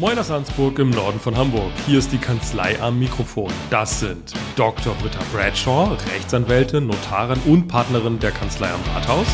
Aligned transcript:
Moin 0.00 0.18
aus 0.18 0.30
Ansburg 0.30 0.78
im 0.78 0.88
Norden 0.88 1.20
von 1.20 1.36
Hamburg. 1.36 1.70
Hier 1.86 1.98
ist 1.98 2.10
die 2.10 2.16
Kanzlei 2.16 2.80
am 2.80 2.98
Mikrofon. 2.98 3.52
Das 3.68 4.00
sind 4.00 4.32
Dr. 4.56 4.94
Britta 4.94 5.18
Bradshaw, 5.30 5.94
Rechtsanwältin, 6.14 6.86
Notarin 6.86 7.38
und 7.44 7.68
Partnerin 7.68 8.18
der 8.18 8.30
Kanzlei 8.30 8.70
am 8.70 8.80
Rathaus. 8.94 9.26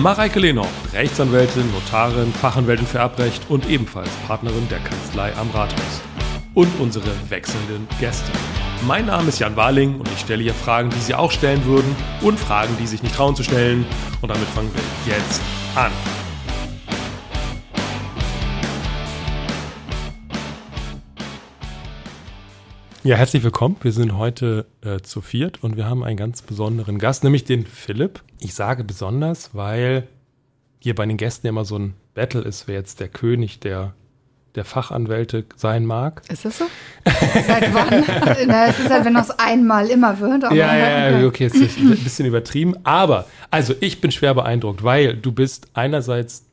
Mareike 0.00 0.38
Lenoch, 0.38 0.68
Rechtsanwältin, 0.92 1.68
Notarin, 1.72 2.32
Fachanwältin 2.32 2.86
für 2.86 2.98
Erbrecht 2.98 3.42
und 3.48 3.68
ebenfalls 3.68 4.10
Partnerin 4.28 4.68
der 4.68 4.78
Kanzlei 4.78 5.34
am 5.34 5.50
Rathaus. 5.50 6.00
Und 6.54 6.70
unsere 6.78 7.10
wechselnden 7.28 7.88
Gäste. 7.98 8.30
Mein 8.86 9.06
Name 9.06 9.30
ist 9.30 9.40
Jan 9.40 9.56
Warling 9.56 9.98
und 9.98 10.08
ich 10.12 10.20
stelle 10.20 10.44
hier 10.44 10.54
Fragen, 10.54 10.90
die 10.90 11.00
Sie 11.00 11.16
auch 11.16 11.32
stellen 11.32 11.64
würden 11.64 11.96
und 12.20 12.38
Fragen, 12.38 12.76
die 12.80 12.86
sich 12.86 13.02
nicht 13.02 13.16
trauen 13.16 13.34
zu 13.34 13.42
stellen. 13.42 13.86
Und 14.20 14.28
damit 14.28 14.46
fangen 14.50 14.70
wir 14.72 15.12
jetzt 15.12 15.40
an. 15.74 15.90
Ja, 23.04 23.16
herzlich 23.16 23.42
willkommen. 23.42 23.74
Wir 23.82 23.90
sind 23.90 24.16
heute 24.16 24.64
äh, 24.80 25.00
zu 25.00 25.22
viert 25.22 25.60
und 25.64 25.76
wir 25.76 25.86
haben 25.86 26.04
einen 26.04 26.16
ganz 26.16 26.40
besonderen 26.40 27.00
Gast, 27.00 27.24
nämlich 27.24 27.42
den 27.42 27.66
Philipp. 27.66 28.22
Ich 28.38 28.54
sage 28.54 28.84
besonders, 28.84 29.56
weil 29.56 30.06
hier 30.78 30.94
bei 30.94 31.04
den 31.04 31.16
Gästen 31.16 31.48
immer 31.48 31.64
so 31.64 31.76
ein 31.76 31.94
Battle 32.14 32.42
ist, 32.42 32.68
wer 32.68 32.76
jetzt 32.76 33.00
der 33.00 33.08
König 33.08 33.58
der, 33.58 33.94
der 34.54 34.64
Fachanwälte 34.64 35.46
sein 35.56 35.84
mag. 35.84 36.22
Ist 36.28 36.44
das 36.44 36.58
so? 36.58 36.66
Seit 37.04 37.74
wann? 37.74 38.04
Na, 38.46 38.66
es 38.66 38.78
ist 38.78 38.88
halt, 38.88 39.04
wenn 39.04 39.14
das 39.14 39.36
einmal 39.36 39.88
immer 39.88 40.20
wird. 40.20 40.44
Ja, 40.52 40.76
ja, 40.76 41.10
ja, 41.10 41.26
okay, 41.26 41.46
ist 41.46 41.56
ein 41.56 41.90
bisschen 41.90 42.26
übertrieben. 42.26 42.76
Aber, 42.84 43.26
also 43.50 43.74
ich 43.80 44.00
bin 44.00 44.12
schwer 44.12 44.34
beeindruckt, 44.34 44.84
weil 44.84 45.16
du 45.16 45.32
bist 45.32 45.66
einerseits 45.74 46.46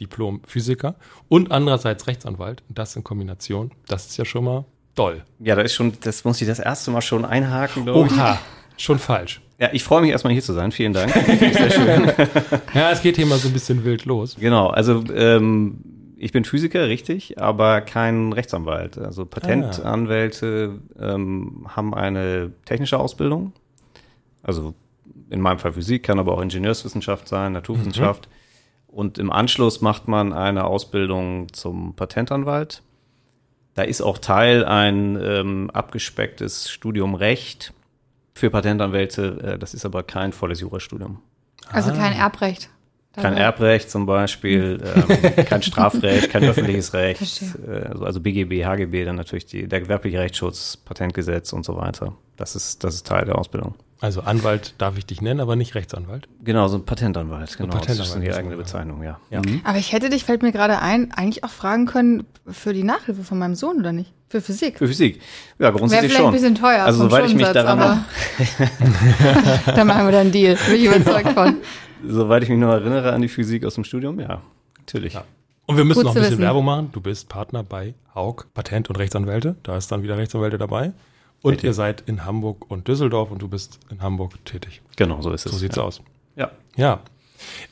Diplom-Physiker 0.00 0.96
und 1.28 1.52
andererseits 1.52 2.08
Rechtsanwalt. 2.08 2.64
Und 2.68 2.76
das 2.76 2.96
in 2.96 3.04
Kombination, 3.04 3.70
das 3.86 4.06
ist 4.06 4.16
ja 4.16 4.24
schon 4.24 4.42
mal 4.42 4.64
doll. 4.94 5.22
Ja, 5.38 5.54
da 5.54 5.62
ist 5.62 5.74
schon, 5.74 5.92
das 6.02 6.24
muss 6.24 6.40
ich 6.40 6.48
das 6.48 6.58
erste 6.58 6.90
Mal 6.90 7.00
schon 7.00 7.24
einhaken, 7.24 7.84
glaube 7.84 8.06
ich. 8.06 8.12
Oha, 8.12 8.38
schon 8.76 8.98
falsch. 8.98 9.40
Ja, 9.58 9.70
ich 9.72 9.84
freue 9.84 10.02
mich 10.02 10.10
erstmal 10.10 10.32
hier 10.32 10.42
zu 10.42 10.52
sein. 10.52 10.72
Vielen 10.72 10.92
Dank. 10.92 11.12
Sehr 11.12 11.70
schön. 11.70 12.12
Ja, 12.74 12.90
es 12.90 13.02
geht 13.02 13.16
hier 13.16 13.26
mal 13.26 13.38
so 13.38 13.48
ein 13.48 13.52
bisschen 13.52 13.84
wild 13.84 14.04
los. 14.06 14.36
Genau, 14.38 14.68
also 14.68 15.04
ähm, 15.14 15.78
ich 16.16 16.32
bin 16.32 16.44
Physiker, 16.44 16.88
richtig, 16.88 17.38
aber 17.38 17.80
kein 17.80 18.32
Rechtsanwalt. 18.32 18.98
Also 18.98 19.26
Patentanwälte 19.26 20.78
ähm, 20.98 21.66
haben 21.68 21.94
eine 21.94 22.52
technische 22.64 22.98
Ausbildung. 22.98 23.52
Also 24.42 24.74
in 25.30 25.40
meinem 25.40 25.58
Fall 25.58 25.72
Physik, 25.72 26.04
kann 26.04 26.18
aber 26.18 26.34
auch 26.34 26.40
Ingenieurswissenschaft 26.40 27.28
sein, 27.28 27.52
Naturwissenschaft. 27.52 28.28
Und 28.86 29.18
im 29.18 29.32
Anschluss 29.32 29.80
macht 29.80 30.06
man 30.08 30.32
eine 30.32 30.64
Ausbildung 30.64 31.52
zum 31.52 31.94
Patentanwalt. 31.94 32.82
Da 33.74 33.82
ist 33.82 34.02
auch 34.02 34.18
Teil 34.18 34.64
ein 34.64 35.18
ähm, 35.22 35.70
abgespecktes 35.70 36.70
Studium 36.70 37.14
Recht 37.14 37.72
für 38.34 38.50
Patentanwälte. 38.50 39.54
Äh, 39.54 39.58
das 39.58 39.74
ist 39.74 39.84
aber 39.84 40.02
kein 40.02 40.32
volles 40.32 40.60
Jurastudium. 40.60 41.20
Also 41.70 41.92
kein 41.92 42.12
Erbrecht. 42.12 42.68
Kein 43.14 43.34
Erbrecht 43.36 43.90
zum 43.90 44.06
Beispiel, 44.06 44.82
ähm, 44.82 45.44
kein 45.44 45.62
Strafrecht, 45.62 46.30
kein 46.30 46.44
öffentliches 46.44 46.92
Recht, 46.94 47.42
äh, 47.66 47.88
also- 47.88 48.04
also 48.04 48.20
BGB, 48.20 48.64
HGB, 48.64 49.04
dann 49.04 49.16
natürlich 49.16 49.44
die, 49.46 49.68
der 49.68 49.80
gewerbliche 49.80 50.18
Rechtsschutz, 50.18 50.76
Patentgesetz 50.78 51.52
und 51.52 51.64
so 51.64 51.76
weiter. 51.76 52.14
Das 52.38 52.56
ist, 52.56 52.82
das 52.84 52.94
ist 52.94 53.06
Teil 53.06 53.26
der 53.26 53.36
Ausbildung. 53.38 53.74
Also 54.00 54.22
Anwalt 54.22 54.74
darf 54.78 54.98
ich 54.98 55.06
dich 55.06 55.20
nennen, 55.20 55.38
aber 55.38 55.54
nicht 55.54 55.76
Rechtsanwalt. 55.76 56.26
Genau, 56.42 56.66
so 56.66 56.78
ein 56.78 56.84
Patentanwalt, 56.84 57.56
genau. 57.56 57.68
Patentanwalt 57.74 58.00
das 58.00 58.16
ist 58.16 58.22
die 58.24 58.32
eigene. 58.32 58.56
Bezeichnung, 58.56 59.02
ja. 59.04 59.20
Ja. 59.30 59.40
Mhm. 59.40 59.60
Aber 59.62 59.78
ich 59.78 59.92
hätte 59.92 60.08
dich, 60.10 60.24
fällt 60.24 60.42
mir 60.42 60.50
gerade 60.50 60.80
ein, 60.80 61.12
eigentlich 61.12 61.44
auch 61.44 61.50
fragen 61.50 61.86
können 61.86 62.24
für 62.50 62.72
die 62.72 62.82
Nachhilfe 62.82 63.22
von 63.22 63.38
meinem 63.38 63.54
Sohn, 63.54 63.76
oder 63.78 63.92
nicht? 63.92 64.12
Für 64.28 64.40
Physik. 64.40 64.78
Für 64.78 64.88
Physik. 64.88 65.16
Ja, 65.58 65.66
Wäre 65.66 65.72
grundsätzlich 65.74 66.10
vielleicht 66.12 66.20
schon. 66.24 66.30
ein 66.30 66.32
bisschen 66.32 66.54
teuer. 66.54 66.82
Also 66.84 67.04
soweit 67.04 67.26
ich 67.26 67.34
mich 67.34 67.46
daran 67.46 67.78
aber 67.78 68.04
da 69.66 69.84
machen 69.84 70.06
wir 70.06 70.12
dann 70.12 70.20
einen 70.22 70.32
Deal. 70.32 70.56
Bin 70.66 70.74
ich 70.76 70.84
überzeugt 70.84 71.28
von. 71.32 71.56
Soweit 72.06 72.42
ich 72.42 72.48
mich 72.48 72.58
noch 72.58 72.72
erinnere 72.72 73.12
an 73.12 73.22
die 73.22 73.28
Physik 73.28 73.64
aus 73.64 73.74
dem 73.74 73.84
Studium, 73.84 74.18
ja, 74.20 74.42
natürlich. 74.78 75.14
Ja. 75.14 75.24
Und 75.66 75.76
wir 75.76 75.84
müssen 75.84 76.00
Gut 76.00 76.06
noch 76.06 76.10
ein 76.12 76.14
bisschen 76.16 76.32
wissen. 76.32 76.42
Werbung 76.42 76.64
machen. 76.64 76.88
Du 76.92 77.00
bist 77.00 77.28
Partner 77.28 77.62
bei 77.62 77.94
Haug 78.14 78.46
Patent- 78.54 78.88
und 78.88 78.96
Rechtsanwälte. 78.96 79.56
Da 79.62 79.76
ist 79.76 79.92
dann 79.92 80.02
wieder 80.02 80.16
Rechtsanwälte 80.16 80.58
dabei. 80.58 80.92
Und 81.42 81.52
Richtig. 81.52 81.68
ihr 81.68 81.74
seid 81.74 82.02
in 82.06 82.24
Hamburg 82.24 82.70
und 82.70 82.88
Düsseldorf 82.88 83.30
und 83.30 83.42
du 83.42 83.48
bist 83.48 83.80
in 83.90 84.02
Hamburg 84.02 84.44
tätig. 84.44 84.82
Genau, 84.96 85.20
so 85.22 85.32
ist 85.32 85.46
es. 85.46 85.52
So 85.52 85.58
sieht's 85.58 85.76
ja. 85.76 85.82
aus. 85.82 86.02
Ja. 86.36 86.50
Ja. 86.76 87.00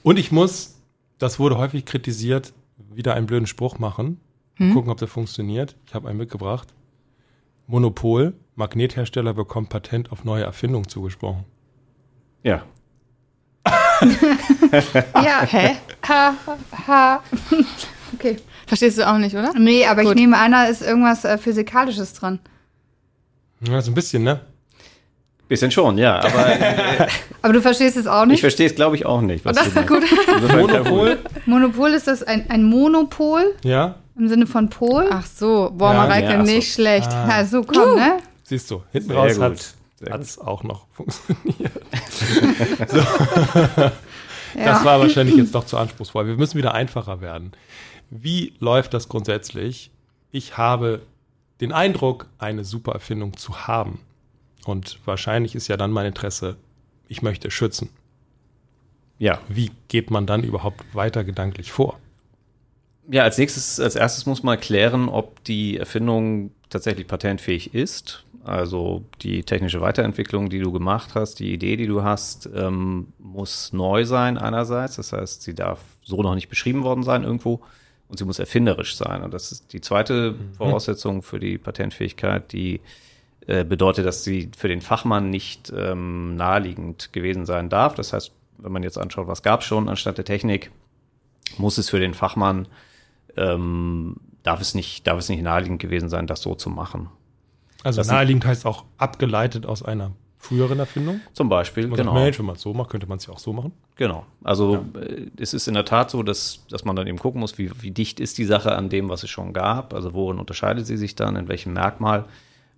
Und 0.02 0.18
ich 0.18 0.32
muss, 0.32 0.80
das 1.18 1.38
wurde 1.38 1.56
häufig 1.58 1.84
kritisiert, 1.84 2.52
wieder 2.92 3.14
einen 3.14 3.26
blöden 3.26 3.46
Spruch 3.46 3.78
machen. 3.78 4.20
Hm? 4.56 4.74
Gucken, 4.74 4.90
ob 4.90 4.98
der 4.98 5.08
funktioniert. 5.08 5.76
Ich 5.86 5.94
habe 5.94 6.08
einen 6.08 6.18
mitgebracht. 6.18 6.68
Monopol. 7.66 8.34
Magnethersteller 8.56 9.32
bekommt 9.32 9.70
Patent 9.70 10.10
auf 10.12 10.24
neue 10.24 10.44
Erfindungen 10.44 10.88
zugesprochen. 10.88 11.44
Ja. 12.42 12.64
Ja, 15.14 15.42
hä? 15.46 15.76
Ha, 16.08 16.34
ha. 16.88 17.22
Okay. 18.14 18.36
Verstehst 18.66 18.98
du 18.98 19.08
auch 19.08 19.18
nicht, 19.18 19.34
oder? 19.34 19.52
Nee, 19.58 19.86
aber 19.86 20.02
Gut. 20.02 20.12
ich 20.12 20.20
nehme 20.20 20.36
an, 20.38 20.52
da 20.52 20.64
ist 20.64 20.82
irgendwas 20.82 21.24
äh, 21.24 21.38
Physikalisches 21.38 22.12
dran. 22.14 22.38
Ja, 23.68 23.80
so 23.80 23.90
ein 23.90 23.94
bisschen, 23.94 24.22
ne? 24.22 24.40
Bisschen 25.48 25.70
schon, 25.70 25.98
ja. 25.98 26.18
Aber 26.20 26.46
äh, 26.46 27.08
Aber 27.42 27.52
du 27.52 27.60
verstehst 27.60 27.96
es 27.96 28.06
auch 28.06 28.22
ich 28.22 28.28
nicht? 28.28 28.40
verstehe 28.40 28.66
es, 28.66 28.74
glaube 28.74 28.94
ich, 28.96 29.04
auch 29.06 29.20
nicht. 29.20 29.44
Was 29.44 29.56
Das 29.56 29.72
du 29.74 29.80
ist 29.80 29.86
gut. 29.88 30.02
kein 30.26 30.56
Monopol. 30.58 31.18
Monopol 31.46 31.90
ist 31.90 32.06
das 32.06 32.22
ein, 32.22 32.48
ein 32.48 32.62
Monopol 32.62 33.56
Ja, 33.64 33.96
im 34.16 34.28
Sinne 34.28 34.46
von 34.46 34.68
Pol? 34.70 35.06
Ach 35.10 35.26
so, 35.26 35.72
boah, 35.74 35.92
Ja, 35.92 35.98
Mareike, 35.98 36.32
ja, 36.32 36.44
so. 36.44 36.52
nicht 36.52 36.72
schlecht. 36.72 37.10
Ah. 37.10 37.38
Ja, 37.40 37.44
so 37.44 37.62
komm, 37.62 37.96
ne? 37.96 38.18
siehst 38.44 38.70
du. 38.70 38.82
Hinten 38.92 39.08
Sehr 39.08 39.16
raus 39.18 39.34
gut. 39.34 39.42
hat 39.42 39.74
Gut. 40.00 40.20
es 40.20 40.38
auch 40.38 40.62
noch 40.62 40.86
funktioniert. 40.92 41.72
Ja. 44.54 44.64
Das 44.64 44.84
war 44.84 44.98
wahrscheinlich 44.98 45.36
jetzt 45.36 45.54
doch 45.54 45.64
zu 45.64 45.76
anspruchsvoll. 45.76 46.26
Wir 46.26 46.36
müssen 46.36 46.58
wieder 46.58 46.74
einfacher 46.74 47.20
werden. 47.20 47.52
Wie 48.10 48.54
läuft 48.58 48.94
das 48.94 49.08
grundsätzlich? 49.08 49.90
Ich 50.32 50.56
habe 50.56 51.02
den 51.60 51.72
Eindruck, 51.72 52.26
eine 52.38 52.64
super 52.64 52.92
Erfindung 52.92 53.36
zu 53.36 53.66
haben. 53.66 54.00
Und 54.64 54.98
wahrscheinlich 55.04 55.54
ist 55.54 55.68
ja 55.68 55.76
dann 55.76 55.92
mein 55.92 56.06
Interesse, 56.06 56.56
ich 57.08 57.22
möchte 57.22 57.50
schützen. 57.50 57.90
Ja. 59.18 59.38
Wie 59.48 59.70
geht 59.88 60.10
man 60.10 60.26
dann 60.26 60.42
überhaupt 60.42 60.82
weiter 60.94 61.24
gedanklich 61.24 61.72
vor? 61.72 61.98
Ja, 63.10 63.24
als 63.24 63.38
nächstes, 63.38 63.80
als 63.80 63.96
erstes 63.96 64.26
muss 64.26 64.42
man 64.42 64.58
klären, 64.58 65.08
ob 65.08 65.42
die 65.44 65.76
Erfindung 65.76 66.52
tatsächlich 66.70 67.06
patentfähig 67.06 67.74
ist. 67.74 68.24
Also 68.42 69.04
die 69.20 69.42
technische 69.42 69.80
Weiterentwicklung, 69.80 70.48
die 70.48 70.60
du 70.60 70.72
gemacht 70.72 71.10
hast, 71.14 71.40
die 71.40 71.52
Idee, 71.52 71.76
die 71.76 71.86
du 71.86 72.02
hast, 72.02 72.48
ähm, 72.54 73.08
muss 73.18 73.72
neu 73.72 74.04
sein 74.04 74.38
einerseits. 74.38 74.96
Das 74.96 75.12
heißt, 75.12 75.42
sie 75.42 75.54
darf 75.54 75.80
so 76.02 76.22
noch 76.22 76.34
nicht 76.34 76.48
beschrieben 76.48 76.82
worden 76.82 77.02
sein 77.02 77.22
irgendwo 77.22 77.60
und 78.08 78.18
sie 78.18 78.24
muss 78.24 78.38
erfinderisch 78.38 78.96
sein. 78.96 79.22
Und 79.22 79.34
das 79.34 79.52
ist 79.52 79.72
die 79.72 79.80
zweite 79.80 80.34
Voraussetzung 80.56 81.22
für 81.22 81.38
die 81.38 81.58
Patentfähigkeit, 81.58 82.50
die 82.52 82.80
äh, 83.46 83.64
bedeutet, 83.64 84.06
dass 84.06 84.24
sie 84.24 84.50
für 84.56 84.68
den 84.68 84.80
Fachmann 84.80 85.28
nicht 85.28 85.72
ähm, 85.76 86.34
naheliegend 86.36 87.12
gewesen 87.12 87.44
sein 87.44 87.68
darf. 87.68 87.94
Das 87.94 88.12
heißt, 88.12 88.32
wenn 88.58 88.72
man 88.72 88.82
jetzt 88.82 88.98
anschaut, 88.98 89.28
was 89.28 89.42
gab 89.42 89.60
es 89.60 89.66
schon 89.66 89.88
anstatt 89.88 90.16
der 90.18 90.24
Technik, 90.24 90.70
muss 91.58 91.78
es 91.78 91.90
für 91.90 92.00
den 92.00 92.14
Fachmann 92.14 92.68
ähm, 93.36 94.16
darf 94.42 94.60
es 94.60 94.74
nicht, 94.74 95.06
darf 95.06 95.18
es 95.18 95.28
nicht 95.28 95.42
naheliegend 95.42 95.80
gewesen 95.80 96.08
sein, 96.08 96.26
das 96.26 96.42
so 96.42 96.54
zu 96.54 96.70
machen. 96.70 97.10
Also 97.82 98.00
Das 98.00 98.08
naheliegend 98.08 98.44
heißt 98.44 98.66
auch 98.66 98.84
abgeleitet 98.98 99.66
aus 99.66 99.82
einer 99.82 100.12
früheren 100.40 100.78
Erfindung. 100.78 101.20
Zum 101.34 101.50
Beispiel, 101.50 101.86
Man 101.86 101.96
genau. 101.96 102.12
sagt, 102.14 102.24
Mensch, 102.24 102.38
wenn 102.38 102.46
man 102.46 102.56
es 102.56 102.62
so 102.62 102.72
macht, 102.72 102.90
könnte 102.90 103.06
man 103.06 103.18
es 103.18 103.26
ja 103.26 103.32
auch 103.32 103.38
so 103.38 103.52
machen. 103.52 103.72
Genau. 103.96 104.24
Also 104.42 104.86
äh, 104.98 105.26
es 105.38 105.52
ist 105.52 105.68
in 105.68 105.74
der 105.74 105.84
Tat 105.84 106.10
so, 106.10 106.22
dass, 106.22 106.66
dass 106.70 106.84
man 106.84 106.96
dann 106.96 107.06
eben 107.06 107.18
gucken 107.18 107.40
muss, 107.40 107.58
wie, 107.58 107.70
wie 107.82 107.90
dicht 107.90 108.20
ist 108.20 108.38
die 108.38 108.46
Sache 108.46 108.74
an 108.74 108.88
dem, 108.88 109.10
was 109.10 109.22
es 109.22 109.30
schon 109.30 109.52
gab. 109.52 109.92
Also 109.92 110.14
worin 110.14 110.38
unterscheidet 110.38 110.86
sie 110.86 110.96
sich 110.96 111.14
dann, 111.14 111.36
in 111.36 111.48
welchem 111.48 111.74
Merkmal. 111.74 112.24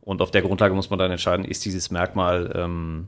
Und 0.00 0.20
auf 0.22 0.32
der 0.32 0.43
Grundlage 0.43 0.75
muss 0.75 0.90
man 0.90 0.99
dann 0.99 1.12
entscheiden, 1.12 1.44
ist 1.44 1.64
dieses 1.64 1.93
Merkmal, 1.93 2.52
ähm, 2.56 3.06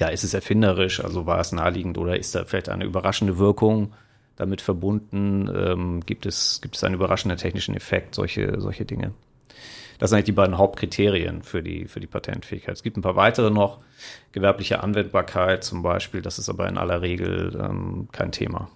ja, 0.00 0.08
ist 0.08 0.24
es 0.24 0.34
erfinderisch, 0.34 1.02
also 1.02 1.26
war 1.26 1.38
es 1.38 1.52
naheliegend 1.52 1.98
oder 1.98 2.18
ist 2.18 2.34
da 2.34 2.44
vielleicht 2.44 2.68
eine 2.68 2.84
überraschende 2.84 3.38
Wirkung 3.38 3.92
damit 4.34 4.60
verbunden? 4.60 5.48
Ähm, 5.54 6.00
gibt, 6.04 6.26
es, 6.26 6.60
gibt 6.60 6.74
es 6.74 6.82
einen 6.82 6.96
überraschenden 6.96 7.38
technischen 7.38 7.76
Effekt, 7.76 8.16
solche, 8.16 8.60
solche 8.60 8.84
Dinge? 8.84 9.12
Das 9.98 10.10
sind 10.10 10.16
eigentlich 10.16 10.26
die 10.26 10.32
beiden 10.32 10.58
Hauptkriterien 10.58 11.42
für 11.42 11.62
die, 11.62 11.86
für 11.86 12.00
die 12.00 12.06
Patentfähigkeit. 12.06 12.74
Es 12.74 12.82
gibt 12.82 12.96
ein 12.96 13.02
paar 13.02 13.16
weitere 13.16 13.50
noch. 13.50 13.80
Gewerbliche 14.32 14.82
Anwendbarkeit 14.82 15.64
zum 15.64 15.82
Beispiel, 15.82 16.22
das 16.22 16.38
ist 16.38 16.48
aber 16.48 16.68
in 16.68 16.78
aller 16.78 17.02
Regel 17.02 17.58
ähm, 17.60 18.08
kein 18.12 18.30
Thema. 18.32 18.70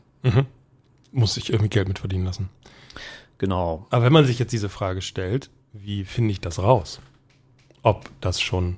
Muss 1.12 1.36
ich 1.36 1.50
irgendwie 1.50 1.70
Geld 1.70 1.88
mit 1.88 2.00
verdienen 2.00 2.24
lassen. 2.24 2.48
Genau. 3.38 3.86
Aber 3.90 4.04
wenn 4.04 4.12
man 4.12 4.24
sich 4.24 4.38
jetzt 4.38 4.52
diese 4.52 4.68
Frage 4.68 5.02
stellt, 5.02 5.50
wie 5.72 6.04
finde 6.04 6.32
ich 6.32 6.40
das 6.40 6.58
raus? 6.58 7.00
Ob 7.82 8.08
das 8.20 8.40
schon 8.40 8.76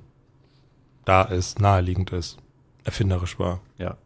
da 1.04 1.22
ist, 1.22 1.60
naheliegend 1.60 2.12
ist, 2.12 2.38
erfinderisch 2.84 3.38
war. 3.38 3.60
Ja. 3.78 3.96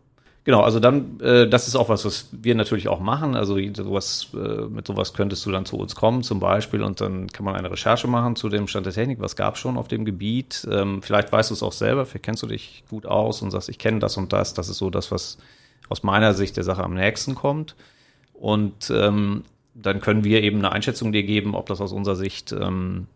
Genau, 0.48 0.62
also 0.62 0.80
dann, 0.80 1.20
äh, 1.20 1.46
das 1.46 1.68
ist 1.68 1.76
auch 1.76 1.90
was, 1.90 2.06
was 2.06 2.30
wir 2.32 2.54
natürlich 2.54 2.88
auch 2.88 3.00
machen. 3.00 3.36
Also 3.36 3.58
sowas, 3.74 4.28
äh, 4.32 4.62
mit 4.62 4.86
sowas 4.86 5.12
könntest 5.12 5.44
du 5.44 5.50
dann 5.50 5.66
zu 5.66 5.76
uns 5.76 5.94
kommen 5.94 6.22
zum 6.22 6.40
Beispiel 6.40 6.82
und 6.82 7.02
dann 7.02 7.26
kann 7.26 7.44
man 7.44 7.54
eine 7.54 7.70
Recherche 7.70 8.08
machen 8.08 8.34
zu 8.34 8.48
dem 8.48 8.66
Stand 8.66 8.86
der 8.86 8.94
Technik, 8.94 9.20
was 9.20 9.36
gab 9.36 9.58
schon 9.58 9.76
auf 9.76 9.88
dem 9.88 10.06
Gebiet. 10.06 10.66
Ähm, 10.72 11.02
vielleicht 11.02 11.30
weißt 11.30 11.50
du 11.50 11.54
es 11.54 11.62
auch 11.62 11.72
selber, 11.72 12.06
vielleicht 12.06 12.24
kennst 12.24 12.42
du 12.42 12.46
dich 12.46 12.82
gut 12.88 13.04
aus 13.04 13.42
und 13.42 13.50
sagst, 13.50 13.68
ich 13.68 13.78
kenne 13.78 13.98
das 13.98 14.16
und 14.16 14.32
das. 14.32 14.54
Das 14.54 14.70
ist 14.70 14.78
so 14.78 14.88
das, 14.88 15.10
was 15.12 15.36
aus 15.90 16.02
meiner 16.02 16.32
Sicht 16.32 16.56
der 16.56 16.64
Sache 16.64 16.82
am 16.82 16.94
nächsten 16.94 17.34
kommt. 17.34 17.76
Und 18.32 18.90
ähm, 18.90 19.42
dann 19.74 20.00
können 20.00 20.24
wir 20.24 20.42
eben 20.42 20.60
eine 20.60 20.72
Einschätzung 20.72 21.12
dir 21.12 21.24
geben, 21.24 21.54
ob 21.54 21.66
das 21.66 21.82
aus 21.82 21.92
unserer 21.92 22.16
Sicht 22.16 22.52
ähm, 22.52 23.06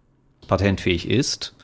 patentfähig 0.49 1.09
ist. 1.09 1.55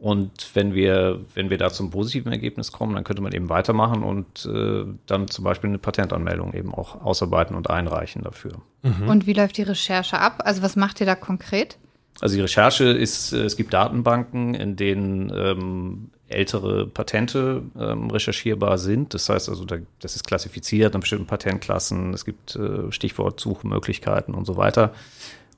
Und 0.00 0.54
wenn 0.54 0.74
wir, 0.74 1.20
wenn 1.34 1.50
wir 1.50 1.58
da 1.58 1.70
zum 1.70 1.90
positiven 1.90 2.30
Ergebnis 2.30 2.70
kommen, 2.70 2.94
dann 2.94 3.02
könnte 3.02 3.20
man 3.20 3.32
eben 3.32 3.48
weitermachen 3.48 4.04
und 4.04 4.46
äh, 4.46 4.84
dann 5.06 5.26
zum 5.28 5.44
Beispiel 5.44 5.68
eine 5.68 5.78
Patentanmeldung 5.78 6.54
eben 6.54 6.72
auch 6.72 7.02
ausarbeiten 7.02 7.56
und 7.56 7.68
einreichen 7.68 8.22
dafür. 8.22 8.52
Mhm. 8.82 9.08
Und 9.08 9.26
wie 9.26 9.32
läuft 9.32 9.56
die 9.56 9.62
Recherche 9.62 10.18
ab? 10.18 10.42
Also 10.44 10.62
was 10.62 10.76
macht 10.76 11.00
ihr 11.00 11.06
da 11.06 11.16
konkret? 11.16 11.78
Also 12.20 12.36
die 12.36 12.42
Recherche 12.42 12.84
ist, 12.84 13.32
äh, 13.32 13.42
es 13.42 13.56
gibt 13.56 13.72
Datenbanken, 13.72 14.54
in 14.54 14.76
denen 14.76 15.32
ähm, 15.34 16.10
ältere 16.28 16.86
Patente 16.86 17.62
ähm, 17.78 18.10
recherchierbar 18.10 18.78
sind. 18.78 19.14
Das 19.14 19.28
heißt 19.28 19.48
also, 19.48 19.64
da, 19.64 19.78
das 20.00 20.14
ist 20.14 20.26
klassifiziert 20.26 20.94
in 20.94 21.00
bestimmten 21.00 21.26
Patentklassen. 21.26 22.12
Es 22.14 22.24
gibt 22.24 22.54
äh, 22.54 22.92
Stichwortsuchmöglichkeiten 22.92 24.34
und 24.34 24.44
so 24.44 24.56
weiter. 24.56 24.92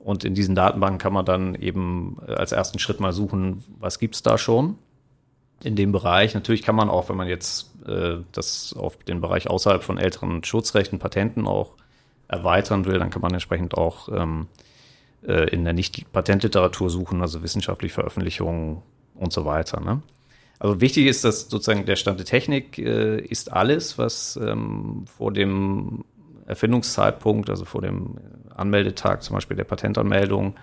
Und 0.03 0.23
in 0.23 0.33
diesen 0.33 0.55
Datenbanken 0.55 0.97
kann 0.97 1.13
man 1.13 1.25
dann 1.25 1.55
eben 1.55 2.17
äh, 2.27 2.33
als 2.33 2.51
ersten 2.51 2.79
Schritt 2.79 2.99
mal 2.99 3.13
suchen, 3.13 3.63
was 3.79 3.99
gibt's 3.99 4.23
da 4.23 4.37
schon 4.37 4.77
in 5.63 5.75
dem 5.75 5.91
Bereich. 5.91 6.33
Natürlich 6.33 6.63
kann 6.63 6.75
man 6.75 6.89
auch, 6.89 7.09
wenn 7.09 7.17
man 7.17 7.27
jetzt 7.27 7.71
äh, 7.87 8.17
das 8.31 8.73
auf 8.77 8.97
den 8.97 9.21
Bereich 9.21 9.49
außerhalb 9.49 9.83
von 9.83 9.97
älteren 9.97 10.43
Schutzrechten, 10.43 10.99
Patenten 10.99 11.45
auch 11.45 11.73
erweitern 12.27 12.85
will, 12.85 12.97
dann 12.97 13.09
kann 13.09 13.21
man 13.21 13.33
entsprechend 13.33 13.77
auch 13.77 14.09
ähm, 14.09 14.47
äh, 15.25 15.49
in 15.49 15.63
der 15.63 15.73
Nicht-Patentliteratur 15.73 16.89
suchen, 16.89 17.21
also 17.21 17.43
wissenschaftliche 17.43 17.93
Veröffentlichungen 17.93 18.81
und 19.15 19.33
so 19.33 19.45
weiter. 19.45 19.81
Ne? 19.81 20.01
Also 20.57 20.79
wichtig 20.79 21.07
ist, 21.07 21.23
dass 21.23 21.49
sozusagen 21.49 21.85
der 21.85 21.95
Stand 21.95 22.19
der 22.19 22.25
Technik 22.25 22.77
äh, 22.77 23.19
ist 23.19 23.51
alles, 23.51 23.97
was 23.97 24.39
ähm, 24.41 25.05
vor 25.05 25.31
dem 25.31 26.05
Erfindungszeitpunkt, 26.45 27.49
also 27.49 27.65
vor 27.65 27.81
dem 27.81 28.17
Anmeldetag 28.55 29.23
zum 29.23 29.35
Beispiel 29.35 29.57
der 29.57 29.63
Patentanmeldung, 29.63 30.55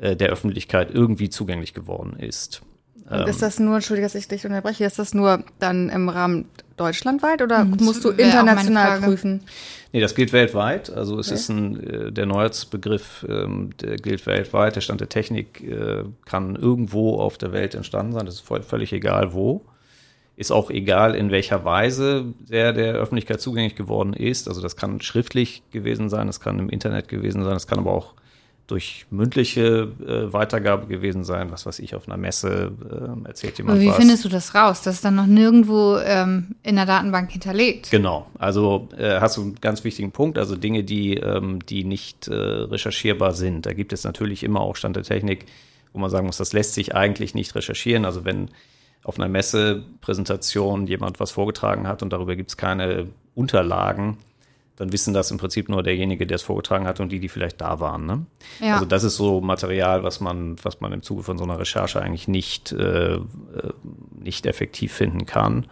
äh, 0.00 0.16
der 0.16 0.30
Öffentlichkeit 0.30 0.90
irgendwie 0.92 1.30
zugänglich 1.30 1.74
geworden 1.74 2.16
ist. 2.18 2.62
Und 3.10 3.26
ist 3.26 3.36
ähm, 3.36 3.40
das 3.40 3.58
nur, 3.58 3.76
entschuldige, 3.76 4.04
dass 4.04 4.14
ich 4.14 4.28
dich 4.28 4.44
unterbreche, 4.44 4.84
ist 4.84 4.98
das 4.98 5.14
nur 5.14 5.42
dann 5.58 5.88
im 5.88 6.08
Rahmen 6.08 6.48
deutschlandweit 6.76 7.42
oder 7.42 7.64
das 7.64 7.80
musst 7.80 8.04
du 8.04 8.10
international 8.10 9.00
prüfen? 9.00 9.42
Nee, 9.92 10.00
das 10.00 10.14
gilt 10.14 10.32
weltweit. 10.32 10.90
Also 10.90 11.18
es 11.18 11.28
okay. 11.28 11.34
ist 11.34 11.48
ein, 11.48 11.80
äh, 11.80 12.12
der 12.12 12.26
Neuheitsbegriff, 12.26 13.24
ähm, 13.28 13.70
der 13.80 13.96
gilt 13.96 14.26
weltweit. 14.26 14.76
Der 14.76 14.82
Stand 14.82 15.00
der 15.00 15.08
Technik 15.08 15.62
äh, 15.62 16.04
kann 16.26 16.56
irgendwo 16.56 17.16
auf 17.16 17.38
der 17.38 17.52
Welt 17.52 17.74
entstanden 17.74 18.12
sein. 18.12 18.26
Das 18.26 18.34
ist 18.34 18.66
völlig 18.66 18.92
egal 18.92 19.32
wo. 19.32 19.64
Ist 20.38 20.52
auch 20.52 20.70
egal, 20.70 21.16
in 21.16 21.32
welcher 21.32 21.64
Weise 21.64 22.26
der 22.38 22.72
der 22.72 22.94
Öffentlichkeit 22.94 23.40
zugänglich 23.40 23.74
geworden 23.74 24.12
ist. 24.12 24.46
Also 24.46 24.62
das 24.62 24.76
kann 24.76 25.00
schriftlich 25.00 25.64
gewesen 25.72 26.08
sein, 26.08 26.28
das 26.28 26.38
kann 26.38 26.60
im 26.60 26.70
Internet 26.70 27.08
gewesen 27.08 27.42
sein, 27.42 27.54
das 27.54 27.66
kann 27.66 27.80
aber 27.80 27.90
auch 27.90 28.14
durch 28.68 29.06
mündliche 29.10 29.88
äh, 30.06 30.32
Weitergabe 30.32 30.86
gewesen 30.86 31.24
sein, 31.24 31.50
was 31.50 31.66
weiß 31.66 31.80
ich, 31.80 31.96
auf 31.96 32.06
einer 32.06 32.18
Messe 32.18 32.70
äh, 32.88 33.26
erzählt 33.26 33.58
jemand 33.58 33.78
Aber 33.78 33.82
wie 33.82 33.88
was. 33.88 33.96
findest 33.96 34.24
du 34.26 34.28
das 34.28 34.54
raus? 34.54 34.82
Das 34.82 34.96
ist 34.96 35.04
dann 35.04 35.16
noch 35.16 35.26
nirgendwo 35.26 35.96
ähm, 36.04 36.54
in 36.62 36.76
der 36.76 36.86
Datenbank 36.86 37.32
hinterlegt. 37.32 37.90
Genau, 37.90 38.26
also 38.38 38.88
äh, 38.96 39.18
hast 39.20 39.38
du 39.38 39.42
einen 39.42 39.54
ganz 39.56 39.82
wichtigen 39.82 40.12
Punkt, 40.12 40.38
also 40.38 40.54
Dinge, 40.54 40.84
die, 40.84 41.14
ähm, 41.14 41.60
die 41.66 41.82
nicht 41.82 42.28
äh, 42.28 42.34
recherchierbar 42.34 43.32
sind. 43.32 43.66
Da 43.66 43.72
gibt 43.72 43.92
es 43.92 44.04
natürlich 44.04 44.44
immer 44.44 44.60
auch 44.60 44.76
Stand 44.76 44.94
der 44.94 45.02
Technik, 45.02 45.46
wo 45.94 45.98
man 45.98 46.10
sagen 46.10 46.26
muss, 46.26 46.36
das 46.36 46.52
lässt 46.52 46.74
sich 46.74 46.94
eigentlich 46.94 47.34
nicht 47.34 47.54
recherchieren. 47.56 48.04
Also 48.04 48.24
wenn 48.24 48.50
auf 49.04 49.18
einer 49.18 49.28
Messepräsentation 49.28 50.86
jemand 50.86 51.20
was 51.20 51.30
vorgetragen 51.30 51.86
hat 51.86 52.02
und 52.02 52.12
darüber 52.12 52.36
gibt 52.36 52.50
es 52.50 52.56
keine 52.56 53.08
Unterlagen, 53.34 54.18
dann 54.76 54.92
wissen 54.92 55.12
das 55.12 55.30
im 55.30 55.38
Prinzip 55.38 55.68
nur 55.68 55.82
derjenige, 55.82 56.26
der 56.26 56.36
es 56.36 56.42
vorgetragen 56.42 56.86
hat 56.86 57.00
und 57.00 57.10
die, 57.10 57.18
die 57.18 57.28
vielleicht 57.28 57.60
da 57.60 57.80
waren. 57.80 58.06
Ne? 58.06 58.26
Ja. 58.60 58.74
Also 58.74 58.86
das 58.86 59.02
ist 59.02 59.16
so 59.16 59.40
Material, 59.40 60.04
was 60.04 60.20
man, 60.20 60.56
was 60.62 60.80
man 60.80 60.92
im 60.92 61.02
Zuge 61.02 61.24
von 61.24 61.36
so 61.36 61.44
einer 61.44 61.58
Recherche 61.58 62.00
eigentlich 62.00 62.28
nicht, 62.28 62.72
äh, 62.72 63.14
äh 63.14 63.20
nicht 64.20 64.46
effektiv 64.46 64.92
finden 64.92 65.26
kann. 65.26 65.66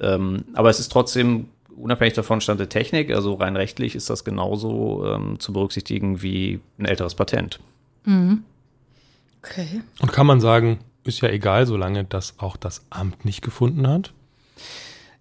Ähm, 0.00 0.44
aber 0.54 0.70
es 0.70 0.78
ist 0.78 0.90
trotzdem 0.90 1.48
unabhängig 1.76 2.14
davon 2.14 2.40
Stand 2.40 2.60
der 2.60 2.68
Technik, 2.68 3.12
also 3.12 3.34
rein 3.34 3.56
rechtlich 3.56 3.94
ist 3.94 4.10
das 4.10 4.24
genauso 4.24 5.04
ähm, 5.06 5.40
zu 5.40 5.52
berücksichtigen 5.52 6.22
wie 6.22 6.60
ein 6.78 6.84
älteres 6.84 7.14
Patent. 7.14 7.58
Mhm. 8.04 8.44
Okay. 9.42 9.82
Und 10.00 10.12
kann 10.12 10.26
man 10.26 10.40
sagen, 10.40 10.78
ist 11.08 11.20
ja 11.20 11.28
egal, 11.30 11.66
solange 11.66 12.04
das 12.04 12.34
auch 12.38 12.56
das 12.56 12.84
Amt 12.90 13.24
nicht 13.24 13.42
gefunden 13.42 13.88
hat. 13.88 14.12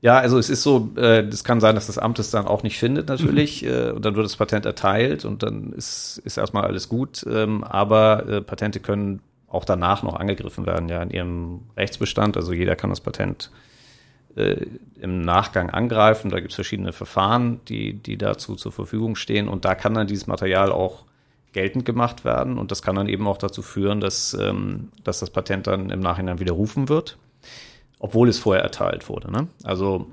Ja, 0.01 0.19
also 0.19 0.37
es 0.37 0.49
ist 0.49 0.61
so, 0.61 0.91
äh, 0.95 1.21
es 1.23 1.43
kann 1.43 1.59
sein, 1.59 1.73
dass 1.73 1.87
das 1.87 1.97
Amt 1.97 2.19
es 2.19 2.29
dann 2.29 2.45
auch 2.45 2.61
nicht 2.61 2.77
findet 2.77 3.09
natürlich 3.09 3.63
mhm. 3.63 3.69
äh, 3.69 3.89
und 3.91 4.05
dann 4.05 4.15
wird 4.15 4.25
das 4.25 4.35
Patent 4.35 4.65
erteilt 4.65 5.25
und 5.25 5.41
dann 5.41 5.73
ist, 5.73 6.21
ist 6.23 6.37
erstmal 6.37 6.65
alles 6.65 6.87
gut, 6.87 7.25
ähm, 7.27 7.63
aber 7.63 8.27
äh, 8.27 8.41
Patente 8.41 8.79
können 8.79 9.21
auch 9.47 9.65
danach 9.65 10.03
noch 10.03 10.15
angegriffen 10.15 10.65
werden, 10.65 10.89
ja, 10.89 11.01
in 11.01 11.09
ihrem 11.09 11.61
Rechtsbestand. 11.75 12.37
Also 12.37 12.53
jeder 12.53 12.75
kann 12.75 12.89
das 12.89 13.01
Patent 13.01 13.49
äh, 14.35 14.65
im 14.99 15.21
Nachgang 15.21 15.69
angreifen. 15.69 16.29
Da 16.29 16.39
gibt 16.39 16.51
es 16.51 16.55
verschiedene 16.55 16.93
Verfahren, 16.93 17.61
die, 17.67 17.93
die 17.93 18.17
dazu 18.17 18.55
zur 18.55 18.71
Verfügung 18.71 19.15
stehen 19.15 19.47
und 19.47 19.65
da 19.65 19.73
kann 19.73 19.93
dann 19.93 20.05
dieses 20.05 20.27
Material 20.27 20.71
auch 20.71 21.06
geltend 21.57 21.85
gemacht 21.85 22.23
werden 22.23 22.59
und 22.59 22.69
das 22.69 22.83
kann 22.83 22.95
dann 22.95 23.09
eben 23.09 23.27
auch 23.27 23.39
dazu 23.39 23.63
führen, 23.63 23.99
dass, 23.99 24.37
ähm, 24.39 24.89
dass 25.03 25.19
das 25.19 25.31
Patent 25.31 25.65
dann 25.65 25.89
im 25.89 26.01
Nachhinein 26.01 26.39
widerrufen 26.39 26.87
wird, 26.87 27.17
obwohl 27.97 28.29
es 28.29 28.37
vorher 28.37 28.63
erteilt 28.63 29.09
wurde. 29.09 29.31
Ne? 29.31 29.47
Also 29.63 30.05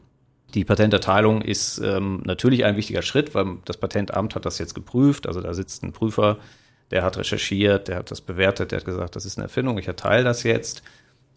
die 0.55 0.64
Patenterteilung 0.64 1.43
ist 1.43 1.82
ähm, 1.85 2.23
natürlich 2.25 2.64
ein 2.64 2.76
wichtiger 2.76 3.02
Schritt, 3.02 3.35
weil 3.35 3.58
das 3.67 3.76
Patentamt 3.76 4.35
hat 4.35 4.46
das 4.46 4.58
jetzt 4.58 4.75
geprüft. 4.75 5.26
Also 5.26 5.43
da 5.43 5.52
sitzt 5.52 5.82
ein 5.82 5.93
Prüfer, 5.93 6.38
der 6.91 7.02
hat 7.02 7.19
recherchiert, 7.19 7.88
der 7.88 7.96
hat 7.96 8.11
das 8.11 8.23
bewertet, 8.23 8.73
der 8.73 8.79
hat 8.79 8.87
gesagt, 8.87 9.14
das 9.14 9.26
ist 9.26 9.37
eine 9.37 9.44
Erfindung, 9.44 9.76
ich 9.76 9.88
erteile 9.88 10.25
das 10.25 10.44
jetzt. 10.44 10.82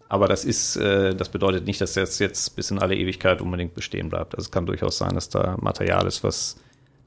Aber 0.08 0.26
das 0.26 0.46
ist, 0.46 0.76
äh, 0.76 1.14
das 1.14 1.28
bedeutet 1.28 1.66
nicht, 1.66 1.82
dass 1.82 1.92
das 1.92 2.18
jetzt 2.18 2.56
bis 2.56 2.70
in 2.70 2.78
alle 2.78 2.96
Ewigkeit 2.96 3.42
unbedingt 3.42 3.74
bestehen 3.74 4.08
bleibt. 4.08 4.34
Also 4.34 4.46
es 4.46 4.50
kann 4.50 4.64
durchaus 4.64 4.96
sein, 4.96 5.14
dass 5.14 5.28
da 5.28 5.58
Material 5.60 6.06
ist, 6.06 6.24
was 6.24 6.56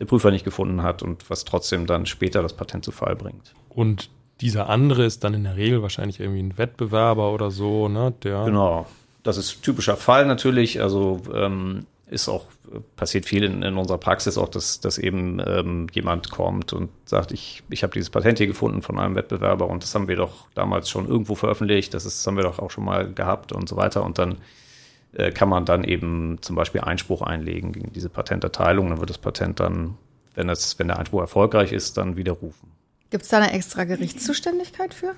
der 0.01 0.07
Prüfer 0.07 0.31
nicht 0.31 0.44
gefunden 0.44 0.81
hat 0.81 1.03
und 1.03 1.30
was 1.30 1.46
trotzdem 1.46 1.86
dann 1.86 2.08
später 2.08 2.41
das 2.41 2.53
Patent 2.53 2.84
zu 2.84 2.91
Fall 2.91 3.15
bringt. 3.15 3.53
Und 3.70 4.10
dieser 4.41 4.67
andere 4.67 5.05
ist 5.05 5.24
dann 5.24 5.36
in 5.36 5.43
der 5.43 5.55
Regel 5.55 5.84
wahrscheinlich 5.84 6.20
irgendwie 6.20 6.41
ein 6.41 6.58
Wettbewerber 6.58 7.31
oder 7.31 7.51
so, 7.51 7.88
ne? 7.88 8.12
Der 8.24 8.46
genau. 8.46 8.88
Das 9.22 9.38
ist 9.38 9.62
typischer 9.62 9.98
Fall 9.98 10.25
natürlich. 10.25 10.81
Also 10.81 11.22
ähm, 11.36 11.86
ist 12.08 12.27
auch 12.29 12.46
passiert 12.96 13.27
viel 13.27 13.43
in, 13.43 13.62
in, 13.62 13.77
unserer 13.77 14.00
Praxis 14.00 14.39
auch, 14.39 14.50
dass, 14.50 14.79
dass 14.79 14.98
eben 14.98 15.39
ähm, 15.46 15.86
jemand 15.93 16.31
kommt 16.31 16.74
und 16.74 16.89
sagt, 17.05 17.31
ich, 17.31 17.62
ich 17.70 17.84
habe 17.84 17.93
dieses 17.93 18.10
Patent 18.10 18.39
hier 18.39 18.48
gefunden 18.48 18.81
von 18.81 18.98
einem 18.98 19.13
Wettbewerber 19.13 19.67
und 19.67 19.84
das 19.84 19.93
haben 19.93 20.08
wir 20.08 20.15
doch 20.15 20.48
damals 20.55 20.89
schon 20.89 21.08
irgendwo 21.08 21.36
veröffentlicht, 21.36 21.93
das, 21.93 22.05
ist, 22.05 22.20
das 22.20 22.27
haben 22.27 22.38
wir 22.38 22.43
doch 22.43 22.58
auch 22.58 22.72
schon 22.72 22.86
mal 22.86 23.13
gehabt 23.13 23.51
und 23.51 23.70
so 23.70 23.75
weiter. 23.75 24.03
Und 24.03 24.17
dann 24.17 24.39
äh, 25.13 25.32
kann 25.32 25.50
man 25.50 25.65
dann 25.65 25.84
eben 25.84 26.38
zum 26.41 26.56
Beispiel 26.56 26.82
Einspruch 26.82 27.22
einlegen 27.22 27.74
gegen 27.74 27.91
diese 27.91 28.10
Patenterteilung. 28.10 28.89
Dann 28.89 29.00
wird 29.00 29.10
das 29.10 29.18
Patent 29.18 29.60
dann, 29.60 29.98
wenn, 30.36 30.48
es, 30.48 30.80
wenn 30.80 30.88
der 30.88 31.00
Einspruch 31.00 31.20
erfolgreich 31.20 31.74
ist, 31.74 31.98
dann 31.98 32.15
widerrufen. 32.15 32.72
Gibt 33.10 33.24
es 33.24 33.30
da 33.30 33.38
eine 33.38 33.51
extra 33.51 33.84
Gerichtszuständigkeit 33.84 34.94
für? 34.94 35.15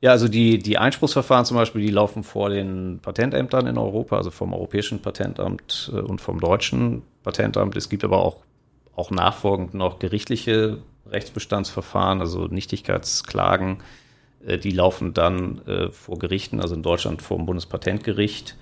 Ja, 0.00 0.10
also 0.10 0.26
die, 0.26 0.58
die 0.58 0.78
Einspruchsverfahren 0.78 1.44
zum 1.44 1.56
Beispiel, 1.56 1.82
die 1.82 1.92
laufen 1.92 2.24
vor 2.24 2.50
den 2.50 2.98
Patentämtern 3.00 3.68
in 3.68 3.78
Europa, 3.78 4.16
also 4.16 4.32
vom 4.32 4.52
Europäischen 4.52 5.00
Patentamt 5.00 5.92
äh, 5.94 6.00
und 6.00 6.20
vom 6.20 6.40
Deutschen 6.40 7.02
Patentamt. 7.22 7.76
Es 7.76 7.88
gibt 7.88 8.02
aber 8.02 8.18
auch, 8.18 8.38
auch 8.96 9.12
nachfolgend 9.12 9.74
noch 9.74 10.00
gerichtliche 10.00 10.78
Rechtsbestandsverfahren, 11.06 12.20
also 12.20 12.48
Nichtigkeitsklagen. 12.48 13.78
Äh, 14.44 14.58
die 14.58 14.72
laufen 14.72 15.14
dann 15.14 15.60
vor 15.92 16.18
Gerichten, 16.18 16.60
also 16.60 16.74
in 16.74 16.82
Deutschland 16.82 17.22
vor 17.22 17.36
dem 17.36 17.46
Bundespatentgericht. 17.46 18.56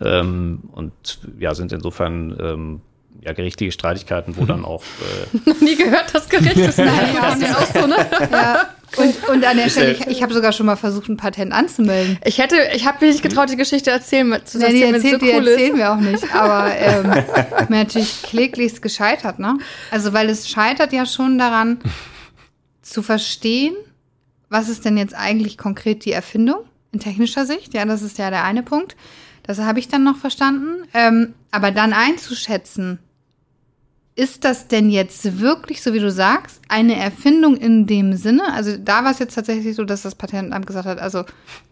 Ähm, 0.00 0.60
und 0.72 0.92
ja, 1.38 1.54
sind 1.54 1.72
insofern 1.72 2.36
ähm, 2.40 2.80
ja, 3.22 3.32
gerichtliche 3.32 3.72
Streitigkeiten, 3.72 4.36
wo 4.36 4.44
dann 4.44 4.64
auch. 4.64 4.82
Äh 4.82 5.38
Noch 5.50 5.60
nie 5.60 5.76
gehört, 5.76 6.06
das 6.12 6.28
Gericht 6.28 6.56
ist 6.56 6.78
Nein, 6.78 7.14
ja, 7.14 7.32
ist 7.34 7.56
auch 7.56 7.80
so, 7.80 7.86
ne? 7.86 7.96
Ja. 8.30 8.68
Und, 8.96 9.28
und 9.28 9.44
an 9.44 9.56
der 9.56 9.68
Stelle, 9.68 9.92
ich, 9.92 10.06
ich 10.06 10.22
habe 10.22 10.34
sogar 10.34 10.52
schon 10.52 10.66
mal 10.66 10.74
versucht, 10.74 11.08
ein 11.08 11.16
Patent 11.16 11.52
anzumelden. 11.52 12.18
Ich 12.24 12.38
hätte, 12.38 12.56
ich 12.74 12.86
habe 12.86 13.04
mich 13.04 13.14
nicht 13.14 13.22
getraut, 13.22 13.48
die 13.48 13.56
Geschichte 13.56 13.90
erzählen, 13.90 14.40
zu 14.44 14.58
nee, 14.58 14.72
die, 14.72 14.82
erzählt, 14.82 15.20
so 15.20 15.26
die 15.26 15.32
cool 15.32 15.46
erzählen 15.46 15.72
ist. 15.72 15.78
wir 15.78 15.92
auch 15.92 16.00
nicht. 16.00 16.34
Aber 16.34 16.74
ähm, 16.76 17.08
mir 17.68 17.78
natürlich 17.84 18.22
kläglichst 18.22 18.82
gescheitert, 18.82 19.38
ne? 19.38 19.58
Also 19.92 20.12
weil 20.12 20.28
es 20.28 20.48
scheitert 20.48 20.92
ja 20.92 21.06
schon 21.06 21.38
daran, 21.38 21.78
zu 22.82 23.02
verstehen, 23.02 23.74
was 24.48 24.68
ist 24.68 24.84
denn 24.84 24.96
jetzt 24.96 25.14
eigentlich 25.14 25.56
konkret 25.56 26.04
die 26.04 26.12
Erfindung 26.12 26.64
in 26.90 26.98
technischer 26.98 27.46
Sicht. 27.46 27.72
Ja, 27.74 27.84
das 27.84 28.02
ist 28.02 28.18
ja 28.18 28.30
der 28.30 28.42
eine 28.42 28.64
Punkt 28.64 28.96
Das 29.50 29.58
habe 29.58 29.80
ich 29.80 29.88
dann 29.88 30.04
noch 30.04 30.16
verstanden. 30.16 30.86
Ähm, 30.94 31.34
aber 31.50 31.72
dann 31.72 31.92
einzuschätzen, 31.92 33.00
ist 34.14 34.44
das 34.44 34.68
denn 34.68 34.90
jetzt 34.90 35.40
wirklich, 35.40 35.82
so 35.82 35.92
wie 35.92 35.98
du 35.98 36.08
sagst, 36.08 36.60
eine 36.68 36.94
Erfindung 36.94 37.56
in 37.56 37.84
dem 37.88 38.14
Sinne? 38.16 38.52
Also 38.52 38.76
da 38.76 39.02
war 39.02 39.10
es 39.10 39.18
jetzt 39.18 39.34
tatsächlich 39.34 39.74
so, 39.74 39.84
dass 39.84 40.02
das 40.02 40.14
Patentamt 40.14 40.68
gesagt 40.68 40.86
hat, 40.86 41.00
also 41.00 41.24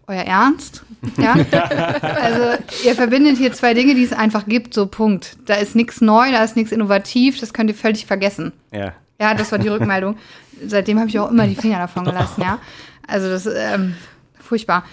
euer 0.09 0.23
Ernst? 0.23 0.83
Ja? 1.19 1.35
also 2.01 2.61
ihr 2.85 2.97
verbindet 2.97 3.37
hier 3.37 3.53
zwei 3.53 3.75
Dinge, 3.75 3.95
die 3.95 4.03
es 4.03 4.13
einfach 4.13 4.47
gibt, 4.47 4.75
so 4.75 4.87
Punkt. 4.87 5.37
Da 5.47 5.55
ist 5.55 5.77
nichts 5.77 6.01
neu, 6.01 6.33
da 6.33 6.43
ist 6.43 6.57
nichts 6.57 6.73
innovativ, 6.73 7.39
das 7.39 7.53
könnt 7.53 7.71
ihr 7.71 7.77
völlig 7.77 8.07
vergessen. 8.07 8.53
Ja. 8.73 8.95
Ja, 9.21 9.35
das 9.35 9.53
war 9.53 9.61
die 9.61 9.69
Rückmeldung. 9.69 10.17
Seitdem 10.67 10.99
habe 10.99 11.11
ich 11.11 11.19
auch 11.21 11.31
immer 11.31 11.47
die 11.47 11.55
Finger 11.55 11.79
davon 11.79 12.05
gelassen, 12.07 12.43
ja. 12.43 12.59
Also 13.07 13.29
das 13.29 13.47
ist 13.47 13.55
ähm, 13.57 13.95
furchtbar. 14.41 14.85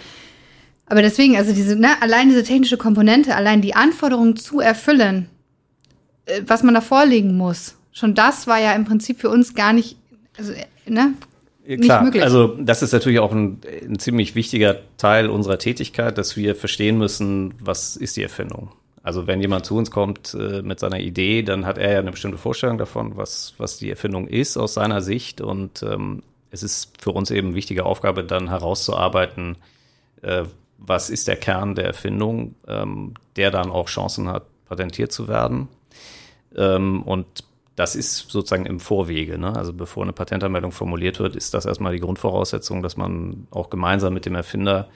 Aber 0.88 1.01
deswegen, 1.01 1.36
also 1.36 1.54
diese, 1.54 1.75
ne, 1.75 2.01
allein 2.01 2.30
diese 2.30 2.44
technische 2.44 2.77
Komponente, 2.77 3.36
allein 3.36 3.62
die 3.62 3.75
Anforderungen 3.75 4.36
zu 4.36 4.60
erfüllen, 4.60 5.30
äh, 6.25 6.42
was 6.46 6.63
man 6.63 6.74
da 6.74 6.82
vorlegen 6.82 7.36
muss, 7.36 7.75
schon 7.92 8.13
das 8.13 8.48
war 8.48 8.60
ja 8.60 8.74
im 8.74 8.86
Prinzip 8.86 9.20
für 9.20 9.30
uns 9.30 9.56
gar 9.56 9.74
nicht, 9.74 9.98
also, 10.38 10.54
äh, 10.54 10.65
ne, 10.88 11.13
Klar, 11.82 12.04
möglich. 12.04 12.22
also 12.22 12.48
das 12.60 12.84
ist 12.84 12.92
natürlich 12.92 13.18
auch 13.20 13.32
ein, 13.32 13.60
ein, 13.89 13.98
ziemlich 13.98 14.36
wichtiger 14.36 14.82
Teil 14.98 15.30
unserer 15.30 15.58
Tätigkeit, 15.58 16.15
dass 16.18 16.38
wir 16.38 16.56
verstehen 16.56 17.00
müssen, 17.00 17.56
was 17.60 17.96
ist 17.96 18.18
die 18.18 18.22
Erfindung. 18.22 18.72
Also 19.01 19.25
wenn 19.25 19.42
jemand 19.42 19.65
zu 19.65 19.75
uns 19.75 19.89
kommt 19.89 20.36
äh, 20.36 20.62
mit 20.62 20.80
seiner 20.80 21.00
Idee, 21.00 21.42
dann 21.42 21.65
hat 21.65 21.77
er 21.77 21.94
ja 21.94 22.00
eine 22.00 22.12
bestimmte 22.12 22.38
Vorstellung 22.38 22.77
davon, 22.77 23.18
was, 23.18 23.56
was 23.58 23.77
die 23.77 23.89
Erfindung 23.89 24.27
ist 24.27 24.58
aus 24.58 24.75
seiner 24.75 25.01
Sicht. 25.01 25.42
Und 25.42 25.82
ähm, 25.84 26.22
es 26.51 26.62
ist 26.62 27.01
für 27.01 27.12
uns 27.12 27.32
eben 27.32 27.48
eine 27.48 27.56
wichtige 27.56 27.86
Aufgabe, 27.86 28.24
dann 28.24 28.50
herauszuarbeiten, 28.50 29.58
äh, 30.22 30.44
was 30.77 31.10
ist 31.10 31.27
der 31.27 31.38
Kern 31.38 31.75
der 31.75 31.86
Erfindung, 31.86 32.55
ähm, 32.67 33.13
der 33.36 33.51
dann 33.51 33.72
auch 33.72 33.88
Chancen 33.88 34.27
hat, 34.27 34.46
patentiert 34.65 35.12
zu 35.12 35.27
werden. 35.27 35.67
Ähm, 36.55 37.01
und 37.03 37.25
das 37.75 37.96
ist 37.96 38.29
sozusagen 38.29 38.65
im 38.65 38.79
Vorwege. 38.79 39.38
Ne? 39.38 39.55
Also 39.55 39.74
bevor 39.74 40.03
eine 40.03 40.13
Patentanmeldung 40.13 40.72
formuliert 40.72 41.20
wird, 41.20 41.36
ist 41.36 41.53
das 41.53 41.65
erstmal 41.65 41.94
die 41.94 42.00
Grundvoraussetzung, 42.00 42.82
dass 42.82 42.98
man 42.98 43.48
auch 43.51 43.70
gemeinsam 43.70 44.13
mit 44.13 44.25
dem 44.25 44.36
Erfinder 44.36 44.88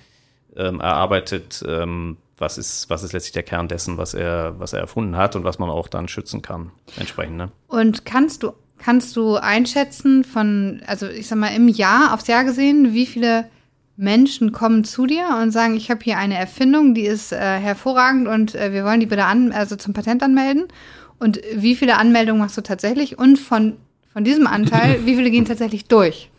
ähm, 0.56 0.80
erarbeitet, 0.80 1.64
ähm, 1.68 2.18
was 2.38 2.58
ist, 2.58 2.90
was 2.90 3.04
ist 3.04 3.12
letztlich 3.12 3.34
der 3.34 3.44
Kern 3.44 3.68
dessen, 3.68 3.98
was 3.98 4.14
er, 4.14 4.58
was 4.60 4.72
er 4.72 4.80
erfunden 4.80 5.18
hat 5.18 5.36
und 5.36 5.44
was 5.44 5.60
man 5.60 5.70
auch 5.70 5.90
dann 5.90 6.08
schützen 6.08 6.42
kann, 6.42 6.72
entsprechend. 6.98 7.36
Ne? 7.36 7.52
Und 7.68 8.06
kannst 8.06 8.44
du, 8.44 8.54
kannst 8.78 9.18
du 9.18 9.36
einschätzen 9.36 10.24
von, 10.24 10.82
also 10.88 11.08
ich 11.08 11.28
sag 11.28 11.38
mal, 11.38 11.54
im 11.54 11.68
Jahr, 11.68 12.14
aufs 12.14 12.28
Jahr 12.28 12.46
gesehen, 12.46 12.94
wie 12.94 13.06
viele 13.06 13.50
Menschen 14.00 14.54
kommen 14.54 14.86
zu 14.86 15.06
dir 15.06 15.28
und 15.42 15.52
sagen, 15.52 15.76
ich 15.76 15.92
habe 15.92 16.00
hier 16.02 16.18
eine 16.18 16.38
Erfindung, 16.38 16.94
die 16.94 17.06
ist 17.06 17.34
äh, 17.34 17.36
hervorragend 17.38 18.30
und 18.30 18.56
äh, 18.56 18.72
wir 18.72 18.86
wollen 18.86 19.02
die 19.02 19.06
bitte 19.06 19.26
an, 19.26 19.52
also 19.52 19.76
zum 19.76 19.94
Patent 19.94 20.24
anmelden. 20.24 20.68
Und 21.20 21.42
wie 21.54 21.76
viele 21.76 21.98
Anmeldungen 21.98 22.42
machst 22.42 22.56
du 22.58 22.62
tatsächlich? 22.62 23.20
Und 23.20 23.38
von, 23.38 23.74
von 24.14 24.24
diesem 24.24 24.48
Anteil, 24.48 25.00
wie 25.06 25.16
viele 25.16 25.30
gehen 25.30 25.44
tatsächlich 25.44 25.86
durch? 25.86 26.32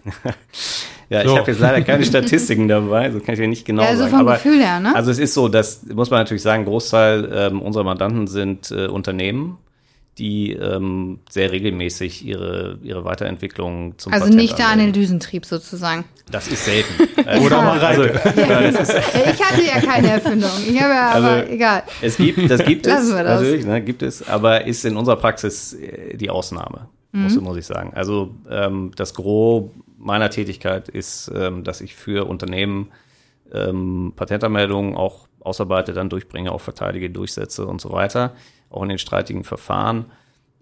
ja, 1.10 1.22
so. 1.22 1.32
ich 1.32 1.38
habe 1.38 1.50
jetzt 1.50 1.60
leider 1.60 1.82
keine 1.82 2.04
Statistiken 2.06 2.66
dabei, 2.66 3.10
so 3.10 3.20
kann 3.20 3.34
ich 3.34 3.40
ja 3.40 3.46
nicht 3.46 3.66
genau 3.66 3.82
ja, 3.82 3.90
also 3.90 4.04
sagen. 4.04 4.12
Vom 4.12 4.20
Aber, 4.20 4.34
Gefühl 4.34 4.58
her, 4.58 4.80
ne? 4.80 4.96
Also 4.96 5.10
es 5.10 5.18
ist 5.18 5.34
so, 5.34 5.48
das 5.48 5.84
muss 5.84 6.08
man 6.08 6.20
natürlich 6.20 6.42
sagen, 6.42 6.64
Großteil 6.64 7.30
ähm, 7.30 7.60
unserer 7.60 7.84
Mandanten 7.84 8.26
sind 8.26 8.70
äh, 8.70 8.86
Unternehmen 8.86 9.58
die 10.20 10.52
ähm, 10.52 11.18
sehr 11.30 11.50
regelmäßig 11.50 12.24
ihre, 12.26 12.78
ihre 12.82 13.04
Weiterentwicklung 13.04 13.94
zum 13.96 14.12
Also 14.12 14.26
Patent 14.26 14.40
nicht 14.40 14.58
der 14.58 14.68
Analysentrieb 14.68 15.46
sozusagen. 15.46 16.04
Das 16.30 16.46
ist 16.46 16.66
selten. 16.66 17.08
Oder 17.42 17.62
mal 17.62 17.80
also, 17.80 18.04
ja, 18.04 18.12
ich 18.12 19.42
hatte 19.42 19.62
ja 19.64 19.80
keine 19.80 20.10
Erfindung. 20.10 20.50
Ich 20.68 20.80
habe 20.80 20.92
ja, 20.92 21.08
also, 21.12 21.28
aber 21.28 21.50
egal. 21.50 21.82
Es 22.02 22.18
gibt, 22.18 22.50
das 22.50 22.62
gibt 22.64 22.86
es, 22.86 23.08
das. 23.08 23.24
natürlich, 23.24 23.64
ne, 23.64 23.82
gibt 23.82 24.02
es, 24.02 24.28
aber 24.28 24.66
ist 24.66 24.84
in 24.84 24.96
unserer 24.98 25.16
Praxis 25.16 25.72
äh, 25.72 26.16
die 26.18 26.28
Ausnahme, 26.28 26.88
mhm. 27.12 27.22
muss, 27.22 27.40
muss 27.40 27.56
ich 27.56 27.66
sagen. 27.66 27.92
Also 27.94 28.34
ähm, 28.50 28.92
das 28.94 29.14
Gros 29.14 29.70
meiner 29.98 30.28
Tätigkeit 30.28 30.90
ist, 30.90 31.32
ähm, 31.34 31.64
dass 31.64 31.80
ich 31.80 31.96
für 31.96 32.28
Unternehmen 32.28 32.88
ähm, 33.52 34.12
Patentanmeldungen 34.16 34.94
auch 34.96 35.28
ausarbeite, 35.40 35.94
dann 35.94 36.10
durchbringe, 36.10 36.52
auch 36.52 36.60
verteidige, 36.60 37.08
durchsetze 37.08 37.66
und 37.66 37.80
so 37.80 37.90
weiter 37.90 38.34
auch 38.70 38.82
in 38.82 38.88
den 38.88 38.98
streitigen 38.98 39.44
Verfahren. 39.44 40.06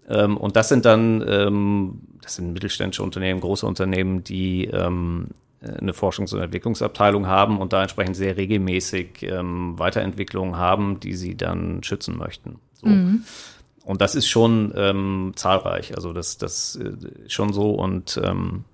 Ähm, 0.09 0.37
und 0.37 0.57
das 0.57 0.69
sind 0.69 0.85
dann, 0.85 1.25
ähm, 1.29 2.01
das 2.23 2.37
sind 2.37 2.53
mittelständische 2.53 3.03
Unternehmen, 3.03 3.41
große 3.41 3.67
Unternehmen, 3.67 4.25
die 4.25 4.65
ähm, 4.65 5.29
eine 5.61 5.93
Forschungs- 5.93 6.35
und 6.35 6.41
Entwicklungsabteilung 6.41 7.27
haben 7.27 7.59
und 7.59 7.73
da 7.73 7.83
entsprechend 7.83 8.17
sehr 8.17 8.37
regelmäßig 8.37 9.23
Weiterentwicklungen 9.23 10.57
haben, 10.57 11.01
die 11.01 11.15
sie 11.15 11.37
dann 11.37 11.83
schützen 11.83 12.17
möchten. 12.17 12.61
So. 12.75 12.87
Mhm. 12.87 13.25
Und 13.85 14.01
das 14.01 14.15
ist 14.15 14.29
schon 14.29 14.73
ähm, 14.77 15.33
zahlreich, 15.35 15.97
also 15.97 16.13
das, 16.13 16.39
das 16.39 16.77
ist 16.77 17.33
schon 17.33 17.53
so. 17.53 17.71
Und 17.71 18.21
ähm, 18.23 18.65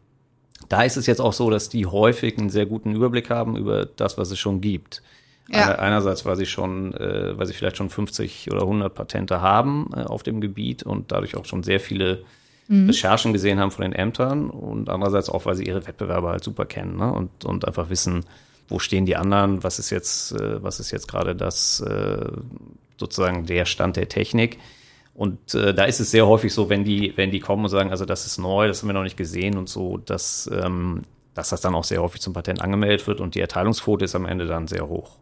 da 0.68 0.82
ist 0.82 0.96
es 0.96 1.06
jetzt 1.06 1.20
auch 1.20 1.32
so, 1.32 1.50
dass 1.50 1.68
die 1.68 1.86
häufig 1.86 2.36
einen 2.36 2.50
sehr 2.50 2.66
guten 2.66 2.94
Überblick 2.94 3.30
haben 3.30 3.56
über 3.56 3.86
das, 3.86 4.18
was 4.18 4.30
es 4.30 4.38
schon 4.38 4.60
gibt. 4.60 5.02
Ja. 5.48 5.74
Einerseits, 5.74 6.24
weil 6.24 6.36
sie 6.36 6.46
schon, 6.46 6.94
äh, 6.94 7.36
weil 7.36 7.46
sie 7.46 7.52
vielleicht 7.52 7.76
schon 7.76 7.90
50 7.90 8.50
oder 8.50 8.62
100 8.62 8.94
Patente 8.94 9.42
haben 9.42 9.90
äh, 9.94 10.00
auf 10.00 10.22
dem 10.22 10.40
Gebiet 10.40 10.82
und 10.82 11.12
dadurch 11.12 11.36
auch 11.36 11.44
schon 11.44 11.62
sehr 11.62 11.80
viele 11.80 12.24
mhm. 12.68 12.86
Recherchen 12.86 13.32
gesehen 13.32 13.60
haben 13.60 13.70
von 13.70 13.82
den 13.82 13.92
Ämtern 13.92 14.48
und 14.48 14.88
andererseits 14.88 15.28
auch, 15.28 15.44
weil 15.44 15.54
sie 15.54 15.64
ihre 15.64 15.86
Wettbewerber 15.86 16.30
halt 16.30 16.44
super 16.44 16.64
kennen 16.64 16.96
ne? 16.96 17.12
und, 17.12 17.44
und 17.44 17.66
einfach 17.66 17.90
wissen, 17.90 18.24
wo 18.68 18.78
stehen 18.78 19.04
die 19.04 19.16
anderen, 19.16 19.62
was 19.62 19.78
ist 19.78 19.90
jetzt, 19.90 20.32
äh, 20.32 20.62
was 20.62 20.80
ist 20.80 20.90
jetzt 20.90 21.08
gerade 21.08 21.36
das, 21.36 21.80
äh, 21.80 22.26
sozusagen 22.96 23.44
der 23.44 23.66
Stand 23.66 23.96
der 23.96 24.08
Technik. 24.08 24.58
Und 25.12 25.54
äh, 25.54 25.74
da 25.74 25.84
ist 25.84 26.00
es 26.00 26.10
sehr 26.10 26.26
häufig 26.26 26.52
so, 26.52 26.70
wenn 26.70 26.84
die, 26.84 27.12
wenn 27.16 27.30
die 27.30 27.40
kommen 27.40 27.64
und 27.64 27.70
sagen, 27.70 27.90
also 27.90 28.04
das 28.04 28.26
ist 28.26 28.38
neu, 28.38 28.66
das 28.66 28.80
haben 28.80 28.88
wir 28.88 28.94
noch 28.94 29.02
nicht 29.02 29.16
gesehen 29.16 29.56
und 29.58 29.68
so, 29.68 29.98
dass, 29.98 30.50
ähm, 30.52 31.02
dass 31.34 31.50
das 31.50 31.60
dann 31.60 31.74
auch 31.74 31.84
sehr 31.84 32.02
häufig 32.02 32.20
zum 32.20 32.32
Patent 32.32 32.62
angemeldet 32.62 33.06
wird 33.06 33.20
und 33.20 33.34
die 33.34 33.40
Erteilungsquote 33.40 34.06
ist 34.06 34.14
am 34.14 34.26
Ende 34.26 34.46
dann 34.46 34.66
sehr 34.66 34.88
hoch. 34.88 35.18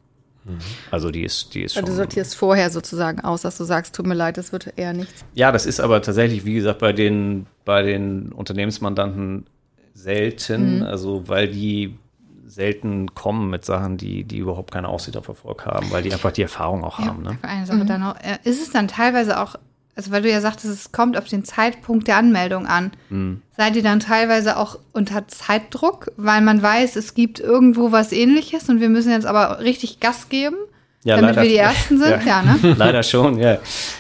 Also 0.91 1.11
die 1.11 1.23
ist, 1.23 1.55
die 1.55 1.63
ist 1.63 1.75
schon. 1.75 1.85
Also 1.85 1.93
du 1.93 1.97
sortierst 1.97 2.35
vorher 2.35 2.71
sozusagen 2.71 3.21
aus, 3.21 3.43
dass 3.43 3.59
du 3.59 3.65
sagst, 3.65 3.95
tut 3.95 4.07
mir 4.07 4.15
leid, 4.15 4.37
das 4.37 4.53
wird 4.53 4.73
eher 4.77 4.93
nichts. 4.93 5.25
Ja, 5.35 5.53
das 5.53 5.67
ist 5.67 5.81
aber 5.81 6.03
tatsächlich, 6.03 6.45
wie 6.45 6.55
gesagt, 6.55 6.81
bei 6.81 6.93
den, 6.93 7.47
bei 7.65 7.83
den 7.83 8.33
Unternehmensmandanten 8.33 9.47
selten, 9.95 10.79
mhm. 10.79 10.83
also 10.83 11.29
weil 11.29 11.49
die 11.49 11.97
selten 12.45 13.15
kommen 13.15 13.51
mit 13.51 13.65
Sachen, 13.65 13.97
die, 13.97 14.25
die 14.25 14.39
überhaupt 14.39 14.73
keine 14.73 14.89
Aussicht 14.89 15.17
auf 15.17 15.29
Erfolg 15.29 15.65
haben, 15.65 15.91
weil 15.91 16.03
die 16.03 16.13
einfach 16.13 16.33
die 16.33 16.43
Erfahrung 16.43 16.85
auch 16.85 16.99
ja, 16.99 17.07
haben. 17.07 17.23
Ne? 17.23 17.39
Eine 17.43 17.67
Sache 17.67 17.79
mhm. 17.79 17.87
dann 17.87 18.01
noch. 18.01 18.17
Äh, 18.17 18.39
ist 18.45 18.61
es 18.61 18.71
dann 18.71 18.89
teilweise 18.89 19.41
auch 19.41 19.57
also 19.95 20.11
weil 20.11 20.23
du 20.23 20.31
ja 20.31 20.41
sagtest, 20.41 20.73
es 20.73 20.93
kommt 20.93 21.19
auf 21.19 21.27
den 21.27 21.45
Zeitpunkt 21.45 22.09
der 22.09 22.17
Anmeldung 22.17 22.67
an. 22.67 22.93
Mhm. 23.11 23.43
Seid 23.57 23.77
ihr 23.77 23.83
dann 23.83 24.01
teilweise 24.01 24.57
auch 24.57 24.79
unter 24.93 25.29
Zeitdruck, 25.29 26.11
weil 26.17 26.41
man 26.41 26.63
weiß, 26.63 26.97
es 26.97 27.15
gibt 27.15 27.41
irgendwo 27.41 27.93
was 27.93 28.13
ähnliches 28.13 28.69
und 28.69 28.81
wir 28.81 28.89
müssen 28.89 29.11
jetzt 29.11 29.27
aber 29.27 29.61
richtig 29.61 30.01
Gas 30.01 30.29
geben? 30.29 30.57
Ja, 31.05 31.17
damit 31.17 31.35
leider, 31.35 31.43
wir 31.43 31.51
die 31.51 31.57
Ersten 31.57 31.99
sind, 31.99 32.11
ja, 32.11 32.21
ja 32.21 32.43
ne? 32.43 32.75
leider 32.79 33.03
schon, 33.03 33.37
ja. 33.39 33.59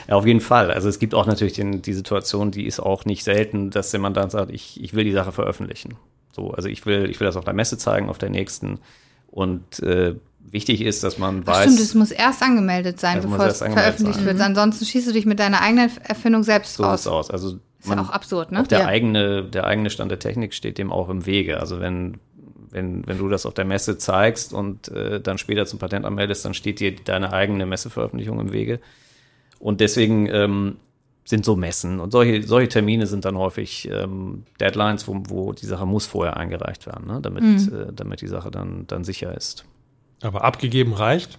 ja. 0.08 0.14
Auf 0.14 0.24
jeden 0.24 0.40
Fall. 0.40 0.70
Also 0.70 0.88
es 0.88 1.00
gibt 1.00 1.14
auch 1.14 1.26
natürlich 1.26 1.54
den, 1.54 1.82
die 1.82 1.94
Situation, 1.94 2.52
die 2.52 2.64
ist 2.64 2.78
auch 2.78 3.04
nicht 3.04 3.24
selten, 3.24 3.70
dass 3.70 3.92
jemand 3.92 4.16
dann 4.16 4.30
sagt, 4.30 4.52
ich, 4.52 4.82
ich 4.82 4.94
will 4.94 5.02
die 5.04 5.12
Sache 5.12 5.32
veröffentlichen. 5.32 5.96
So, 6.30 6.52
also 6.52 6.68
ich 6.68 6.86
will, 6.86 7.10
ich 7.10 7.18
will 7.18 7.26
das 7.26 7.36
auf 7.36 7.44
der 7.44 7.54
Messe 7.54 7.76
zeigen, 7.76 8.08
auf 8.08 8.18
der 8.18 8.30
nächsten. 8.30 8.78
Und 9.26 9.80
äh, 9.80 10.14
wichtig 10.50 10.82
ist, 10.82 11.02
dass 11.02 11.18
man 11.18 11.46
weiß. 11.46 11.64
Stimmt, 11.64 11.80
es 11.80 11.94
muss 11.94 12.10
erst 12.10 12.42
angemeldet 12.42 13.00
sein, 13.00 13.16
also 13.16 13.28
bevor 13.28 13.46
es 13.46 13.58
veröffentlicht 13.58 14.18
sein. 14.18 14.26
wird. 14.26 14.36
Mhm. 14.36 14.42
Ansonsten 14.42 14.84
schießt 14.84 15.08
du 15.08 15.12
dich 15.12 15.26
mit 15.26 15.38
deiner 15.38 15.60
eigenen 15.60 15.90
Erfindung 16.02 16.42
selbst 16.42 16.74
so 16.74 16.84
raus. 16.84 17.04
So 17.04 17.10
aus. 17.10 17.30
Also 17.30 17.58
ist 17.82 17.88
ja 17.88 18.00
auch 18.00 18.10
absurd, 18.10 18.52
ne? 18.52 18.60
Auch 18.60 18.66
der 18.66 18.80
ja. 18.80 18.86
eigene, 18.86 19.44
der 19.44 19.64
eigene 19.64 19.90
Stand 19.90 20.10
der 20.10 20.18
Technik 20.18 20.54
steht 20.54 20.78
dem 20.78 20.92
auch 20.92 21.08
im 21.08 21.26
Wege. 21.26 21.58
Also 21.58 21.80
wenn, 21.80 22.18
wenn, 22.70 23.06
wenn 23.06 23.18
du 23.18 23.28
das 23.28 23.44
auf 23.44 23.54
der 23.54 23.64
Messe 23.64 23.98
zeigst 23.98 24.52
und 24.52 24.88
äh, 24.88 25.20
dann 25.20 25.38
später 25.38 25.66
zum 25.66 25.78
Patent 25.78 26.04
anmeldest, 26.04 26.44
dann 26.44 26.54
steht 26.54 26.78
dir 26.80 26.94
deine 26.94 27.32
eigene 27.32 27.66
Messeveröffentlichung 27.66 28.38
im 28.38 28.52
Wege. 28.52 28.80
Und 29.58 29.80
deswegen 29.80 30.28
ähm, 30.28 30.76
sind 31.24 31.44
so 31.44 31.56
Messen 31.56 32.00
und 32.00 32.10
solche, 32.10 32.42
solche 32.42 32.68
Termine 32.68 33.06
sind 33.06 33.24
dann 33.24 33.38
häufig 33.38 33.88
ähm, 33.90 34.44
Deadlines, 34.60 35.06
wo, 35.06 35.22
wo 35.28 35.52
die 35.52 35.66
Sache 35.66 35.86
muss 35.86 36.06
vorher 36.06 36.36
eingereicht 36.36 36.86
werden, 36.86 37.06
ne? 37.06 37.20
damit, 37.20 37.44
mhm. 37.44 37.88
äh, 37.88 37.92
damit 37.92 38.20
die 38.20 38.28
Sache 38.28 38.50
dann, 38.50 38.86
dann 38.88 39.04
sicher 39.04 39.36
ist. 39.36 39.64
Aber 40.22 40.44
abgegeben 40.44 40.92
reicht? 40.92 41.38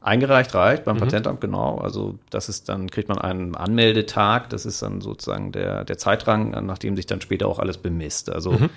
Eingereicht 0.00 0.54
reicht 0.54 0.84
beim 0.84 0.96
mhm. 0.96 1.00
Patentamt, 1.00 1.40
genau. 1.40 1.78
Also 1.78 2.18
das 2.30 2.48
ist 2.48 2.68
dann, 2.68 2.90
kriegt 2.90 3.08
man 3.08 3.18
einen 3.18 3.54
Anmeldetag, 3.54 4.48
das 4.50 4.66
ist 4.66 4.82
dann 4.82 5.00
sozusagen 5.00 5.52
der, 5.52 5.84
der 5.84 5.96
Zeitrang, 5.96 6.50
nachdem 6.66 6.96
sich 6.96 7.06
dann 7.06 7.20
später 7.20 7.46
auch 7.46 7.60
alles 7.60 7.78
bemisst. 7.78 8.28
Also 8.30 8.52
mhm. 8.52 8.70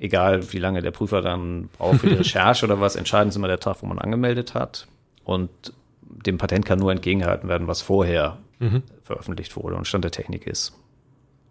egal, 0.00 0.52
wie 0.52 0.58
lange 0.58 0.82
der 0.82 0.90
Prüfer 0.90 1.22
dann 1.22 1.68
braucht 1.78 2.00
für 2.00 2.08
die 2.08 2.14
Recherche 2.16 2.66
oder 2.66 2.80
was, 2.80 2.96
entscheidend 2.96 3.30
ist 3.30 3.36
immer 3.36 3.48
der 3.48 3.60
Tag, 3.60 3.76
wo 3.82 3.86
man 3.86 4.00
angemeldet 4.00 4.54
hat. 4.54 4.88
Und 5.22 5.50
dem 6.02 6.38
Patent 6.38 6.66
kann 6.66 6.80
nur 6.80 6.90
entgegengehalten 6.90 7.48
werden, 7.48 7.68
was 7.68 7.80
vorher 7.80 8.38
mhm. 8.58 8.82
veröffentlicht 9.04 9.56
wurde 9.56 9.76
und 9.76 9.86
Stand 9.86 10.04
der 10.04 10.10
Technik 10.10 10.46
ist. 10.46 10.72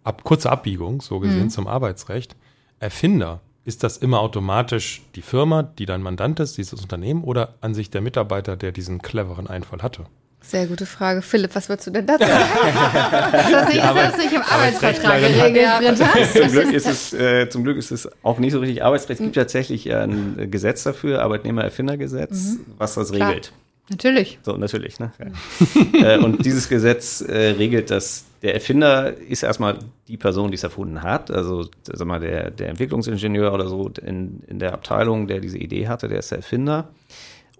Ab, 0.02 0.22
kurze 0.24 0.50
Abbiegung, 0.50 1.00
so 1.00 1.18
gesehen, 1.18 1.44
mhm. 1.44 1.50
zum 1.50 1.66
Arbeitsrecht. 1.66 2.36
Erfinder 2.78 3.40
ist 3.64 3.82
das 3.82 3.96
immer 3.96 4.20
automatisch 4.20 5.02
die 5.14 5.22
Firma, 5.22 5.62
die 5.62 5.86
dein 5.86 6.02
Mandant 6.02 6.40
ist, 6.40 6.58
dieses 6.58 6.80
Unternehmen 6.80 7.24
oder 7.24 7.54
an 7.60 7.74
sich 7.74 7.90
der 7.90 8.00
Mitarbeiter, 8.00 8.56
der 8.56 8.72
diesen 8.72 9.00
cleveren 9.00 9.46
Einfall 9.46 9.82
hatte? 9.82 10.06
Sehr 10.42 10.66
gute 10.66 10.84
Frage. 10.84 11.22
Philipp, 11.22 11.54
was 11.54 11.70
würdest 11.70 11.86
du 11.86 11.90
denn 11.90 12.06
dazu 12.06 12.26
sagen? 12.26 12.44
ist, 13.38 13.52
das 13.52 13.68
nicht, 13.68 13.78
ist 13.78 13.94
das 13.94 14.16
nicht 14.18 14.32
im 14.34 14.42
Arbeitsvertrag 14.42 15.20
geregelt? 15.20 15.98
Zum, 16.32 16.48
Glück 16.50 16.72
ist 16.72 16.86
es, 16.86 17.12
äh, 17.14 17.48
zum 17.48 17.64
Glück 17.64 17.78
ist 17.78 17.90
es 17.90 18.10
auch 18.22 18.38
nicht 18.38 18.52
so 18.52 18.58
richtig 18.58 18.84
Arbeitsrecht. 18.84 19.20
Es 19.20 19.24
gibt 19.24 19.36
tatsächlich 19.36 19.90
ein 19.90 20.50
Gesetz 20.50 20.82
dafür, 20.82 21.22
Arbeitnehmererfindergesetz, 21.22 22.56
mhm. 22.58 22.66
was 22.76 22.94
das 22.94 23.10
Klar. 23.10 23.30
regelt. 23.30 23.52
Natürlich. 23.88 24.38
So, 24.42 24.56
natürlich. 24.56 24.98
Ne? 24.98 25.12
Ja. 25.18 26.14
Äh, 26.14 26.18
und 26.18 26.44
dieses 26.44 26.68
Gesetz 26.68 27.22
äh, 27.22 27.50
regelt, 27.52 27.90
dass 27.90 28.24
der 28.44 28.52
Erfinder 28.52 29.16
ist 29.16 29.42
erstmal 29.42 29.78
die 30.06 30.18
Person, 30.18 30.50
die 30.50 30.56
es 30.56 30.62
erfunden 30.62 31.02
hat. 31.02 31.30
Also, 31.30 31.66
sag 31.82 32.06
mal, 32.06 32.20
der, 32.20 32.50
der 32.50 32.68
Entwicklungsingenieur 32.68 33.54
oder 33.54 33.68
so 33.68 33.90
in, 34.04 34.40
in 34.46 34.58
der 34.58 34.74
Abteilung, 34.74 35.26
der 35.26 35.40
diese 35.40 35.56
Idee 35.56 35.88
hatte, 35.88 36.08
der 36.08 36.18
ist 36.18 36.30
der 36.30 36.38
Erfinder. 36.38 36.90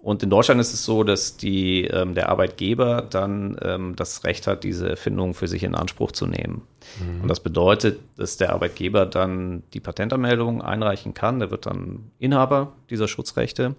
Und 0.03 0.21
in 0.21 0.29
Deutschland 0.29 0.61
ist 0.61 0.71
es 0.71 0.85
so, 0.85 1.03
dass 1.03 1.37
die, 1.37 1.85
ähm, 1.85 2.13
der 2.13 2.29
Arbeitgeber 2.29 3.01
dann 3.01 3.57
ähm, 3.63 3.95
das 3.95 4.23
Recht 4.25 4.45
hat, 4.45 4.63
diese 4.63 4.87
Erfindung 4.87 5.33
für 5.33 5.47
sich 5.47 5.63
in 5.63 5.73
Anspruch 5.73 6.11
zu 6.11 6.27
nehmen. 6.27 6.61
Mhm. 6.99 7.23
Und 7.23 7.27
das 7.29 7.39
bedeutet, 7.39 7.99
dass 8.15 8.37
der 8.37 8.53
Arbeitgeber 8.53 9.07
dann 9.07 9.63
die 9.73 9.79
Patentanmeldung 9.79 10.61
einreichen 10.61 11.15
kann. 11.15 11.39
Der 11.39 11.49
wird 11.49 11.65
dann 11.65 12.11
Inhaber 12.19 12.73
dieser 12.91 13.07
Schutzrechte. 13.07 13.73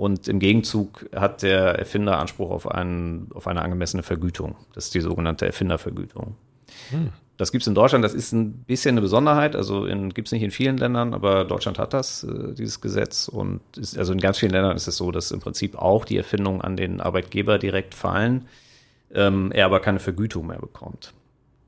Und 0.00 0.28
im 0.28 0.38
Gegenzug 0.38 1.10
hat 1.14 1.42
der 1.42 1.78
Erfinder 1.78 2.18
Anspruch 2.18 2.48
auf, 2.48 2.66
einen, 2.66 3.28
auf 3.34 3.46
eine 3.46 3.60
angemessene 3.60 4.02
Vergütung. 4.02 4.56
Das 4.72 4.86
ist 4.86 4.94
die 4.94 5.02
sogenannte 5.02 5.44
Erfindervergütung. 5.44 6.36
Hm. 6.88 7.10
Das 7.36 7.52
gibt 7.52 7.64
es 7.64 7.66
in 7.66 7.74
Deutschland, 7.74 8.02
das 8.02 8.14
ist 8.14 8.32
ein 8.32 8.64
bisschen 8.64 8.94
eine 8.94 9.02
Besonderheit. 9.02 9.54
Also 9.54 9.82
gibt 10.14 10.28
es 10.28 10.32
nicht 10.32 10.42
in 10.42 10.52
vielen 10.52 10.78
Ländern, 10.78 11.12
aber 11.12 11.44
Deutschland 11.44 11.78
hat 11.78 11.92
das, 11.92 12.24
äh, 12.24 12.54
dieses 12.54 12.80
Gesetz. 12.80 13.28
Und 13.28 13.60
ist, 13.76 13.98
also 13.98 14.14
in 14.14 14.20
ganz 14.20 14.38
vielen 14.38 14.52
Ländern 14.52 14.74
ist 14.74 14.88
es 14.88 14.96
so, 14.96 15.10
dass 15.10 15.32
im 15.32 15.40
Prinzip 15.40 15.76
auch 15.76 16.06
die 16.06 16.16
Erfindungen 16.16 16.62
an 16.62 16.78
den 16.78 17.02
Arbeitgeber 17.02 17.58
direkt 17.58 17.94
fallen, 17.94 18.48
ähm, 19.12 19.52
er 19.52 19.66
aber 19.66 19.80
keine 19.80 19.98
Vergütung 20.00 20.46
mehr 20.46 20.60
bekommt. 20.60 21.12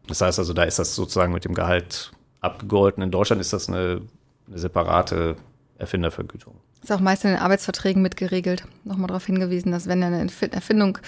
Das 0.07 0.23
heißt 0.23 0.39
also, 0.39 0.55
da 0.55 0.63
ist 0.63 0.79
das 0.79 0.95
sozusagen 0.95 1.35
mit 1.35 1.45
dem 1.45 1.53
Gehalt 1.53 2.13
abgegolten. 2.41 3.03
In 3.03 3.11
Deutschland 3.11 3.43
ist 3.43 3.53
das 3.53 3.69
eine, 3.69 4.01
eine 4.49 4.59
separate 4.59 5.37
Erfindervergütung. 5.77 6.55
Ist 6.83 6.91
auch 6.91 7.01
meist 7.01 7.25
in 7.25 7.31
den 7.31 7.39
Arbeitsverträgen 7.39 8.03
mitgeregelt. 8.03 8.65
Nochmal 8.85 9.07
darauf 9.07 9.27
hingewiesen, 9.27 9.71
dass 9.71 9.87
wenn 9.87 10.03
eine 10.03 10.27
Erfindung 10.51 10.99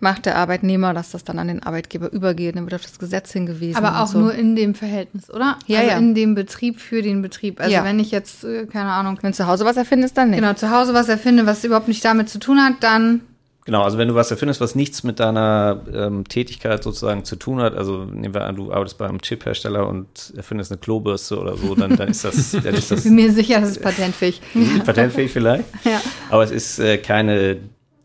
macht 0.00 0.26
der 0.26 0.36
Arbeitnehmer, 0.36 0.92
dass 0.92 1.10
das 1.10 1.24
dann 1.24 1.38
an 1.38 1.48
den 1.48 1.62
Arbeitgeber 1.62 2.12
übergeht. 2.12 2.56
Dann 2.56 2.64
wird 2.64 2.74
auf 2.74 2.82
das 2.82 2.98
Gesetz 2.98 3.32
hingewiesen. 3.32 3.76
Aber 3.76 4.02
auch 4.02 4.06
so. 4.06 4.18
nur 4.18 4.34
in 4.34 4.54
dem 4.54 4.74
Verhältnis, 4.74 5.30
oder? 5.30 5.58
Ja, 5.66 5.78
also 5.78 5.90
ja. 5.90 5.98
in 5.98 6.14
dem 6.14 6.34
Betrieb 6.34 6.78
für 6.78 7.02
den 7.02 7.22
Betrieb. 7.22 7.60
Also 7.60 7.72
ja. 7.72 7.84
wenn 7.84 7.98
ich 7.98 8.10
jetzt, 8.10 8.44
äh, 8.44 8.66
keine 8.66 8.90
Ahnung. 8.90 9.18
Wenn 9.22 9.32
zu 9.32 9.46
Hause 9.46 9.64
was 9.64 9.76
erfindest, 9.76 10.16
dann 10.18 10.30
nicht. 10.30 10.40
Genau, 10.40 10.52
zu 10.54 10.70
Hause 10.70 10.94
was 10.94 11.08
erfinde, 11.08 11.46
was 11.46 11.64
überhaupt 11.64 11.88
nicht 11.88 12.04
damit 12.04 12.28
zu 12.28 12.38
tun 12.38 12.62
hat, 12.62 12.74
dann 12.80 13.22
Genau, 13.64 13.82
also 13.82 13.96
wenn 13.96 14.08
du 14.08 14.14
was 14.14 14.30
erfindest, 14.30 14.60
was 14.60 14.74
nichts 14.74 15.04
mit 15.04 15.20
deiner 15.20 15.80
ähm, 15.92 16.24
Tätigkeit 16.28 16.82
sozusagen 16.82 17.24
zu 17.24 17.36
tun 17.36 17.60
hat, 17.60 17.74
also 17.74 18.04
nehmen 18.04 18.34
wir 18.34 18.44
an, 18.44 18.56
du 18.56 18.70
arbeitest 18.70 18.98
bei 18.98 19.08
einem 19.08 19.22
Chip-Hersteller 19.22 19.88
und 19.88 20.34
erfindest 20.36 20.70
eine 20.70 20.78
Klobürste 20.78 21.38
oder 21.38 21.56
so, 21.56 21.74
dann, 21.74 21.96
dann 21.96 22.08
ist 22.08 22.24
das. 22.24 22.52
Dann 22.64 22.74
ist 22.74 22.90
das 22.90 23.00
ich 23.00 23.04
bin 23.04 23.14
mir 23.14 23.32
sicher, 23.32 23.60
das 23.60 23.70
ist 23.70 23.82
patentfähig. 23.82 24.40
patentfähig 24.84 25.32
vielleicht. 25.32 25.64
Ja. 25.84 26.00
Aber 26.28 26.44
es 26.44 26.50
ist 26.50 26.78
äh, 26.78 26.98
keine 26.98 27.58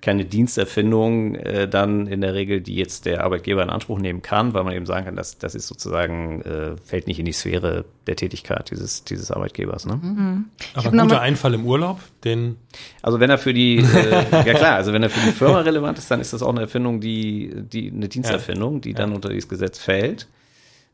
keine 0.09 0.25
Diensterfindung 0.25 1.35
äh, 1.35 1.67
dann 1.67 2.07
in 2.07 2.21
der 2.21 2.33
Regel, 2.33 2.61
die 2.61 2.73
jetzt 2.73 3.05
der 3.05 3.23
Arbeitgeber 3.23 3.61
in 3.61 3.69
Anspruch 3.69 3.99
nehmen 3.99 4.23
kann, 4.23 4.55
weil 4.55 4.63
man 4.63 4.73
eben 4.73 4.87
sagen 4.87 5.05
kann, 5.05 5.15
dass 5.15 5.37
das 5.37 5.53
ist 5.53 5.67
sozusagen, 5.67 6.41
äh, 6.41 6.77
fällt 6.83 7.05
nicht 7.05 7.19
in 7.19 7.25
die 7.25 7.31
Sphäre 7.31 7.85
der 8.07 8.15
Tätigkeit 8.15 8.71
dieses, 8.71 9.03
dieses 9.03 9.29
Arbeitgebers. 9.29 9.85
Ne? 9.85 9.99
Mhm. 10.01 10.45
Aber 10.73 10.89
guter 10.89 11.21
Einfall 11.21 11.53
im 11.53 11.63
Urlaub, 11.63 11.99
den. 12.23 12.55
Also 13.03 13.19
wenn 13.19 13.29
er 13.29 13.37
für 13.37 13.53
die, 13.53 13.77
äh, 13.95 14.25
ja 14.31 14.53
klar, 14.55 14.77
also 14.77 14.93
wenn 14.93 15.03
er 15.03 15.11
für 15.11 15.23
die 15.23 15.31
Firma 15.31 15.59
relevant 15.59 15.99
ist, 15.99 16.09
dann 16.09 16.21
ist 16.21 16.33
das 16.33 16.41
auch 16.41 16.49
eine 16.49 16.61
Erfindung, 16.61 17.01
die, 17.01 17.53
die 17.55 17.91
eine 17.91 18.09
Diensterfindung, 18.09 18.81
die 18.81 18.95
dann 18.95 19.13
unter 19.13 19.29
dieses 19.29 19.47
Gesetz 19.47 19.77
fällt. 19.77 20.27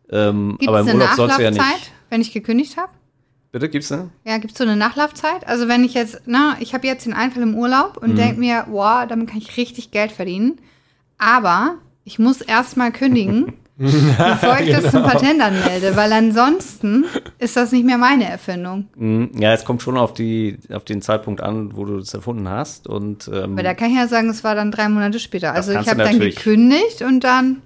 Ähm, 0.10 0.57
aber 0.67 0.81
im 0.81 0.88
Urlaub 0.88 1.12
sollst 1.15 1.39
du 1.39 1.43
ja 1.43 1.51
nicht. 1.51 1.63
Wenn 2.10 2.19
ich 2.19 2.34
gekündigt 2.34 2.75
habe? 2.75 2.91
Bitte, 3.55 3.69
gibt's 3.69 3.89
eine? 3.89 4.09
Ja, 4.25 4.37
gibt's 4.37 4.57
so 4.57 4.65
eine 4.65 4.75
Nachlaufzeit? 4.75 5.48
Also 5.48 5.70
wenn 5.70 5.85
ich 5.85 5.94
jetzt, 5.94 6.24
na, 6.25 6.57
ich 6.59 6.74
habe 6.74 6.85
jetzt 6.87 7.05
den 7.05 7.13
Einfall 7.13 7.41
im 7.41 7.55
Urlaub 7.55 7.96
und 7.96 8.11
mhm. 8.11 8.15
denke 8.18 8.37
mir, 8.37 8.65
wow, 8.68 9.07
damit 9.07 9.29
kann 9.29 9.37
ich 9.37 9.55
richtig 9.55 9.91
Geld 9.91 10.11
verdienen. 10.11 10.57
Aber 11.18 11.75
ich 12.03 12.20
muss 12.20 12.41
erstmal 12.41 12.91
kündigen, 12.91 13.53
bevor 13.77 14.59
ich 14.59 14.65
genau. 14.65 14.81
das 14.81 14.91
zum 14.91 15.03
genau. 15.03 15.13
Patent 15.13 15.41
anmelde, 15.41 15.96
weil 15.96 16.11
ansonsten 16.11 17.05
ist 17.39 17.55
das 17.55 17.72
nicht 17.72 17.85
mehr 17.85 17.98
meine 17.98 18.29
Erfindung. 18.29 18.89
Mhm. 18.98 19.31
Ja, 19.39 19.53
es 19.53 19.63
kommt 19.63 19.81
schon 19.81 19.98
auf, 19.98 20.13
die, 20.13 20.57
auf 20.74 20.83
den 20.83 21.01
Zeitpunkt 21.01 21.39
an, 21.39 21.77
wo 21.77 21.85
du 21.85 22.00
das 22.00 22.13
erfunden 22.13 22.50
hast. 22.50 22.87
Und, 22.87 23.31
ähm, 23.33 23.55
Weil 23.55 23.63
da 23.63 23.74
kann 23.74 23.89
ich 23.89 23.96
ja 23.96 24.09
sagen, 24.09 24.29
es 24.29 24.44
war 24.44 24.55
dann 24.55 24.70
drei 24.70 24.89
Monate 24.89 25.18
später. 25.18 25.53
Also 25.53 25.72
ich 25.72 25.87
habe 25.87 26.03
dann 26.03 26.20
gekündigt 26.20 27.03
und 27.03 27.24
dann 27.24 27.61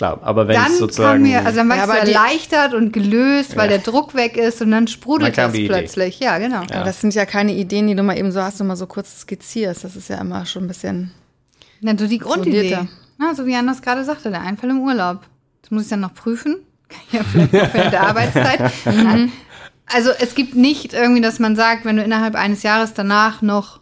Klar, 0.00 0.18
aber 0.22 0.48
wenn 0.48 0.54
dann 0.56 0.72
es 0.72 0.78
sozusagen. 0.78 1.22
Mir, 1.22 1.44
also 1.44 1.58
dann 1.58 1.68
war 1.68 1.76
ja, 1.76 1.84
es 1.84 2.08
erleichtert 2.08 2.72
und 2.72 2.90
gelöst, 2.90 3.54
weil 3.54 3.70
ja. 3.70 3.76
der 3.76 3.80
Druck 3.80 4.14
weg 4.14 4.38
ist 4.38 4.62
und 4.62 4.70
dann 4.70 4.88
sprudelt 4.88 5.36
es 5.36 5.52
plötzlich. 5.52 6.16
Idee. 6.16 6.24
Ja, 6.24 6.38
genau. 6.38 6.62
Ja. 6.70 6.84
Das 6.84 7.02
sind 7.02 7.12
ja 7.12 7.26
keine 7.26 7.52
Ideen, 7.52 7.86
die 7.86 7.94
du 7.94 8.02
mal 8.02 8.16
eben 8.16 8.32
so 8.32 8.40
hast 8.40 8.62
und 8.62 8.68
mal 8.68 8.76
so 8.76 8.86
kurz 8.86 9.20
skizzierst. 9.20 9.84
Das 9.84 9.96
ist 9.96 10.08
ja 10.08 10.18
immer 10.18 10.46
schon 10.46 10.64
ein 10.64 10.68
bisschen. 10.68 11.10
Na, 11.82 11.92
so 11.98 12.06
die 12.06 12.16
Grundidee. 12.16 12.78
Na, 13.18 13.34
so 13.34 13.44
wie 13.44 13.54
Anders 13.54 13.82
gerade 13.82 14.02
sagte, 14.02 14.30
der 14.30 14.40
Einfall 14.40 14.70
im 14.70 14.80
Urlaub. 14.80 15.20
Das 15.60 15.70
muss 15.70 15.82
ich 15.82 15.90
dann 15.90 16.00
noch 16.00 16.14
prüfen. 16.14 16.56
Kann 16.88 17.00
ich 17.08 17.12
ja 17.12 17.22
vielleicht 17.22 17.52
noch 17.52 17.74
während 17.74 17.92
der 17.92 18.06
Arbeitszeit. 18.08 18.86
Mhm. 18.86 19.32
Also 19.92 20.10
es 20.20 20.36
gibt 20.36 20.54
nicht 20.54 20.94
irgendwie, 20.94 21.20
dass 21.20 21.40
man 21.40 21.56
sagt, 21.56 21.84
wenn 21.84 21.96
du 21.96 22.04
innerhalb 22.04 22.36
eines 22.36 22.62
Jahres 22.62 22.94
danach 22.94 23.42
noch 23.42 23.80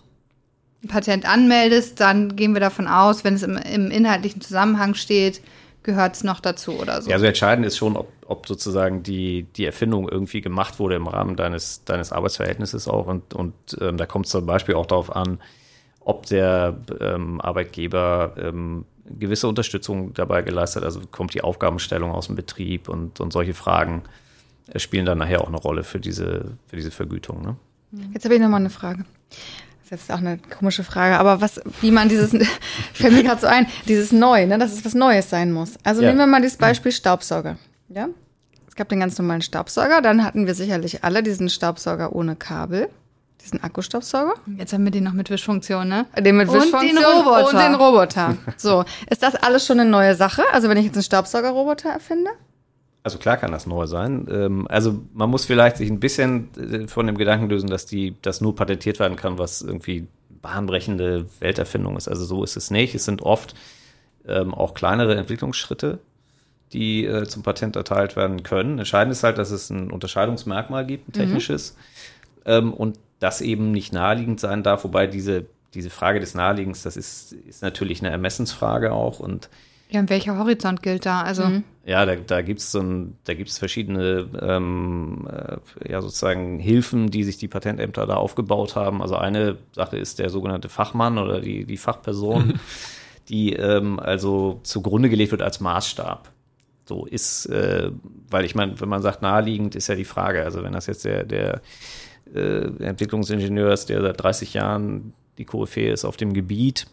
ein 0.82 0.88
Patent 0.88 1.28
anmeldest, 1.28 2.00
dann 2.00 2.34
gehen 2.34 2.54
wir 2.54 2.60
davon 2.60 2.88
aus, 2.88 3.24
wenn 3.24 3.34
es 3.34 3.42
im, 3.42 3.58
im 3.58 3.90
inhaltlichen 3.90 4.40
Zusammenhang 4.40 4.94
steht, 4.94 5.42
gehört 5.88 6.16
es 6.16 6.22
noch 6.22 6.40
dazu 6.40 6.78
oder 6.78 7.00
so. 7.00 7.08
Ja, 7.08 7.16
also 7.16 7.24
entscheidend 7.24 7.64
ist 7.64 7.78
schon, 7.78 7.96
ob, 7.96 8.12
ob 8.26 8.46
sozusagen 8.46 9.02
die, 9.02 9.44
die 9.56 9.64
Erfindung 9.64 10.06
irgendwie 10.06 10.42
gemacht 10.42 10.78
wurde 10.78 10.96
im 10.96 11.06
Rahmen 11.06 11.34
deines, 11.34 11.82
deines 11.84 12.12
Arbeitsverhältnisses 12.12 12.88
auch. 12.88 13.06
Und, 13.06 13.32
und 13.32 13.54
ähm, 13.80 13.96
da 13.96 14.04
kommt 14.04 14.26
es 14.26 14.32
zum 14.32 14.44
Beispiel 14.44 14.74
auch 14.74 14.84
darauf 14.84 15.16
an, 15.16 15.38
ob 16.00 16.26
der 16.26 16.76
ähm, 17.00 17.40
Arbeitgeber 17.40 18.34
ähm, 18.36 18.84
gewisse 19.06 19.48
Unterstützung 19.48 20.12
dabei 20.12 20.42
geleistet 20.42 20.82
hat. 20.82 20.84
Also 20.84 21.00
kommt 21.10 21.32
die 21.32 21.40
Aufgabenstellung 21.40 22.10
aus 22.10 22.26
dem 22.26 22.36
Betrieb 22.36 22.90
und, 22.90 23.18
und 23.18 23.32
solche 23.32 23.54
Fragen 23.54 24.02
äh, 24.66 24.78
spielen 24.78 25.06
dann 25.06 25.16
nachher 25.16 25.40
auch 25.40 25.48
eine 25.48 25.56
Rolle 25.56 25.84
für 25.84 26.00
diese, 26.00 26.52
für 26.66 26.76
diese 26.76 26.90
Vergütung. 26.90 27.40
Ne? 27.40 27.56
Jetzt 28.12 28.26
habe 28.26 28.34
ich 28.34 28.42
nochmal 28.42 28.60
eine 28.60 28.68
Frage. 28.68 29.06
Das 29.90 30.02
ist 30.02 30.12
auch 30.12 30.18
eine 30.18 30.38
komische 30.38 30.84
Frage, 30.84 31.18
aber 31.18 31.40
was, 31.40 31.60
wie 31.80 31.90
man 31.90 32.10
dieses, 32.10 32.30
fällt 32.92 33.14
mir 33.14 33.22
gerade 33.22 33.40
so 33.40 33.46
ein, 33.46 33.66
dieses 33.86 34.12
Neu, 34.12 34.46
ne, 34.46 34.58
dass 34.58 34.72
es 34.72 34.84
was 34.84 34.94
Neues 34.94 35.30
sein 35.30 35.50
muss. 35.50 35.74
Also 35.82 36.02
ja. 36.02 36.08
nehmen 36.08 36.18
wir 36.18 36.26
mal 36.26 36.42
dieses 36.42 36.58
Beispiel 36.58 36.92
Staubsauger. 36.92 37.56
Ja? 37.88 38.08
Es 38.66 38.74
gab 38.74 38.90
den 38.90 39.00
ganz 39.00 39.18
normalen 39.18 39.40
Staubsauger, 39.40 40.02
dann 40.02 40.24
hatten 40.24 40.46
wir 40.46 40.54
sicherlich 40.54 41.04
alle 41.04 41.22
diesen 41.22 41.48
Staubsauger 41.48 42.14
ohne 42.14 42.36
Kabel, 42.36 42.90
diesen 43.42 43.62
Akkustaubsauger. 43.62 44.34
Jetzt 44.58 44.74
haben 44.74 44.84
wir 44.84 44.90
den 44.90 45.04
noch 45.04 45.14
mit 45.14 45.30
Wischfunktion, 45.30 45.88
ne? 45.88 46.04
Den 46.18 46.36
mit 46.36 46.52
Wischfunktion 46.52 46.82
und 46.82 46.96
den 46.96 47.04
Roboter. 47.04 47.46
Und 47.46 47.58
den 47.58 47.74
Roboter. 47.74 48.36
So, 48.58 48.84
ist 49.08 49.22
das 49.22 49.36
alles 49.36 49.64
schon 49.64 49.80
eine 49.80 49.88
neue 49.88 50.14
Sache? 50.14 50.42
Also 50.52 50.68
wenn 50.68 50.76
ich 50.76 50.84
jetzt 50.84 50.96
einen 50.96 51.02
Staubsaugerroboter 51.02 51.88
erfinde? 51.88 52.30
Also 53.08 53.16
klar 53.16 53.38
kann 53.38 53.52
das 53.52 53.66
neu 53.66 53.86
sein. 53.86 54.26
Ähm, 54.30 54.66
also 54.68 55.00
man 55.14 55.30
muss 55.30 55.46
vielleicht 55.46 55.78
sich 55.78 55.88
ein 55.88 55.98
bisschen 55.98 56.50
äh, 56.58 56.86
von 56.86 57.06
dem 57.06 57.16
Gedanken 57.16 57.48
lösen, 57.48 57.70
dass 57.70 57.86
die, 57.86 58.14
das 58.20 58.42
nur 58.42 58.54
patentiert 58.54 58.98
werden 59.00 59.16
kann, 59.16 59.38
was 59.38 59.62
irgendwie 59.62 60.06
bahnbrechende 60.42 61.24
Welterfindung 61.40 61.96
ist. 61.96 62.06
Also 62.06 62.26
so 62.26 62.44
ist 62.44 62.58
es 62.58 62.70
nicht. 62.70 62.94
Es 62.94 63.06
sind 63.06 63.22
oft 63.22 63.54
ähm, 64.26 64.52
auch 64.52 64.74
kleinere 64.74 65.16
Entwicklungsschritte, 65.16 66.00
die 66.74 67.06
äh, 67.06 67.24
zum 67.24 67.42
Patent 67.42 67.76
erteilt 67.76 68.14
werden 68.14 68.42
können. 68.42 68.78
Entscheidend 68.78 69.12
ist 69.12 69.24
halt, 69.24 69.38
dass 69.38 69.52
es 69.52 69.70
ein 69.70 69.90
Unterscheidungsmerkmal 69.90 70.84
gibt, 70.84 71.08
ein 71.08 71.12
mhm. 71.14 71.24
technisches, 71.24 71.76
mhm. 72.46 72.74
und 72.74 72.98
das 73.20 73.40
eben 73.40 73.72
nicht 73.72 73.94
naheliegend 73.94 74.38
sein 74.38 74.62
darf, 74.62 74.84
wobei 74.84 75.06
diese, 75.06 75.46
diese 75.72 75.88
Frage 75.88 76.20
des 76.20 76.34
Naheliegens, 76.34 76.82
das 76.82 76.98
ist, 76.98 77.32
ist 77.32 77.62
natürlich 77.62 78.00
eine 78.00 78.10
Ermessensfrage 78.10 78.92
auch 78.92 79.18
und 79.18 79.48
ja, 79.90 80.00
und 80.00 80.10
welcher 80.10 80.36
Horizont 80.36 80.82
gilt 80.82 81.06
da? 81.06 81.22
Also 81.22 81.44
mhm. 81.44 81.64
ja, 81.86 82.04
da, 82.04 82.16
da 82.16 82.42
gibt 82.42 82.60
es 82.60 82.70
so 82.70 82.80
ein, 82.80 83.16
da 83.24 83.32
gibt 83.32 83.48
es 83.48 83.58
verschiedene 83.58 84.28
ähm, 84.40 85.26
äh, 85.30 85.90
ja 85.90 86.02
sozusagen 86.02 86.58
Hilfen, 86.58 87.10
die 87.10 87.24
sich 87.24 87.38
die 87.38 87.48
Patentämter 87.48 88.06
da 88.06 88.16
aufgebaut 88.16 88.76
haben. 88.76 89.00
Also 89.00 89.16
eine 89.16 89.56
Sache 89.72 89.96
ist 89.96 90.18
der 90.18 90.28
sogenannte 90.28 90.68
Fachmann 90.68 91.16
oder 91.16 91.40
die 91.40 91.64
die 91.64 91.78
Fachperson, 91.78 92.60
die 93.30 93.54
ähm, 93.54 93.98
also 93.98 94.60
zugrunde 94.62 95.08
gelegt 95.08 95.30
wird 95.30 95.42
als 95.42 95.60
Maßstab. 95.60 96.30
So 96.84 97.06
ist, 97.06 97.46
äh, 97.46 97.90
weil 98.30 98.44
ich 98.44 98.54
meine, 98.54 98.78
wenn 98.80 98.88
man 98.88 99.00
sagt 99.00 99.22
naheliegend, 99.22 99.74
ist 99.74 99.88
ja 99.88 99.94
die 99.94 100.04
Frage. 100.04 100.44
Also 100.44 100.62
wenn 100.62 100.74
das 100.74 100.86
jetzt 100.86 101.06
der 101.06 101.24
der 101.24 101.62
äh, 102.34 102.66
Entwicklungsingenieur 102.84 103.72
ist, 103.72 103.86
der 103.88 104.02
seit 104.02 104.22
30 104.22 104.52
Jahren 104.52 105.14
die 105.38 105.46
Koryphäe 105.46 105.92
ist 105.92 106.04
auf 106.04 106.18
dem 106.18 106.34
Gebiet, 106.34 106.88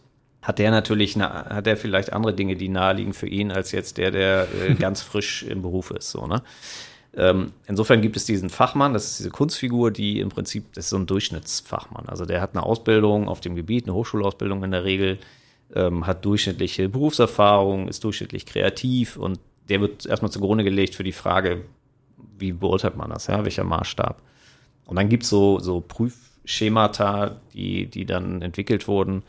hat 0.46 0.60
der 0.60 0.70
natürlich, 0.70 1.18
hat 1.18 1.66
er 1.66 1.76
vielleicht 1.76 2.14
andere 2.14 2.34
Dinge, 2.34 2.56
die 2.56 2.70
naheliegen 2.70 3.14
für 3.14 3.28
ihn, 3.28 3.52
als 3.52 3.72
jetzt 3.72 3.98
der, 3.98 4.12
der 4.12 4.48
äh, 4.62 4.74
ganz 4.80 5.02
frisch 5.02 5.44
im 5.44 5.64
Beruf 5.64 5.92
ist, 5.92 6.12
so, 6.12 6.28
ne? 6.28 6.44
Ähm, 7.18 7.54
insofern 7.66 8.02
gibt 8.02 8.18
es 8.18 8.26
diesen 8.26 8.50
Fachmann, 8.50 8.94
das 8.94 9.06
ist 9.06 9.20
diese 9.20 9.30
Kunstfigur, 9.30 9.90
die 9.90 10.20
im 10.20 10.30
Prinzip, 10.30 10.74
das 10.74 10.86
ist 10.86 10.90
so 10.90 10.98
ein 10.98 11.06
Durchschnittsfachmann. 11.06 12.10
Also 12.10 12.26
der 12.26 12.42
hat 12.42 12.54
eine 12.54 12.64
Ausbildung 12.64 13.30
auf 13.30 13.40
dem 13.40 13.56
Gebiet, 13.56 13.86
eine 13.86 13.94
Hochschulausbildung 13.94 14.64
in 14.66 14.72
der 14.72 14.84
Regel, 14.84 15.20
ähm, 15.74 16.06
hat 16.06 16.26
durchschnittliche 16.26 16.90
Berufserfahrung, 16.90 17.88
ist 17.88 18.04
durchschnittlich 18.04 18.46
kreativ 18.46 19.16
und 19.16 19.40
der 19.70 19.80
wird 19.80 20.06
erstmal 20.06 20.30
zugrunde 20.30 20.66
gelegt 20.66 20.94
für 20.94 21.06
die 21.06 21.14
Frage, 21.14 21.62
wie 22.38 22.52
beurteilt 22.52 22.98
man 22.98 23.10
das, 23.10 23.28
ja, 23.28 23.46
welcher 23.46 23.64
Maßstab. 23.64 24.22
Und 24.86 24.98
dann 24.98 25.08
gibt 25.08 25.24
es 25.24 25.30
so, 25.30 25.60
so 25.60 25.80
Prüfschemata, 25.80 27.38
die, 27.54 27.86
die 27.86 28.06
dann 28.06 28.42
entwickelt 28.42 28.90
wurden, 28.90 29.24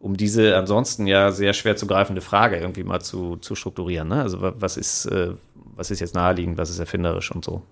um 0.00 0.16
diese 0.16 0.56
ansonsten 0.56 1.06
ja 1.06 1.30
sehr 1.30 1.52
schwer 1.52 1.76
zu 1.76 1.86
greifende 1.86 2.22
Frage 2.22 2.56
irgendwie 2.56 2.84
mal 2.84 3.00
zu, 3.00 3.36
zu 3.36 3.54
strukturieren. 3.54 4.08
Ne? 4.08 4.22
Also 4.22 4.38
was 4.40 4.76
ist, 4.76 5.04
äh, 5.06 5.34
was 5.76 5.90
ist 5.90 6.00
jetzt 6.00 6.14
naheliegend, 6.14 6.58
was 6.58 6.70
ist 6.70 6.78
erfinderisch 6.78 7.30
und 7.30 7.44
so. 7.44 7.62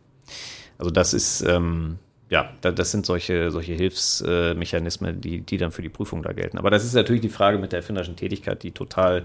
Also 0.76 0.90
das 0.90 1.14
ist, 1.14 1.40
ähm, 1.40 1.98
ja, 2.28 2.50
das 2.60 2.90
sind 2.90 3.06
solche, 3.06 3.50
solche 3.50 3.72
Hilfsmechanismen, 3.72 5.22
die, 5.22 5.40
die 5.40 5.56
dann 5.56 5.72
für 5.72 5.80
die 5.80 5.88
Prüfung 5.88 6.22
da 6.22 6.32
gelten. 6.32 6.58
Aber 6.58 6.70
das 6.70 6.84
ist 6.84 6.94
natürlich 6.94 7.22
die 7.22 7.30
Frage 7.30 7.58
mit 7.58 7.72
der 7.72 7.78
erfinderischen 7.78 8.16
Tätigkeit, 8.16 8.62
die 8.62 8.72
total 8.72 9.24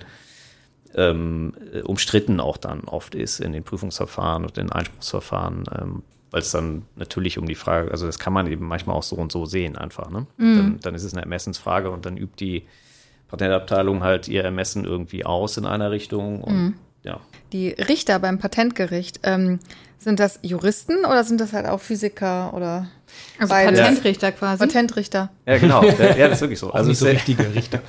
ähm, 0.96 1.54
umstritten 1.84 2.40
auch 2.40 2.56
dann 2.56 2.82
oft 2.86 3.16
ist 3.16 3.42
in 3.42 3.52
den 3.52 3.64
Prüfungsverfahren 3.64 4.46
und 4.46 4.58
in 4.58 4.72
Einspruchsverfahren, 4.72 5.66
ähm, 5.78 6.04
weil 6.32 6.42
es 6.42 6.52
dann 6.52 6.84
natürlich 6.96 7.38
um 7.38 7.46
die 7.48 7.56
Frage, 7.56 7.92
also 7.92 8.06
das 8.06 8.20
kann 8.20 8.32
man 8.32 8.48
eben 8.48 8.66
manchmal 8.66 8.96
auch 8.96 9.04
so 9.04 9.18
und 9.18 9.32
so 9.32 9.46
sehen 9.46 9.76
einfach. 9.76 10.10
Ne? 10.10 10.26
Mhm. 10.38 10.56
Dann, 10.56 10.80
dann, 10.80 10.96
ist 10.96 11.04
es 11.04 11.14
eine 11.14 11.24
Ermessensfrage 11.24 11.92
und 11.92 12.06
dann 12.06 12.16
übt 12.16 12.36
die 12.40 12.64
Patentabteilung 13.28 14.04
halt 14.04 14.28
ihr 14.28 14.44
Ermessen 14.44 14.86
irgendwie 14.86 15.26
aus 15.26 15.58
in 15.58 15.66
einer 15.66 15.92
Richtung 15.92 16.42
und 16.44 16.56
mhm. 16.56 16.74
ja. 17.04 17.20
Die 17.52 17.70
Richter 17.70 18.20
beim 18.20 18.40
Patentgericht, 18.40 19.20
ähm, 19.24 19.60
sind 20.04 20.20
das 20.20 20.40
Juristen 20.44 21.06
oder 21.06 21.24
sind 21.24 21.40
das 21.40 21.54
halt 21.54 21.66
auch 21.66 21.80
Physiker 21.80 22.54
oder 22.54 22.88
also 23.40 23.54
Patentrichter 23.54 24.32
quasi? 24.32 24.66
Patentrichter. 24.66 25.32
Ja, 25.46 25.58
genau. 25.58 25.84
Ja, 26.18 26.28
das 26.28 26.34
ist 26.34 26.42
wirklich 26.42 26.60
so. 26.60 26.72
also 26.72 26.90
nicht 26.90 27.00
so 27.00 27.06
richtige 27.06 27.54
Richter. 27.56 27.82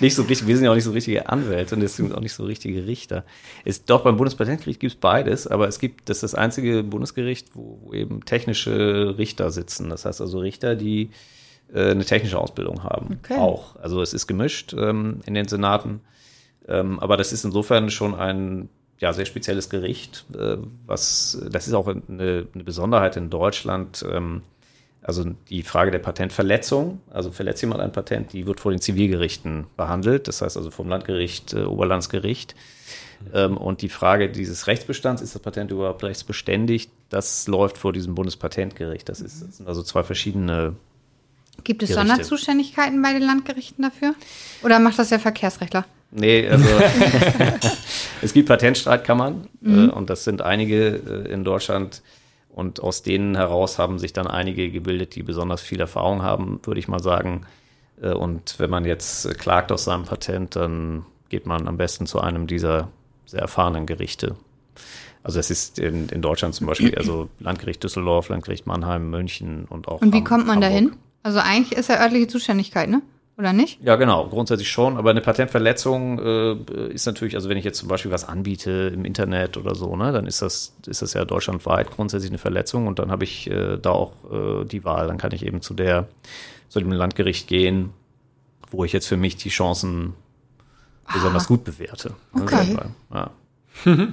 nicht 0.00 0.14
so 0.14 0.22
richtig, 0.22 0.46
wir 0.46 0.56
sind 0.56 0.64
ja 0.64 0.70
auch 0.70 0.74
nicht 0.74 0.84
so 0.84 0.92
richtige 0.92 1.28
Anwälte 1.28 1.74
und 1.74 1.80
deswegen 1.80 2.12
auch 2.14 2.20
nicht 2.20 2.32
so 2.32 2.44
richtige 2.44 2.86
Richter. 2.86 3.24
Ist, 3.64 3.90
doch 3.90 4.02
beim 4.02 4.16
Bundespatentgericht 4.16 4.80
gibt 4.80 4.94
es 4.94 4.98
beides, 4.98 5.46
aber 5.46 5.68
es 5.68 5.78
gibt, 5.78 6.08
das 6.08 6.18
ist 6.18 6.22
das 6.22 6.34
einzige 6.34 6.82
Bundesgericht, 6.82 7.48
wo, 7.54 7.80
wo 7.82 7.92
eben 7.92 8.24
technische 8.24 9.16
Richter 9.18 9.50
sitzen. 9.50 9.90
Das 9.90 10.04
heißt 10.04 10.20
also 10.20 10.38
Richter, 10.38 10.74
die 10.74 11.02
äh, 11.02 11.08
eine 11.74 12.04
technische 12.04 12.38
Ausbildung 12.38 12.82
haben. 12.82 13.18
Okay. 13.22 13.38
Auch. 13.38 13.76
Also 13.76 14.00
es 14.00 14.14
ist 14.14 14.26
gemischt 14.26 14.74
ähm, 14.76 15.20
in 15.26 15.34
den 15.34 15.48
Senaten. 15.48 16.00
Ähm, 16.66 16.98
aber 17.00 17.16
das 17.16 17.32
ist 17.32 17.44
insofern 17.44 17.90
schon 17.90 18.14
ein 18.14 18.68
ja, 18.98 19.12
sehr 19.12 19.26
spezielles 19.26 19.70
Gericht, 19.70 20.24
äh, 20.34 20.56
was, 20.86 21.40
das 21.50 21.66
ist 21.66 21.74
auch 21.74 21.86
eine, 21.86 22.46
eine 22.52 22.64
Besonderheit 22.64 23.16
in 23.16 23.30
Deutschland. 23.30 24.04
Ähm, 24.10 24.42
also 25.02 25.24
die 25.48 25.62
Frage 25.62 25.90
der 25.90 26.00
Patentverletzung, 26.00 27.00
also 27.10 27.30
verletzt 27.30 27.62
jemand 27.62 27.80
ein 27.80 27.92
Patent, 27.92 28.32
die 28.32 28.46
wird 28.46 28.60
vor 28.60 28.72
den 28.72 28.80
Zivilgerichten 28.80 29.66
behandelt, 29.76 30.28
das 30.28 30.42
heißt 30.42 30.56
also 30.56 30.70
vom 30.70 30.88
Landgericht, 30.88 31.54
äh, 31.54 31.62
Oberlandsgericht. 31.62 32.54
Ähm, 33.32 33.56
und 33.56 33.82
die 33.82 33.88
Frage 33.88 34.28
dieses 34.28 34.66
Rechtsbestands, 34.66 35.22
ist 35.22 35.34
das 35.34 35.42
Patent 35.42 35.70
überhaupt 35.70 36.02
rechtsbeständig, 36.04 36.90
das 37.08 37.48
läuft 37.48 37.78
vor 37.78 37.92
diesem 37.92 38.14
Bundespatentgericht. 38.14 39.08
Das, 39.08 39.20
ist, 39.20 39.42
das 39.42 39.56
sind 39.56 39.68
also 39.68 39.82
zwei 39.82 40.02
verschiedene. 40.02 40.76
Gibt 41.64 41.82
es 41.82 41.90
Gerichte. 41.90 42.08
Sonderzuständigkeiten 42.08 43.02
bei 43.02 43.12
den 43.12 43.22
Landgerichten 43.22 43.82
dafür? 43.82 44.14
Oder 44.62 44.78
macht 44.78 44.98
das 44.98 45.08
der 45.10 45.20
Verkehrsrechtler? 45.20 45.84
Nee, 46.10 46.48
also 46.48 46.66
es 48.22 48.32
gibt 48.32 48.48
Patentstreitkammern 48.48 49.48
mhm. 49.60 49.88
äh, 49.88 49.92
und 49.92 50.08
das 50.08 50.24
sind 50.24 50.42
einige 50.42 50.96
äh, 50.96 51.32
in 51.32 51.44
Deutschland. 51.44 52.02
Und 52.48 52.80
aus 52.80 53.02
denen 53.02 53.36
heraus 53.36 53.78
haben 53.78 53.98
sich 53.98 54.12
dann 54.12 54.26
einige 54.26 54.70
gebildet, 54.70 55.14
die 55.14 55.22
besonders 55.22 55.60
viel 55.60 55.80
Erfahrung 55.80 56.22
haben, 56.22 56.60
würde 56.64 56.80
ich 56.80 56.88
mal 56.88 57.00
sagen. 57.00 57.42
Äh, 58.02 58.12
und 58.12 58.58
wenn 58.58 58.70
man 58.70 58.84
jetzt 58.84 59.38
klagt 59.38 59.70
aus 59.70 59.84
seinem 59.84 60.04
Patent, 60.04 60.56
dann 60.56 61.04
geht 61.28 61.46
man 61.46 61.68
am 61.68 61.76
besten 61.76 62.06
zu 62.06 62.20
einem 62.20 62.46
dieser 62.46 62.88
sehr 63.26 63.40
erfahrenen 63.40 63.86
Gerichte. 63.86 64.34
Also 65.22 65.38
es 65.40 65.50
ist 65.50 65.78
in, 65.78 66.08
in 66.08 66.22
Deutschland 66.22 66.54
zum 66.54 66.66
Beispiel, 66.66 66.94
also 66.94 67.28
Landgericht 67.38 67.84
Düsseldorf, 67.84 68.30
Landgericht 68.30 68.66
Mannheim, 68.66 69.10
München 69.10 69.66
und 69.68 69.88
auch. 69.88 70.00
Und 70.00 70.14
wie 70.14 70.24
kommt 70.24 70.46
man 70.46 70.60
dahin? 70.60 70.96
Also 71.22 71.40
eigentlich 71.40 71.78
ist 71.78 71.88
ja 71.88 72.00
örtliche 72.00 72.28
Zuständigkeit, 72.28 72.88
ne? 72.88 73.02
Oder 73.38 73.52
nicht? 73.52 73.80
Ja, 73.84 73.94
genau, 73.94 74.28
grundsätzlich 74.28 74.68
schon. 74.68 74.96
Aber 74.96 75.10
eine 75.10 75.20
Patentverletzung 75.20 76.18
äh, 76.18 76.92
ist 76.92 77.06
natürlich, 77.06 77.36
also 77.36 77.48
wenn 77.48 77.56
ich 77.56 77.64
jetzt 77.64 77.78
zum 77.78 77.88
Beispiel 77.88 78.10
was 78.10 78.28
anbiete 78.28 78.90
im 78.92 79.04
Internet 79.04 79.56
oder 79.56 79.76
so, 79.76 79.94
ne, 79.94 80.10
dann 80.10 80.26
ist 80.26 80.42
das, 80.42 80.74
ist 80.86 81.02
das 81.02 81.14
ja 81.14 81.24
deutschlandweit 81.24 81.92
grundsätzlich 81.92 82.32
eine 82.32 82.38
Verletzung 82.38 82.88
und 82.88 82.98
dann 82.98 83.12
habe 83.12 83.22
ich 83.22 83.48
äh, 83.48 83.78
da 83.78 83.90
auch 83.90 84.12
äh, 84.32 84.64
die 84.64 84.84
Wahl. 84.84 85.06
Dann 85.06 85.18
kann 85.18 85.30
ich 85.30 85.46
eben 85.46 85.62
zu 85.62 85.74
der, 85.74 86.08
zu 86.68 86.80
dem 86.80 86.90
Landgericht 86.90 87.46
gehen, 87.46 87.90
wo 88.72 88.84
ich 88.84 88.92
jetzt 88.92 89.06
für 89.06 89.16
mich 89.16 89.36
die 89.36 89.50
Chancen 89.50 90.14
besonders 91.12 91.44
ah. 91.44 91.48
gut 91.48 91.62
bewerte. 91.62 92.14
Ne, 92.32 92.42
okay. 92.42 92.76
Ja. 93.14 93.30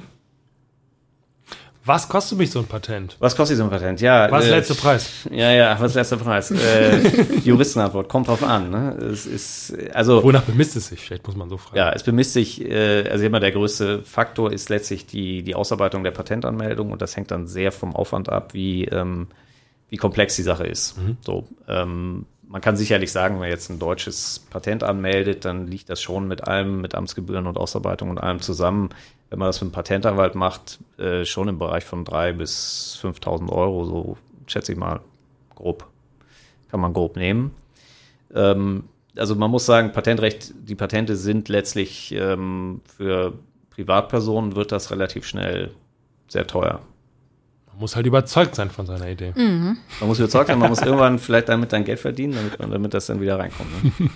Was 1.85 2.09
kostet 2.09 2.39
mich 2.39 2.49
so 2.49 2.59
ein 2.59 2.65
Patent? 2.65 3.15
Was 3.19 3.35
kostet 3.35 3.57
so 3.57 3.63
ein 3.63 3.69
Patent? 3.69 4.01
Ja. 4.01 4.29
Was 4.31 4.45
ist 4.45 4.49
der 4.49 4.55
äh, 4.55 4.59
letzte 4.59 4.75
Preis? 4.75 5.11
Ja, 5.29 5.51
ja, 5.51 5.79
was 5.79 5.87
ist 5.87 5.95
der 5.95 6.01
letzte 6.01 6.17
Preis? 6.17 6.51
äh, 6.51 7.37
Juristenantwort, 7.43 8.09
kommt 8.09 8.27
drauf 8.27 8.41
an. 8.43 8.71
Ne? 8.71 8.93
Es 9.11 9.27
ist, 9.27 9.75
also, 9.93 10.23
Wonach 10.23 10.41
bemisst 10.41 10.75
es 10.75 10.87
sich? 10.87 10.99
Vielleicht 10.99 11.27
muss 11.27 11.35
man 11.35 11.47
so 11.47 11.57
fragen. 11.57 11.77
Ja, 11.77 11.91
es 11.91 12.01
bemisst 12.01 12.33
sich, 12.33 12.65
äh, 12.65 13.07
also 13.07 13.23
immer 13.23 13.39
der 13.39 13.51
größte 13.51 14.01
Faktor 14.01 14.51
ist 14.51 14.69
letztlich 14.69 15.05
die, 15.05 15.43
die 15.43 15.53
Ausarbeitung 15.53 16.03
der 16.03 16.11
Patentanmeldung 16.11 16.91
und 16.91 17.03
das 17.03 17.15
hängt 17.15 17.29
dann 17.29 17.45
sehr 17.45 17.71
vom 17.71 17.95
Aufwand 17.95 18.29
ab, 18.29 18.55
wie, 18.55 18.85
ähm, 18.85 19.27
wie 19.89 19.97
komplex 19.97 20.35
die 20.35 20.41
Sache 20.43 20.65
ist. 20.65 20.97
Mhm. 20.97 21.17
So, 21.21 21.47
ähm, 21.67 22.25
man 22.47 22.61
kann 22.61 22.77
sicherlich 22.77 23.11
sagen, 23.11 23.35
wenn 23.35 23.41
man 23.41 23.49
jetzt 23.49 23.69
ein 23.69 23.79
deutsches 23.79 24.45
Patent 24.49 24.83
anmeldet, 24.83 25.45
dann 25.45 25.67
liegt 25.67 25.89
das 25.89 26.01
schon 26.01 26.27
mit 26.27 26.47
allem, 26.47 26.81
mit 26.81 26.95
Amtsgebühren 26.95 27.47
und 27.47 27.57
Ausarbeitung 27.57 28.09
und 28.09 28.17
allem 28.17 28.41
zusammen 28.41 28.89
wenn 29.29 29.39
man 29.39 29.47
das 29.49 29.57
für 29.57 29.65
einen 29.65 29.71
Patentanwalt 29.71 30.35
macht, 30.35 30.79
äh, 30.97 31.25
schon 31.25 31.47
im 31.47 31.59
Bereich 31.59 31.83
von 31.83 32.05
3.000 32.05 32.33
bis 32.33 32.99
5.000 33.01 33.51
Euro, 33.51 33.85
so 33.85 34.17
schätze 34.47 34.71
ich 34.71 34.77
mal 34.77 34.99
grob. 35.55 35.87
Kann 36.69 36.79
man 36.79 36.93
grob 36.93 37.15
nehmen. 37.15 37.51
Ähm, 38.33 38.85
also 39.17 39.35
man 39.35 39.49
muss 39.49 39.65
sagen, 39.65 39.91
Patentrecht, 39.91 40.53
die 40.55 40.75
Patente 40.75 41.15
sind 41.15 41.49
letztlich 41.49 42.11
ähm, 42.13 42.81
für 42.97 43.33
Privatpersonen 43.71 44.55
wird 44.55 44.71
das 44.71 44.91
relativ 44.91 45.25
schnell 45.25 45.71
sehr 46.27 46.47
teuer. 46.47 46.81
Man 47.67 47.79
muss 47.79 47.95
halt 47.95 48.05
überzeugt 48.05 48.55
sein 48.55 48.69
von 48.69 48.85
seiner 48.85 49.09
Idee. 49.09 49.33
Mhm. 49.35 49.77
Man 49.99 50.07
muss 50.07 50.19
überzeugt 50.19 50.47
sein, 50.47 50.59
man 50.59 50.69
muss 50.69 50.81
irgendwann 50.81 51.19
vielleicht 51.19 51.49
damit 51.49 51.73
dann 51.73 51.83
Geld 51.83 51.99
verdienen, 51.99 52.35
damit, 52.35 52.73
damit 52.73 52.93
das 52.93 53.07
dann 53.07 53.19
wieder 53.19 53.37
reinkommt. 53.37 53.69
Ne? 53.83 54.09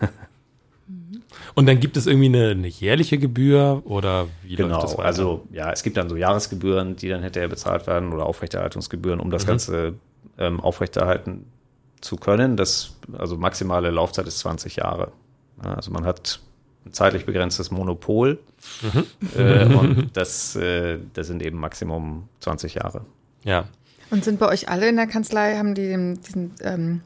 Und 1.58 1.66
dann 1.66 1.80
gibt 1.80 1.96
es 1.96 2.06
irgendwie 2.06 2.26
eine, 2.26 2.50
eine 2.50 2.68
jährliche 2.68 3.18
Gebühr 3.18 3.82
oder 3.84 4.28
wie 4.44 4.54
genau, 4.54 4.76
läuft 4.76 4.84
das 4.84 4.92
weiter? 4.92 5.06
Also 5.06 5.44
ja, 5.50 5.72
es 5.72 5.82
gibt 5.82 5.96
dann 5.96 6.08
so 6.08 6.14
Jahresgebühren, 6.14 6.94
die 6.94 7.08
dann 7.08 7.20
hinterher 7.20 7.48
bezahlt 7.48 7.88
werden 7.88 8.12
oder 8.12 8.26
Aufrechterhaltungsgebühren, 8.26 9.18
um 9.18 9.32
das 9.32 9.42
mhm. 9.42 9.48
Ganze 9.48 9.94
ähm, 10.38 10.60
aufrechterhalten 10.60 11.46
zu 12.00 12.14
können. 12.14 12.56
Das, 12.56 12.94
also 13.12 13.36
maximale 13.36 13.90
Laufzeit 13.90 14.28
ist 14.28 14.38
20 14.38 14.76
Jahre. 14.76 15.10
Ja, 15.64 15.74
also 15.74 15.90
man 15.90 16.04
hat 16.04 16.38
ein 16.86 16.92
zeitlich 16.92 17.26
begrenztes 17.26 17.72
Monopol 17.72 18.38
mhm. 18.80 19.04
äh, 19.36 19.64
und 19.64 20.10
das, 20.16 20.54
äh, 20.54 21.00
das 21.14 21.26
sind 21.26 21.42
eben 21.42 21.58
Maximum 21.58 22.28
20 22.38 22.74
Jahre. 22.74 23.04
Ja. 23.42 23.64
Und 24.12 24.22
sind 24.22 24.38
bei 24.38 24.46
euch 24.46 24.68
alle 24.68 24.88
in 24.88 24.94
der 24.94 25.08
Kanzlei, 25.08 25.56
haben 25.56 25.74
die 25.74 25.88
diesen, 26.24 26.54
ähm, 26.62 27.00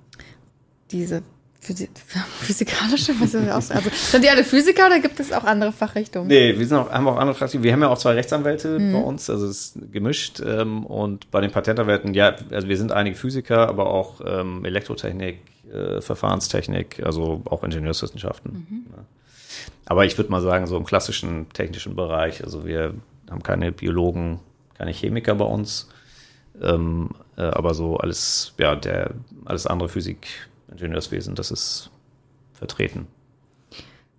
diese 0.91 1.23
Physikalische? 2.41 3.15
Was 3.21 3.35
ist 3.35 3.47
das? 3.47 3.71
Also, 3.71 3.91
sind 3.91 4.25
die 4.25 4.29
alle 4.29 4.43
Physiker 4.43 4.87
oder 4.87 4.99
gibt 4.99 5.21
es 5.21 5.33
auch 5.33 5.45
andere 5.45 5.71
Fachrichtungen? 5.71 6.27
Nee, 6.27 6.59
wir 6.59 6.67
sind 6.67 6.77
auch, 6.77 6.91
haben 6.91 7.07
auch 7.07 7.17
andere 7.17 7.35
Fachrichtungen. 7.35 7.65
Wir 7.65 7.73
haben 7.73 7.83
ja 7.83 7.89
auch 7.89 7.99
zwei 7.99 8.15
Rechtsanwälte 8.15 8.79
mhm. 8.79 8.93
bei 8.93 8.99
uns, 8.99 9.31
also 9.31 9.47
es 9.47 9.75
ist 9.77 9.93
gemischt. 9.93 10.43
Ähm, 10.45 10.85
und 10.85 11.31
bei 11.31 11.41
den 11.41 11.53
Patentanwälten, 11.53 12.15
ja, 12.15 12.35
also 12.51 12.69
wir 12.69 12.77
sind 12.77 12.91
einige 12.91 13.15
Physiker, 13.15 13.69
aber 13.69 13.87
auch 13.87 14.21
ähm, 14.27 14.65
Elektrotechnik, 14.65 15.39
äh, 15.73 16.01
Verfahrenstechnik, 16.01 17.01
also 17.05 17.43
auch 17.45 17.63
Ingenieurswissenschaften. 17.63 18.67
Mhm. 18.69 18.87
Ja. 18.91 19.05
Aber 19.87 20.05
ich 20.05 20.19
würde 20.19 20.33
mal 20.33 20.43
sagen, 20.43 20.67
so 20.67 20.77
im 20.77 20.85
klassischen 20.85 21.49
technischen 21.53 21.95
Bereich, 21.95 22.43
also 22.43 22.67
wir 22.67 22.95
haben 23.31 23.43
keine 23.45 23.71
Biologen, 23.71 24.41
keine 24.77 24.91
Chemiker 24.91 25.37
bei 25.37 25.45
uns. 25.45 25.89
Ähm, 26.61 27.11
äh, 27.37 27.43
aber 27.43 27.75
so 27.75 27.97
alles, 27.99 28.53
ja, 28.59 28.75
der, 28.75 29.13
alles 29.45 29.67
andere 29.67 29.89
Physik, 29.89 30.49
Ingenieurswesen, 30.73 31.35
das 31.35 31.51
ist 31.51 31.91
vertreten. 32.53 33.07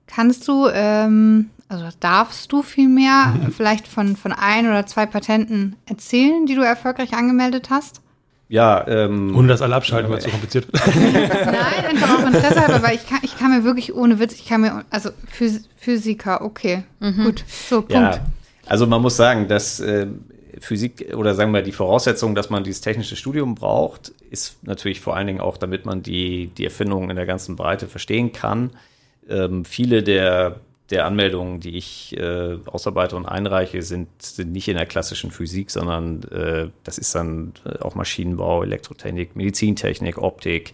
Kannst 0.07 0.47
du, 0.47 0.67
ähm, 0.71 1.49
also 1.69 1.85
darfst 1.99 2.51
du 2.51 2.61
vielmehr 2.61 3.33
vielleicht 3.55 3.87
von, 3.87 4.15
von 4.15 4.31
ein 4.31 4.67
oder 4.67 4.85
zwei 4.85 5.05
Patenten 5.05 5.75
erzählen, 5.85 6.45
die 6.45 6.55
du 6.55 6.61
erfolgreich 6.61 7.13
angemeldet 7.13 7.69
hast? 7.69 8.01
Ja, 8.49 8.85
ähm, 8.87 9.35
Ohne 9.35 9.47
dass 9.47 9.61
alle 9.63 9.75
abschalten, 9.75 10.11
weil 10.11 10.19
es 10.19 10.25
zu 10.25 10.29
kompliziert 10.29 10.71
wird. 10.71 10.85
Nein, 10.95 11.85
einfach 11.89 12.19
auch 12.19 12.27
Interesse 12.27 12.61
halber, 12.61 12.83
weil 12.83 12.95
ich 12.95 13.07
kann, 13.07 13.19
ich 13.23 13.37
kann 13.37 13.49
mir 13.49 13.63
wirklich 13.63 13.95
ohne 13.95 14.19
Witz, 14.19 14.33
ich 14.33 14.45
kann 14.45 14.61
mir, 14.61 14.85
also 14.91 15.09
Phys 15.27 15.67
Physiker, 15.77 16.41
okay, 16.43 16.83
mhm. 16.99 17.23
gut, 17.23 17.43
so, 17.47 17.81
Punkt. 17.81 17.93
Ja, 17.93 18.19
also 18.67 18.85
man 18.85 19.01
muss 19.01 19.17
sagen, 19.17 19.47
dass 19.47 19.79
äh, 19.79 20.07
Physik 20.63 21.13
oder 21.15 21.35
sagen 21.35 21.51
wir 21.51 21.61
die 21.61 21.73
Voraussetzung, 21.73 22.35
dass 22.35 22.49
man 22.49 22.63
dieses 22.63 22.81
technische 22.81 23.15
Studium 23.15 23.55
braucht, 23.55 24.13
ist 24.29 24.63
natürlich 24.63 25.01
vor 25.01 25.15
allen 25.15 25.27
Dingen 25.27 25.41
auch, 25.41 25.57
damit 25.57 25.85
man 25.85 26.01
die, 26.01 26.47
die 26.47 26.63
Erfindungen 26.63 27.09
in 27.09 27.17
der 27.17 27.25
ganzen 27.25 27.55
Breite 27.55 27.87
verstehen 27.87 28.31
kann. 28.31 28.71
Ähm, 29.27 29.65
viele 29.65 30.03
der, 30.03 30.61
der 30.89 31.05
Anmeldungen, 31.05 31.59
die 31.59 31.77
ich 31.77 32.15
äh, 32.17 32.57
ausarbeite 32.65 33.15
und 33.15 33.25
einreiche, 33.25 33.81
sind, 33.81 34.07
sind 34.21 34.53
nicht 34.53 34.69
in 34.69 34.77
der 34.77 34.85
klassischen 34.85 35.31
Physik, 35.31 35.69
sondern 35.69 36.23
äh, 36.31 36.69
das 36.83 36.97
ist 36.97 37.13
dann 37.13 37.53
äh, 37.65 37.79
auch 37.79 37.95
Maschinenbau, 37.95 38.63
Elektrotechnik, 38.63 39.35
Medizintechnik, 39.35 40.17
Optik. 40.17 40.73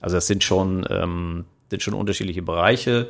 Also 0.00 0.16
das 0.16 0.26
sind 0.26 0.42
schon, 0.42 0.84
ähm, 0.90 1.44
sind 1.70 1.82
schon 1.82 1.94
unterschiedliche 1.94 2.42
Bereiche. 2.42 3.08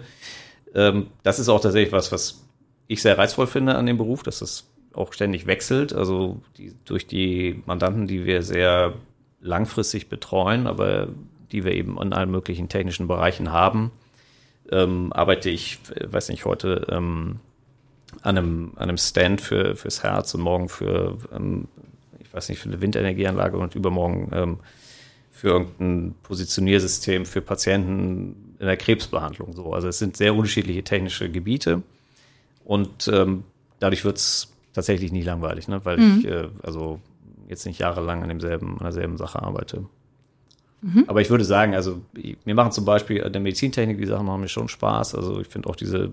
Ähm, 0.75 1.07
das 1.23 1.39
ist 1.39 1.49
auch 1.49 1.61
tatsächlich 1.61 1.93
was, 1.93 2.13
was 2.13 2.43
ich 2.89 3.01
sehr 3.01 3.17
reizvoll 3.17 3.47
finde 3.47 3.77
an 3.77 3.87
dem 3.87 3.97
Beruf, 3.97 4.23
dass 4.23 4.43
es 4.43 4.70
auch 4.93 5.13
ständig 5.13 5.47
wechselt. 5.47 5.93
Also 5.93 6.41
die, 6.57 6.75
durch 6.85 7.07
die 7.07 7.63
Mandanten, 7.67 8.07
die 8.07 8.25
wir 8.25 8.43
sehr 8.43 8.95
langfristig 9.41 10.09
betreuen, 10.09 10.67
aber 10.67 11.09
die 11.53 11.65
wir 11.65 11.73
eben 11.73 12.01
in 12.01 12.13
allen 12.13 12.31
möglichen 12.31 12.69
technischen 12.69 13.09
Bereichen 13.09 13.51
haben, 13.51 13.91
ähm, 14.71 15.13
arbeite 15.13 15.51
ich, 15.51 15.79
weiß 16.05 16.29
nicht, 16.29 16.45
heute 16.45 16.87
ähm, 16.91 17.41
an, 18.23 18.39
einem, 18.39 18.73
an 18.77 18.85
einem 18.85 18.99
Stand 18.99 19.41
für, 19.41 19.75
fürs 19.77 20.03
Herz 20.03 20.35
und 20.35 20.43
morgen 20.43 20.69
für, 20.69 21.19
ähm, 21.35 21.69
ich 22.21 22.33
weiß 22.33 22.49
nicht, 22.49 22.61
für 22.61 22.69
eine 22.69 22.81
Windenergieanlage 22.81 23.57
und 23.59 23.75
übermorgen 23.75 24.31
ähm, 24.33 24.59
für 25.31 25.49
irgendein 25.49 26.15
Positioniersystem 26.23 27.25
für 27.25 27.41
Patienten 27.41 28.57
in 28.59 28.67
der 28.67 28.77
Krebsbehandlung. 28.77 29.55
So. 29.55 29.73
Also 29.73 29.89
es 29.89 29.99
sind 29.99 30.17
sehr 30.17 30.35
unterschiedliche 30.35 30.85
technische 30.85 31.31
Gebiete 31.31 31.83
und 32.65 33.09
ähm, 33.09 33.45
dadurch 33.79 34.05
wird 34.05 34.19
es 34.19 34.50
tatsächlich 34.73 35.13
nie 35.13 35.23
langweilig, 35.23 35.69
ne? 35.69 35.81
weil 35.85 35.99
mhm. 35.99 36.19
ich 36.19 36.27
äh, 36.27 36.49
also 36.63 37.01
jetzt 37.49 37.67
nicht 37.67 37.81
jahrelang 37.81 38.23
an 38.23 38.29
demselben, 38.29 38.79
an 38.79 38.85
derselben 38.85 39.17
Sache 39.17 39.43
arbeite. 39.43 39.85
Mhm. 40.83 41.05
Aber 41.09 41.21
ich 41.21 41.31
würde 41.31 41.45
sagen, 41.45 41.75
also 41.75 42.01
mir 42.45 42.55
machen 42.55 42.73
zum 42.73 42.85
Beispiel 42.85 43.29
der 43.29 43.41
Medizintechnik, 43.41 43.99
die 43.99 44.07
Sachen 44.07 44.27
machen 44.27 44.41
mir 44.41 44.49
schon 44.49 44.69
Spaß. 44.69 45.15
Also 45.15 45.41
ich 45.41 45.49
finde 45.49 45.69
auch 45.69 45.77
diese, 45.77 46.13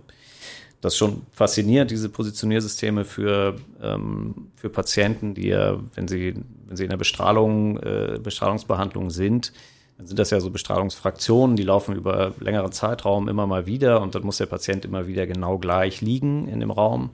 das 0.82 0.98
schon 0.98 1.22
faszinierend, 1.32 1.92
diese 1.92 2.10
Positioniersysteme 2.10 3.06
für, 3.06 3.56
ähm, 3.82 4.50
für 4.56 4.70
Patienten, 4.70 5.36
die 5.36 5.50
ja, 5.50 5.80
wenn 5.96 6.08
sie, 6.08 6.36
wenn 6.66 6.76
sie 6.76 6.84
in 6.84 6.90
der 6.90 6.98
Bestrahlung, 6.98 7.78
äh, 7.78 8.20
Bestrahlungsbehandlung 8.22 9.10
sind, 9.10 9.54
dann 9.98 10.06
sind 10.06 10.20
das 10.20 10.30
ja 10.30 10.40
so 10.40 10.52
Bestrahlungsfraktionen, 10.52 11.56
die 11.56 11.64
laufen 11.64 11.96
über 11.96 12.34
längeren 12.40 12.72
Zeitraum 12.72 13.30
immer 13.30 13.48
mal 13.48 13.66
wieder 13.66 14.02
und 14.02 14.14
dann 14.14 14.24
muss 14.24 14.38
der 14.38 14.46
Patient 14.46 14.86
immer 14.86 15.08
wieder 15.08 15.26
genau 15.26 15.58
gleich 15.58 16.02
liegen 16.02 16.48
in 16.48 16.60
dem 16.60 16.72
Raum. 16.72 17.10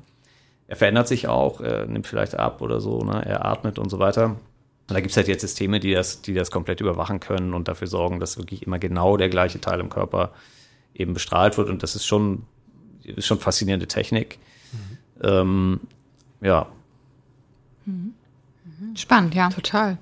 Er 0.73 0.77
verändert 0.77 1.07
sich 1.07 1.27
auch, 1.27 1.61
er 1.61 1.85
nimmt 1.85 2.07
vielleicht 2.07 2.33
ab 2.33 2.59
oder 2.59 2.81
so, 2.81 3.03
ne? 3.03 3.23
er 3.23 3.45
atmet 3.45 3.77
und 3.77 3.91
so 3.91 3.99
weiter. 3.99 4.25
Und 4.25 4.39
da 4.87 5.01
gibt 5.01 5.11
es 5.11 5.17
halt 5.17 5.27
jetzt 5.27 5.41
Systeme, 5.41 5.79
die 5.79 5.93
das, 5.93 6.23
die 6.23 6.33
das 6.33 6.49
komplett 6.49 6.81
überwachen 6.81 7.19
können 7.19 7.53
und 7.53 7.67
dafür 7.67 7.85
sorgen, 7.85 8.19
dass 8.19 8.39
wirklich 8.39 8.65
immer 8.65 8.79
genau 8.79 9.15
der 9.15 9.29
gleiche 9.29 9.61
Teil 9.61 9.79
im 9.79 9.91
Körper 9.91 10.31
eben 10.95 11.13
bestrahlt 11.13 11.59
wird. 11.59 11.69
Und 11.69 11.83
das 11.83 11.95
ist 11.95 12.07
schon, 12.07 12.47
ist 13.03 13.27
schon 13.27 13.37
faszinierende 13.37 13.85
Technik. 13.85 14.39
Mhm. 14.71 14.97
Ähm, 15.21 15.79
ja. 16.41 16.65
Mhm. 17.85 18.15
Spannend, 18.95 19.35
ja. 19.35 19.49
Total. 19.49 19.99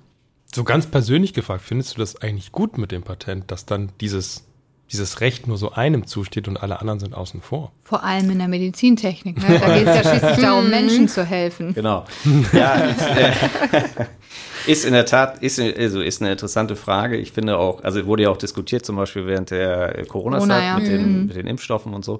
So 0.56 0.64
ganz 0.64 0.88
persönlich 0.88 1.34
gefragt, 1.34 1.64
findest 1.64 1.98
du 1.98 2.00
das 2.00 2.16
eigentlich 2.22 2.54
gut 2.54 2.78
mit 2.78 2.94
dem 2.94 3.04
Patent, 3.04 3.52
dass 3.52 3.66
dann 3.66 3.92
dieses 4.00 4.48
dieses 4.92 5.22
Recht 5.22 5.48
nur 5.48 5.58
so 5.58 5.72
einem 5.72 6.06
zusteht 6.06 6.48
und 6.48 6.58
alle 6.58 6.80
anderen 6.80 7.00
sind 7.00 7.16
außen 7.16 7.42
vor. 7.42 7.72
Vor 7.84 8.04
allem 8.04 8.30
in 8.30 8.40
der 8.40 8.48
Medizintechnik. 8.48 9.38
Ne? 9.38 9.60
Da 9.60 9.78
geht 9.78 9.88
es 9.88 9.96
ja 9.96 10.04
schließlich 10.10 10.46
darum, 10.46 10.70
Menschen 10.70 11.08
zu 11.08 11.24
helfen. 11.24 11.74
Genau. 11.74 12.06
Ja, 12.52 12.74
ist, 12.76 13.02
äh, 13.02 13.32
ist 14.68 14.86
in 14.86 14.94
der 14.94 15.06
Tat 15.06 15.42
ist, 15.42 15.60
also 15.60 16.02
ist 16.02 16.22
eine 16.22 16.32
interessante 16.32 16.76
Frage. 16.76 17.18
Ich 17.18 17.32
finde 17.32 17.58
auch, 17.58 17.84
also 17.84 18.06
wurde 18.06 18.24
ja 18.24 18.30
auch 18.30 18.38
diskutiert, 18.38 18.86
zum 18.86 18.98
Beispiel 18.98 19.26
während 19.26 19.52
der 19.52 20.06
Corona-Zeit 20.08 20.50
Corona, 20.50 20.64
ja. 20.64 20.78
mit, 20.78 20.88
den, 20.88 21.22
mhm. 21.22 21.26
mit 21.28 21.36
den 21.36 21.48
Impfstoffen 21.48 21.94
und 21.94 22.04
so. 22.04 22.20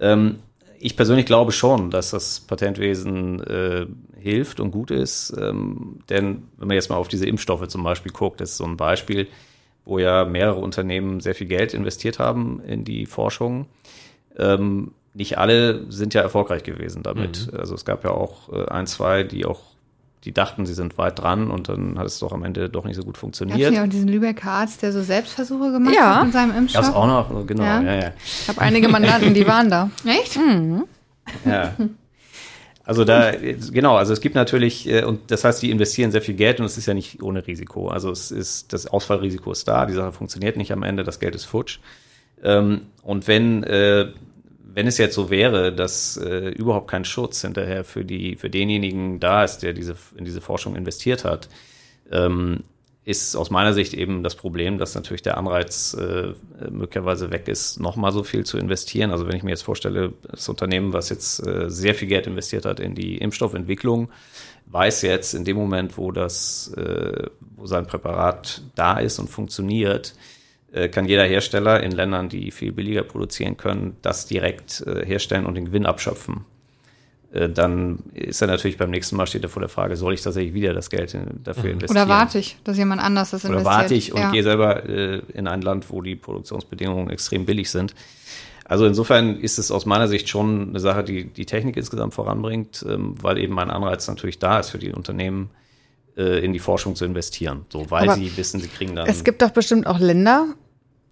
Ähm, 0.00 0.40
ich 0.80 0.96
persönlich 0.96 1.26
glaube 1.26 1.52
schon, 1.52 1.92
dass 1.92 2.10
das 2.10 2.40
Patentwesen 2.40 3.40
äh, 3.44 3.86
hilft 4.18 4.58
und 4.58 4.72
gut 4.72 4.90
ist. 4.90 5.32
Ähm, 5.38 6.00
denn 6.10 6.48
wenn 6.58 6.68
man 6.68 6.74
jetzt 6.74 6.90
mal 6.90 6.96
auf 6.96 7.06
diese 7.06 7.26
Impfstoffe 7.26 7.68
zum 7.68 7.84
Beispiel 7.84 8.10
guckt, 8.10 8.40
das 8.40 8.50
ist 8.50 8.56
so 8.56 8.64
ein 8.64 8.76
Beispiel 8.76 9.28
wo 9.84 9.98
ja 9.98 10.24
mehrere 10.24 10.58
Unternehmen 10.58 11.20
sehr 11.20 11.34
viel 11.34 11.46
Geld 11.46 11.74
investiert 11.74 12.18
haben 12.18 12.60
in 12.66 12.84
die 12.84 13.06
Forschung. 13.06 13.66
Ähm, 14.38 14.92
nicht 15.14 15.38
alle 15.38 15.90
sind 15.90 16.14
ja 16.14 16.22
erfolgreich 16.22 16.62
gewesen 16.62 17.02
damit. 17.02 17.48
Mhm. 17.52 17.58
Also 17.58 17.74
es 17.74 17.84
gab 17.84 18.04
ja 18.04 18.10
auch 18.10 18.52
äh, 18.52 18.68
ein, 18.68 18.86
zwei, 18.86 19.24
die 19.24 19.44
auch, 19.44 19.60
die 20.24 20.32
dachten, 20.32 20.64
sie 20.66 20.74
sind 20.74 20.96
weit 20.98 21.18
dran 21.18 21.50
und 21.50 21.68
dann 21.68 21.98
hat 21.98 22.06
es 22.06 22.18
doch 22.18 22.32
am 22.32 22.44
Ende 22.44 22.70
doch 22.70 22.84
nicht 22.84 22.96
so 22.96 23.02
gut 23.02 23.18
funktioniert. 23.18 23.60
Gab 23.60 23.72
ja 23.72 23.84
auch 23.84 23.88
diesen 23.88 24.08
Lübecker 24.08 24.50
Arzt, 24.50 24.82
der 24.82 24.92
so 24.92 25.02
Selbstversuche 25.02 25.72
gemacht 25.72 25.94
ja. 25.94 26.16
hat 26.16 26.26
in 26.26 26.32
seinem 26.32 26.56
Impfstoff? 26.56 26.84
Gab's 26.84 26.96
auch 26.96 27.06
noch, 27.06 27.46
genau, 27.46 27.64
ja. 27.64 27.82
ja, 27.82 27.94
ja. 27.94 28.12
Ich 28.24 28.48
habe 28.48 28.60
einige 28.60 28.88
Mandanten, 28.88 29.34
die 29.34 29.46
waren 29.46 29.68
da. 29.68 29.90
Echt? 30.06 30.36
Mhm. 30.36 30.84
Ja. 31.44 31.74
Also 32.84 33.04
da, 33.04 33.32
genau, 33.32 33.96
also 33.96 34.12
es 34.12 34.20
gibt 34.20 34.34
natürlich, 34.34 34.88
äh, 34.88 35.04
und 35.04 35.30
das 35.30 35.44
heißt, 35.44 35.62
die 35.62 35.70
investieren 35.70 36.10
sehr 36.10 36.22
viel 36.22 36.34
Geld 36.34 36.58
und 36.58 36.66
es 36.66 36.76
ist 36.76 36.86
ja 36.86 36.94
nicht 36.94 37.22
ohne 37.22 37.46
Risiko. 37.46 37.88
Also 37.88 38.10
es 38.10 38.30
ist, 38.32 38.72
das 38.72 38.86
Ausfallrisiko 38.86 39.52
ist 39.52 39.68
da, 39.68 39.86
die 39.86 39.92
Sache 39.92 40.12
funktioniert 40.12 40.56
nicht 40.56 40.72
am 40.72 40.82
Ende, 40.82 41.04
das 41.04 41.20
Geld 41.20 41.34
ist 41.34 41.44
futsch. 41.44 41.78
Ähm, 42.42 42.86
und 43.02 43.28
wenn, 43.28 43.62
äh, 43.62 44.08
wenn 44.74 44.88
es 44.88 44.98
jetzt 44.98 45.14
so 45.14 45.30
wäre, 45.30 45.72
dass 45.72 46.16
äh, 46.16 46.48
überhaupt 46.48 46.90
kein 46.90 47.04
Schutz 47.04 47.42
hinterher 47.42 47.84
für 47.84 48.04
die, 48.04 48.34
für 48.34 48.50
denjenigen 48.50 49.20
da 49.20 49.44
ist, 49.44 49.58
der 49.58 49.74
diese, 49.74 49.94
in 50.16 50.24
diese 50.24 50.40
Forschung 50.40 50.74
investiert 50.74 51.24
hat, 51.24 51.48
ähm, 52.10 52.64
ist 53.04 53.34
aus 53.34 53.50
meiner 53.50 53.72
Sicht 53.72 53.94
eben 53.94 54.22
das 54.22 54.36
Problem, 54.36 54.78
dass 54.78 54.94
natürlich 54.94 55.22
der 55.22 55.36
Anreiz 55.36 55.94
äh, 55.94 56.34
möglicherweise 56.70 57.32
weg 57.32 57.48
ist, 57.48 57.80
nochmal 57.80 58.12
so 58.12 58.22
viel 58.22 58.44
zu 58.44 58.58
investieren. 58.58 59.10
Also 59.10 59.26
wenn 59.26 59.34
ich 59.34 59.42
mir 59.42 59.50
jetzt 59.50 59.62
vorstelle, 59.62 60.12
das 60.22 60.48
Unternehmen, 60.48 60.92
was 60.92 61.08
jetzt 61.08 61.44
äh, 61.44 61.68
sehr 61.68 61.94
viel 61.94 62.06
Geld 62.06 62.28
investiert 62.28 62.64
hat 62.64 62.78
in 62.78 62.94
die 62.94 63.18
Impfstoffentwicklung, 63.18 64.08
weiß 64.66 65.02
jetzt 65.02 65.34
in 65.34 65.44
dem 65.44 65.56
Moment, 65.56 65.98
wo 65.98 66.12
das, 66.12 66.72
äh, 66.76 67.26
wo 67.56 67.66
sein 67.66 67.86
Präparat 67.86 68.62
da 68.76 68.98
ist 68.98 69.18
und 69.18 69.28
funktioniert, 69.28 70.14
äh, 70.72 70.88
kann 70.88 71.06
jeder 71.06 71.24
Hersteller 71.24 71.82
in 71.82 71.90
Ländern, 71.90 72.28
die 72.28 72.52
viel 72.52 72.70
billiger 72.70 73.02
produzieren 73.02 73.56
können, 73.56 73.96
das 74.02 74.26
direkt 74.26 74.80
äh, 74.86 75.04
herstellen 75.04 75.46
und 75.46 75.56
den 75.56 75.64
Gewinn 75.64 75.86
abschöpfen. 75.86 76.44
Äh, 77.32 77.48
dann 77.48 78.00
ist 78.12 78.42
er 78.42 78.48
natürlich 78.48 78.76
beim 78.76 78.90
nächsten 78.90 79.16
Mal 79.16 79.26
steht 79.26 79.42
er 79.42 79.48
vor 79.48 79.60
der 79.60 79.68
Frage, 79.68 79.96
soll 79.96 80.14
ich 80.14 80.22
tatsächlich 80.22 80.54
wieder 80.54 80.74
das 80.74 80.90
Geld 80.90 81.16
dafür 81.44 81.64
mhm. 81.64 81.70
investieren? 81.70 82.04
Oder 82.04 82.08
warte 82.08 82.38
ich, 82.38 82.58
dass 82.64 82.76
jemand 82.76 83.02
anders 83.02 83.30
das 83.30 83.44
investiert? 83.44 83.66
Oder 83.66 83.76
warte 83.76 83.94
ich 83.94 84.12
und 84.12 84.20
ja. 84.20 84.30
gehe 84.30 84.42
selber 84.42 84.88
äh, 84.88 85.22
in 85.32 85.46
ein 85.46 85.62
Land, 85.62 85.90
wo 85.90 86.02
die 86.02 86.16
Produktionsbedingungen 86.16 87.10
extrem 87.10 87.46
billig 87.46 87.70
sind. 87.70 87.94
Also 88.64 88.86
insofern 88.86 89.40
ist 89.40 89.58
es 89.58 89.70
aus 89.70 89.86
meiner 89.86 90.08
Sicht 90.08 90.28
schon 90.28 90.70
eine 90.70 90.80
Sache, 90.80 91.04
die 91.04 91.24
die 91.24 91.46
Technik 91.46 91.76
insgesamt 91.76 92.14
voranbringt, 92.14 92.84
ähm, 92.88 93.14
weil 93.20 93.38
eben 93.38 93.58
ein 93.58 93.70
Anreiz 93.70 94.06
natürlich 94.08 94.38
da 94.38 94.60
ist 94.60 94.70
für 94.70 94.78
die 94.78 94.92
Unternehmen, 94.92 95.50
äh, 96.16 96.44
in 96.44 96.52
die 96.52 96.58
Forschung 96.58 96.94
zu 96.94 97.04
investieren, 97.04 97.64
so 97.70 97.90
weil 97.90 98.04
Aber 98.04 98.14
sie 98.14 98.36
wissen, 98.36 98.60
sie 98.60 98.68
kriegen 98.68 98.94
dann. 98.94 99.08
Es 99.08 99.24
gibt 99.24 99.42
doch 99.42 99.50
bestimmt 99.50 99.86
auch 99.86 99.98
Länder, 99.98 100.46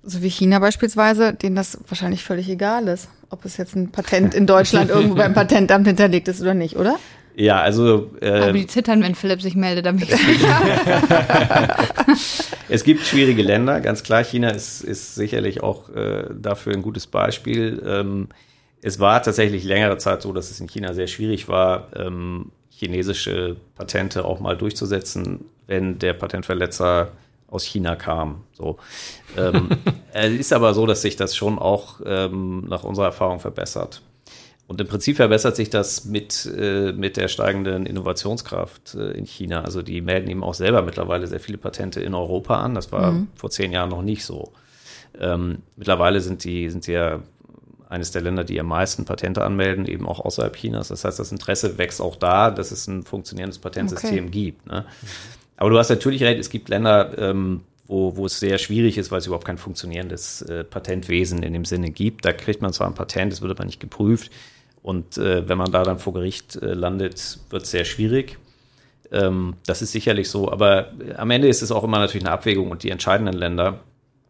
so 0.03 0.23
wie 0.23 0.31
China 0.31 0.59
beispielsweise, 0.59 1.35
denen 1.35 1.57
das 1.57 1.79
wahrscheinlich 1.87 2.25
völlig 2.25 2.49
egal 2.49 2.89
ist, 2.89 3.09
ob 3.29 3.45
es 3.45 3.57
jetzt 3.57 3.77
ein 3.77 3.91
Patent 3.91 4.35
in 4.35 4.47
Deutschland 4.47 4.91
irgendwo 4.95 5.15
beim 5.15 5.35
Patentamt 5.35 5.87
hinterlegt 5.87 6.29
ist 6.29 6.41
oder 6.41 6.55
nicht, 6.55 6.77
oder? 6.77 6.99
Ja, 7.37 7.61
also. 7.61 8.11
Äh, 8.21 8.31
Aber 8.31 8.53
die 8.53 8.67
zittern, 8.67 9.03
wenn 9.03 9.15
Philipp 9.15 9.41
sich 9.41 9.55
meldet 9.55 9.87
damit. 9.87 10.09
es 12.69 12.85
gibt 12.85 13.07
schwierige 13.07 13.43
Länder, 13.43 13.81
ganz 13.81 14.03
klar. 14.03 14.25
China 14.25 14.51
ist, 14.51 14.83
ist 14.83 15.15
sicherlich 15.15 15.63
auch 15.63 15.89
äh, 15.91 16.25
dafür 16.35 16.75
ein 16.75 16.83
gutes 16.83 17.07
Beispiel. 17.07 17.83
Ähm, 17.87 18.29
es 18.83 18.99
war 18.99 19.23
tatsächlich 19.23 19.65
längere 19.65 19.99
Zeit 19.99 20.23
so, 20.23 20.33
dass 20.33 20.51
es 20.51 20.61
in 20.61 20.67
China 20.67 20.93
sehr 20.93 21.07
schwierig 21.07 21.49
war, 21.49 21.89
ähm, 21.95 22.51
chinesische 22.71 23.57
Patente 23.77 24.25
auch 24.25 24.41
mal 24.41 24.57
durchzusetzen, 24.57 25.45
wenn 25.67 25.99
der 25.99 26.15
Patentverletzer 26.15 27.13
aus 27.51 27.65
China 27.65 27.97
kam. 27.97 28.45
So. 28.53 28.79
Ähm, 29.37 29.69
es 30.13 30.33
ist 30.33 30.53
aber 30.53 30.75
so, 30.75 30.87
dass 30.87 31.03
sich 31.03 31.17
das 31.17 31.37
schon 31.37 31.59
auch 31.59 32.01
ähm, 32.05 32.65
nach 32.69 32.85
unserer 32.85 33.07
Erfahrung 33.07 33.41
verbessert. 33.41 34.03
Und 34.67 34.81
im 34.81 34.87
Prinzip 34.87 35.17
verbessert 35.17 35.57
sich 35.57 35.69
das 35.69 36.05
mit, 36.05 36.47
äh, 36.57 36.93
mit 36.93 37.17
der 37.17 37.27
steigenden 37.27 37.87
Innovationskraft 37.87 38.95
äh, 38.95 39.11
in 39.11 39.27
China. 39.27 39.63
Also 39.63 39.83
die 39.83 40.01
melden 40.01 40.31
eben 40.31 40.45
auch 40.45 40.55
selber 40.55 40.83
mittlerweile 40.83 41.27
sehr 41.27 41.41
viele 41.41 41.59
Patente 41.59 42.01
in 42.01 42.15
Europa 42.15 42.61
an. 42.61 42.77
Das 42.77 42.93
war 42.93 43.11
mhm. 43.11 43.29
vor 43.35 43.51
zehn 43.51 43.73
Jahren 43.73 43.91
noch 43.91 44.03
nicht 44.03 44.25
so. 44.25 44.53
Ähm, 45.19 45.63
mittlerweile 45.75 46.21
sind 46.21 46.45
die, 46.45 46.71
sind 46.71 46.87
die 46.87 46.93
ja 46.93 47.21
eines 47.89 48.13
der 48.13 48.23
Länder, 48.23 48.45
die 48.45 48.61
am 48.61 48.69
meisten 48.69 49.05
Patente 49.05 49.43
anmelden, 49.43 49.87
eben 49.87 50.07
auch 50.07 50.21
außerhalb 50.21 50.55
Chinas. 50.55 50.87
Das 50.87 51.05
heißt, 51.05 51.19
das 51.19 51.33
Interesse 51.33 51.77
wächst 51.77 52.01
auch 52.01 52.15
da, 52.15 52.53
dass 52.53 52.71
es 52.71 52.87
ein 52.87 53.03
funktionierendes 53.03 53.59
Patentsystem 53.59 54.27
okay. 54.27 54.31
gibt. 54.31 54.67
Ne? 54.67 54.87
Aber 55.61 55.69
du 55.69 55.79
hast 55.79 55.91
natürlich 55.91 56.23
recht, 56.23 56.41
es 56.41 56.49
gibt 56.49 56.71
Länder, 56.71 57.17
ähm, 57.19 57.61
wo, 57.87 58.17
wo 58.17 58.25
es 58.25 58.41
sehr 58.41 58.57
schwierig 58.57 58.97
ist, 58.97 59.11
weil 59.11 59.19
es 59.19 59.27
überhaupt 59.27 59.45
kein 59.45 59.59
funktionierendes 59.59 60.41
äh, 60.43 60.65
Patentwesen 60.65 61.43
in 61.43 61.53
dem 61.53 61.67
Sinne 61.67 61.91
gibt. 61.91 62.25
Da 62.25 62.33
kriegt 62.33 62.63
man 62.63 62.73
zwar 62.73 62.87
ein 62.87 62.95
Patent, 62.95 63.31
es 63.35 63.43
wird 63.43 63.53
aber 63.53 63.67
nicht 63.67 63.79
geprüft. 63.79 64.31
Und 64.83 65.19
äh, 65.19 65.47
wenn 65.47 65.59
man 65.59 65.71
da 65.71 65.83
dann 65.83 65.99
vor 65.99 66.15
Gericht 66.15 66.57
äh, 66.57 66.73
landet, 66.73 67.41
wird 67.51 67.65
es 67.65 67.71
sehr 67.71 67.85
schwierig. 67.85 68.39
Ähm, 69.13 69.55
das 69.67 69.83
ist 69.83 69.93
sicherlich 69.93 70.31
so, 70.31 70.51
aber 70.51 70.93
am 71.19 71.31
Ende 71.31 71.49
ist 71.49 71.61
es 71.61 71.71
auch 71.71 71.85
immer 71.85 71.99
natürlich 71.99 72.25
eine 72.25 72.33
Abwägung 72.33 72.71
und 72.71 72.83
die 72.83 72.89
entscheidenden 72.89 73.35
Länder, 73.35 73.81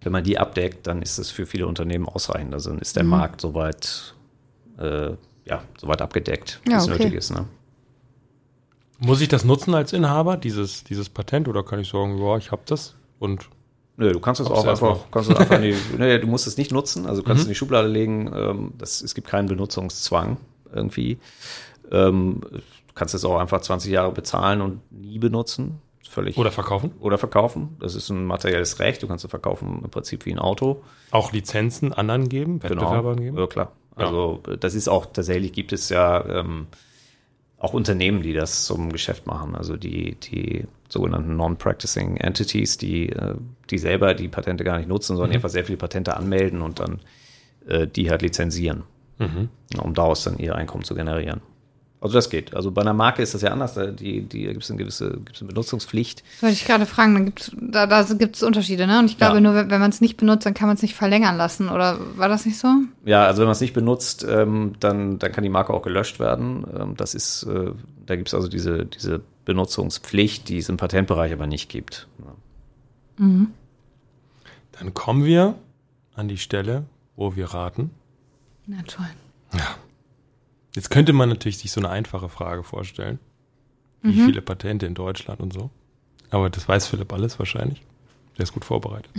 wenn 0.02 0.10
man 0.10 0.24
die 0.24 0.36
abdeckt, 0.36 0.88
dann 0.88 1.00
ist 1.00 1.18
es 1.18 1.30
für 1.30 1.46
viele 1.46 1.68
Unternehmen 1.68 2.08
ausreichend. 2.08 2.54
Also 2.54 2.70
dann 2.70 2.80
ist 2.80 2.96
der 2.96 3.04
mhm. 3.04 3.10
Markt 3.10 3.40
soweit, 3.40 4.14
äh, 4.80 5.10
ja, 5.44 5.62
soweit 5.78 6.02
abgedeckt, 6.02 6.60
wie 6.64 6.72
ja, 6.72 6.78
es 6.78 6.88
okay. 6.88 7.04
nötig 7.04 7.14
ist. 7.14 7.30
Ne? 7.30 7.46
Muss 9.00 9.20
ich 9.20 9.28
das 9.28 9.44
nutzen 9.44 9.74
als 9.74 9.92
Inhaber, 9.92 10.36
dieses, 10.36 10.84
dieses 10.84 11.08
Patent, 11.08 11.48
oder 11.48 11.62
kann 11.62 11.80
ich 11.80 11.88
sagen, 11.88 12.18
ja, 12.18 12.36
ich 12.36 12.52
habe 12.52 12.62
das 12.66 12.94
und 13.18 13.48
Nö, 13.96 14.12
du 14.12 14.20
kannst 14.20 14.40
es 14.40 14.46
auch 14.46 14.64
einfach, 14.66 15.10
kannst 15.10 15.30
es 15.30 15.36
einfach 15.36 15.60
die, 15.60 15.76
nee, 15.98 16.18
du 16.18 16.26
musst 16.26 16.46
es 16.46 16.56
nicht 16.56 16.72
nutzen, 16.72 17.04
also 17.04 17.22
kannst 17.22 17.42
mhm. 17.42 17.48
in 17.48 17.48
die 17.50 17.54
Schublade 17.54 17.86
legen. 17.86 18.32
Ähm, 18.34 18.72
das, 18.78 19.02
es 19.02 19.14
gibt 19.14 19.28
keinen 19.28 19.46
Benutzungszwang 19.46 20.38
irgendwie. 20.74 21.18
Ähm, 21.92 22.40
du 22.50 22.94
kannst 22.94 23.14
es 23.14 23.26
auch 23.26 23.38
einfach 23.38 23.60
20 23.60 23.92
Jahre 23.92 24.10
bezahlen 24.12 24.62
und 24.62 24.80
nie 24.90 25.18
benutzen. 25.18 25.82
Völlig. 26.08 26.38
Oder 26.38 26.50
verkaufen? 26.50 26.92
Oder 27.00 27.18
verkaufen. 27.18 27.76
Das 27.78 27.94
ist 27.94 28.08
ein 28.08 28.24
materielles 28.24 28.78
Recht. 28.78 29.02
Du 29.02 29.06
kannst 29.06 29.24
es 29.24 29.30
verkaufen 29.30 29.82
im 29.84 29.90
Prinzip 29.90 30.24
wie 30.24 30.32
ein 30.32 30.38
Auto. 30.38 30.82
Auch 31.10 31.32
Lizenzen 31.32 31.92
anderen 31.92 32.30
geben, 32.30 32.58
genau. 32.58 32.80
Wettbewerbern 32.80 33.16
genau. 33.16 33.24
geben? 33.24 33.38
Ja, 33.38 33.46
klar. 33.48 33.72
Also 33.96 34.42
ja. 34.48 34.56
das 34.56 34.74
ist 34.74 34.88
auch, 34.88 35.06
tatsächlich 35.12 35.52
gibt 35.52 35.74
es 35.74 35.90
ja 35.90 36.24
ähm, 36.24 36.68
auch 37.60 37.74
Unternehmen, 37.74 38.22
die 38.22 38.32
das 38.32 38.64
zum 38.64 38.90
Geschäft 38.90 39.26
machen. 39.26 39.54
Also 39.54 39.76
die, 39.76 40.16
die 40.16 40.64
sogenannten 40.88 41.36
Non-Practicing 41.36 42.16
Entities, 42.16 42.78
die, 42.78 43.10
äh, 43.10 43.34
die 43.68 43.78
selber 43.78 44.14
die 44.14 44.28
Patente 44.28 44.64
gar 44.64 44.78
nicht 44.78 44.88
nutzen, 44.88 45.14
sondern 45.16 45.30
mhm. 45.30 45.36
einfach 45.36 45.50
sehr 45.50 45.64
viele 45.64 45.76
Patente 45.76 46.16
anmelden 46.16 46.62
und 46.62 46.80
dann 46.80 47.00
äh, 47.68 47.86
die 47.86 48.10
halt 48.10 48.22
lizenzieren, 48.22 48.84
mhm. 49.18 49.50
um 49.78 49.92
daraus 49.92 50.24
dann 50.24 50.38
ihr 50.38 50.54
Einkommen 50.54 50.84
zu 50.84 50.94
generieren. 50.94 51.42
Also 52.02 52.14
das 52.14 52.30
geht. 52.30 52.54
Also 52.54 52.70
bei 52.70 52.80
einer 52.80 52.94
Marke 52.94 53.20
ist 53.20 53.34
das 53.34 53.42
ja 53.42 53.50
anders. 53.50 53.74
Da, 53.74 53.86
die, 53.86 54.22
die, 54.22 54.46
da 54.46 54.52
gibt 54.52 54.64
es 54.64 54.70
eine 54.70 54.78
gewisse 54.78 55.10
gibt's 55.10 55.42
eine 55.42 55.48
Benutzungspflicht. 55.48 56.22
Das 56.22 56.42
wollte 56.42 56.54
ich 56.54 56.64
gerade 56.64 56.86
fragen. 56.86 57.14
Dann 57.14 57.24
gibt's, 57.26 57.52
da 57.60 57.86
da 57.86 58.02
gibt 58.14 58.36
es 58.36 58.42
Unterschiede. 58.42 58.86
Ne? 58.86 59.00
Und 59.00 59.06
ich 59.06 59.18
glaube, 59.18 59.34
ja. 59.34 59.40
nur 59.42 59.54
wenn, 59.54 59.70
wenn 59.70 59.80
man 59.80 59.90
es 59.90 60.00
nicht 60.00 60.16
benutzt, 60.16 60.46
dann 60.46 60.54
kann 60.54 60.66
man 60.66 60.76
es 60.76 60.82
nicht 60.82 60.94
verlängern 60.94 61.36
lassen. 61.36 61.68
Oder 61.68 61.98
war 62.16 62.28
das 62.28 62.46
nicht 62.46 62.58
so? 62.58 62.68
Ja, 63.04 63.26
also 63.26 63.40
wenn 63.40 63.48
man 63.48 63.52
es 63.52 63.60
nicht 63.60 63.74
benutzt, 63.74 64.24
ähm, 64.26 64.72
dann, 64.80 65.18
dann 65.18 65.30
kann 65.30 65.44
die 65.44 65.50
Marke 65.50 65.74
auch 65.74 65.82
gelöscht 65.82 66.18
werden. 66.20 66.64
Ähm, 66.74 66.96
das 66.96 67.14
ist, 67.14 67.42
äh, 67.42 67.72
da 68.06 68.16
gibt 68.16 68.28
es 68.28 68.34
also 68.34 68.48
diese, 68.48 68.86
diese 68.86 69.20
Benutzungspflicht, 69.44 70.48
die 70.48 70.56
es 70.56 70.70
im 70.70 70.78
Patentbereich 70.78 71.34
aber 71.34 71.46
nicht 71.46 71.68
gibt. 71.68 72.08
Ja. 72.18 73.26
Mhm. 73.26 73.48
Dann 74.72 74.94
kommen 74.94 75.24
wir 75.24 75.56
an 76.14 76.28
die 76.28 76.38
Stelle, 76.38 76.84
wo 77.16 77.36
wir 77.36 77.46
raten. 77.52 77.90
Na 78.66 78.78
toll. 78.86 79.04
Ja. 79.52 79.76
Jetzt 80.74 80.90
könnte 80.90 81.12
man 81.12 81.28
natürlich 81.28 81.58
sich 81.58 81.72
so 81.72 81.80
eine 81.80 81.90
einfache 81.90 82.28
Frage 82.28 82.62
vorstellen. 82.62 83.18
Wie 84.02 84.18
mhm. 84.18 84.26
viele 84.26 84.42
Patente 84.42 84.86
in 84.86 84.94
Deutschland 84.94 85.40
und 85.40 85.52
so. 85.52 85.70
Aber 86.30 86.48
das 86.48 86.68
weiß 86.68 86.86
Philipp 86.86 87.12
alles 87.12 87.38
wahrscheinlich. 87.38 87.82
Der 88.38 88.44
ist 88.44 88.52
gut 88.52 88.64
vorbereitet. 88.64 89.10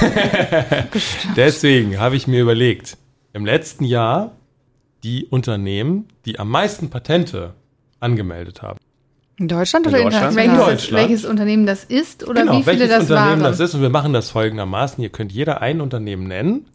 Deswegen 1.36 1.98
habe 1.98 2.16
ich 2.16 2.26
mir 2.26 2.40
überlegt, 2.40 2.96
im 3.32 3.44
letzten 3.44 3.84
Jahr 3.84 4.32
die 5.02 5.26
Unternehmen, 5.26 6.08
die 6.24 6.38
am 6.38 6.48
meisten 6.48 6.88
Patente 6.88 7.54
angemeldet 8.00 8.62
haben. 8.62 8.78
In 9.36 9.48
Deutschland 9.48 9.86
oder 9.88 9.98
in 9.98 10.04
Deutschland? 10.04 10.36
Welches, 10.36 10.58
Deutschland. 10.58 11.02
welches 11.02 11.24
Unternehmen 11.24 11.66
das 11.66 11.84
ist 11.84 12.26
oder 12.26 12.42
genau, 12.42 12.52
wie 12.58 12.62
viele 12.62 12.78
welches 12.78 12.88
das 12.88 13.10
Unternehmen 13.10 13.42
waren? 13.42 13.50
das 13.50 13.60
ist. 13.60 13.74
Und 13.74 13.82
wir 13.82 13.90
machen 13.90 14.12
das 14.12 14.30
folgendermaßen. 14.30 15.02
Ihr 15.02 15.10
könnt 15.10 15.32
jeder 15.32 15.60
ein 15.60 15.80
Unternehmen 15.80 16.28
nennen 16.28 16.66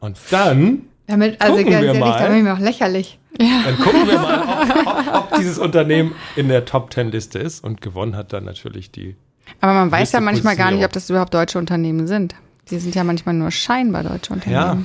und 0.00 0.18
dann 0.30 0.82
damit, 1.06 1.40
also 1.40 1.56
gucken 1.56 1.70
ganz 1.70 1.82
wir 1.82 1.88
ehrlich, 1.88 2.00
mal, 2.00 2.18
da 2.18 2.26
bin 2.28 2.36
ich 2.38 2.42
mir 2.42 2.54
auch 2.54 2.58
lächerlich. 2.58 3.18
Ja. 3.40 3.62
Dann 3.64 3.78
gucken 3.78 4.06
wir 4.06 4.18
mal, 4.18 4.42
ob, 4.42 4.86
ob, 4.86 5.14
ob, 5.14 5.38
dieses 5.38 5.58
Unternehmen 5.58 6.14
in 6.36 6.48
der 6.48 6.64
Top 6.64 6.90
Ten 6.90 7.10
Liste 7.10 7.38
ist 7.38 7.62
und 7.62 7.80
gewonnen 7.80 8.16
hat 8.16 8.32
dann 8.32 8.44
natürlich 8.44 8.90
die. 8.90 9.16
Aber 9.60 9.74
man 9.74 9.90
weiß 9.90 10.12
ja 10.12 10.20
manchmal 10.20 10.56
gar 10.56 10.70
nicht, 10.70 10.84
ob 10.84 10.92
das 10.92 11.10
überhaupt 11.10 11.34
deutsche 11.34 11.58
Unternehmen 11.58 12.06
sind. 12.06 12.34
Die 12.70 12.78
sind 12.78 12.94
ja 12.94 13.04
manchmal 13.04 13.34
nur 13.34 13.50
scheinbar 13.50 14.02
deutsche 14.02 14.32
Unternehmen. 14.32 14.62
Ja. 14.62 14.78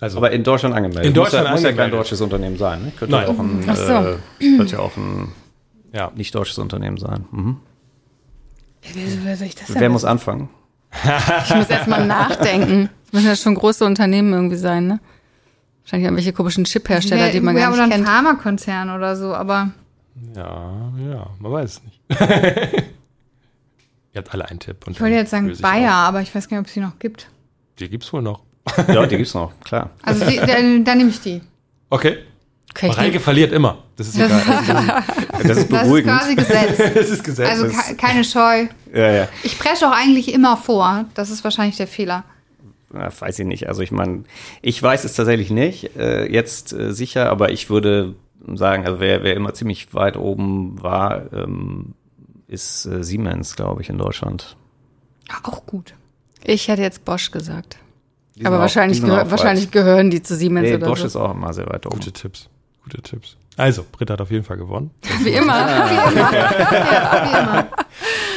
Also, 0.00 0.18
aber 0.18 0.32
in 0.32 0.42
Deutschland 0.42 0.74
angemeldet. 0.74 1.06
In 1.06 1.14
Deutschland 1.14 1.48
muss, 1.50 1.62
ja, 1.62 1.70
muss 1.70 1.76
ja 1.76 1.82
kein 1.84 1.90
deutsches 1.90 2.20
Unternehmen 2.20 2.58
sein. 2.58 2.82
Ne? 2.82 2.92
Könnte 2.98 3.14
Nein. 3.14 3.26
ja 3.26 3.32
auch 3.32 3.38
ein, 3.38 3.64
Ach 3.68 3.76
so. 3.76 3.92
äh, 4.44 4.56
könnte 4.56 4.72
ja 4.72 4.78
auch 4.80 4.96
ein 4.96 5.32
ja. 5.92 6.10
nicht 6.14 6.34
deutsches 6.34 6.58
Unternehmen 6.58 6.98
sein. 6.98 7.24
Mhm. 7.30 7.56
Wer, 8.92 9.36
soll 9.36 9.46
ich 9.46 9.54
das 9.54 9.74
Wer 9.74 9.88
muss 9.88 10.04
anfangen? 10.04 10.48
ich 11.48 11.54
muss 11.54 11.70
erstmal 11.70 12.06
nachdenken. 12.06 12.90
Das 13.04 13.12
müssen 13.12 13.26
ja 13.28 13.36
schon 13.36 13.54
große 13.54 13.84
Unternehmen 13.84 14.32
irgendwie 14.32 14.56
sein, 14.56 14.86
ne? 14.86 15.00
Wahrscheinlich 15.84 16.06
irgendwelche 16.06 16.32
komischen 16.32 16.64
Chip-Hersteller, 16.64 17.30
die 17.30 17.40
man 17.40 17.54
gar 17.54 17.68
nicht 17.68 17.78
oder 17.78 17.88
kennt. 17.88 18.02
Oder 18.02 18.10
ein 18.10 18.24
Pharmakonzern 18.24 18.90
oder 18.90 19.16
so, 19.16 19.34
aber. 19.34 19.70
Ja, 20.34 20.92
ja, 20.98 21.26
man 21.38 21.52
weiß 21.52 21.72
es 21.72 21.82
nicht. 21.84 22.00
Ihr 24.14 24.18
habt 24.18 24.32
alle 24.32 24.48
einen 24.48 24.60
Tipp. 24.60 24.76
ich 24.88 25.00
wollte 25.00 25.16
jetzt 25.16 25.30
sagen 25.30 25.52
Bayer, 25.60 25.90
auch. 25.90 26.08
aber 26.08 26.22
ich 26.22 26.34
weiß 26.34 26.48
gar 26.48 26.56
nicht, 26.56 26.62
ob 26.62 26.68
es 26.68 26.72
die 26.72 26.80
noch 26.80 26.98
gibt. 26.98 27.28
Die 27.80 27.88
gibt 27.88 28.04
es 28.04 28.12
wohl 28.12 28.22
noch. 28.22 28.40
ja, 28.88 29.04
die 29.06 29.16
gibt 29.16 29.28
es 29.28 29.34
noch, 29.34 29.52
klar. 29.60 29.90
Also 30.02 30.24
die, 30.24 30.36
dann, 30.36 30.84
dann 30.84 30.98
nehme 30.98 31.10
ich 31.10 31.20
die. 31.20 31.42
Okay. 31.90 32.18
okay 32.70 32.88
Mareike 32.88 33.20
verliert 33.20 33.52
immer. 33.52 33.82
Das 33.96 34.08
ist 34.08 34.16
egal. 34.16 35.02
das 35.42 35.58
ist 35.58 35.68
beruhigend. 35.68 36.12
Das 36.12 36.28
ist 36.28 36.36
quasi 36.36 36.36
Gesetz. 36.36 36.94
das 36.94 37.10
ist 37.10 37.24
Gesetz. 37.24 37.48
Also 37.48 37.68
keine 37.98 38.24
Scheu. 38.24 38.68
Ja, 38.94 39.10
ja. 39.10 39.28
Ich 39.42 39.58
presche 39.58 39.86
auch 39.86 39.92
eigentlich 39.92 40.32
immer 40.32 40.56
vor. 40.56 41.04
Das 41.14 41.30
ist 41.30 41.44
wahrscheinlich 41.44 41.76
der 41.76 41.88
Fehler. 41.88 42.24
Na, 42.94 43.10
weiß 43.16 43.40
ich 43.40 43.46
nicht. 43.46 43.68
Also 43.68 43.82
ich 43.82 43.90
meine, 43.90 44.24
ich 44.62 44.80
weiß 44.80 45.04
es 45.04 45.14
tatsächlich 45.14 45.50
nicht, 45.50 45.96
äh, 45.96 46.30
jetzt 46.30 46.72
äh, 46.72 46.92
sicher, 46.92 47.28
aber 47.28 47.50
ich 47.50 47.68
würde 47.68 48.14
sagen, 48.54 48.86
also 48.86 49.00
wer, 49.00 49.22
wer 49.24 49.34
immer 49.34 49.52
ziemlich 49.52 49.92
weit 49.94 50.16
oben 50.16 50.80
war, 50.82 51.32
ähm, 51.32 51.94
ist 52.46 52.86
äh, 52.86 53.02
Siemens, 53.02 53.56
glaube 53.56 53.82
ich, 53.82 53.88
in 53.88 53.98
Deutschland. 53.98 54.56
Auch 55.42 55.66
gut. 55.66 55.94
Ich 56.44 56.68
hätte 56.68 56.82
jetzt 56.82 57.04
Bosch 57.04 57.30
gesagt. 57.30 57.78
aber 58.44 58.58
wahrscheinlich, 58.60 59.00
gehör, 59.00 59.30
wahrscheinlich 59.30 59.70
gehören 59.70 60.10
die 60.10 60.22
zu 60.22 60.36
Siemens 60.36 60.68
nee, 60.68 60.76
oder 60.76 60.86
Bosch 60.86 61.00
so. 61.00 61.06
ist 61.06 61.16
auch 61.16 61.32
immer 61.32 61.52
sehr 61.52 61.66
weit 61.66 61.86
oben. 61.86 61.96
Gute 61.96 62.12
Tipps. 62.12 62.48
Gute 62.84 63.02
Tipps. 63.02 63.36
Also, 63.56 63.84
Britta 63.90 64.14
hat 64.14 64.20
auf 64.20 64.30
jeden 64.30 64.44
Fall 64.44 64.56
gewonnen. 64.56 64.90
Wie 65.22 65.30
immer. 65.30 65.56
Ja, 65.56 65.90
wie 65.90 66.12
immer. 66.12 66.34
Ja, 66.34 67.24
wie 67.24 67.38
immer. 67.38 67.68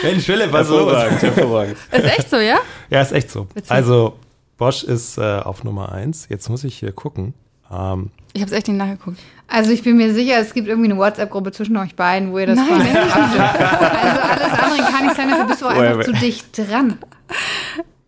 Mensch, 0.04 0.24
Philipp, 0.26 0.52
was 0.52 0.70
hervorragend, 0.70 1.22
hervorragend. 1.22 1.78
Ist 1.92 2.06
echt 2.06 2.30
so, 2.30 2.38
ja? 2.38 2.60
Ja, 2.90 3.02
ist 3.02 3.12
echt 3.12 3.32
so. 3.32 3.48
Witzig. 3.54 3.72
Also, 3.72 4.20
Bosch 4.58 4.84
ist 4.84 5.18
äh, 5.18 5.40
auf 5.40 5.64
Nummer 5.64 5.92
eins. 5.92 6.28
Jetzt 6.30 6.50
muss 6.50 6.64
ich 6.64 6.78
hier 6.78 6.92
gucken. 6.92 7.34
Ähm, 7.72 8.12
ich 8.34 8.42
habe 8.42 8.52
es 8.52 8.58
echt 8.58 8.68
nicht 8.68 8.78
nachgeguckt. 8.78 9.18
Also 9.48 9.72
ich 9.72 9.84
bin 9.84 9.98
mir 9.98 10.14
sicher, 10.14 10.40
es 10.40 10.54
gibt 10.54 10.68
irgendwie 10.68 10.92
eine 10.92 11.00
WhatsApp-Gruppe 11.00 11.52
zwischen 11.52 11.78
euch 11.78 11.96
beiden, 11.96 12.32
wo 12.32 12.40
ihr 12.40 12.48
das 12.48 12.58
Nein. 12.58 12.68
Also 12.98 14.22
alles 14.22 14.60
andere 14.60 14.92
kann 14.92 15.06
nicht 15.06 15.16
sein, 15.16 15.30
dafür 15.30 15.46
bist 15.46 15.62
du 15.62 15.68
einfach 15.68 16.04
zu 16.04 16.14
dicht 16.14 16.58
dran. 16.58 16.98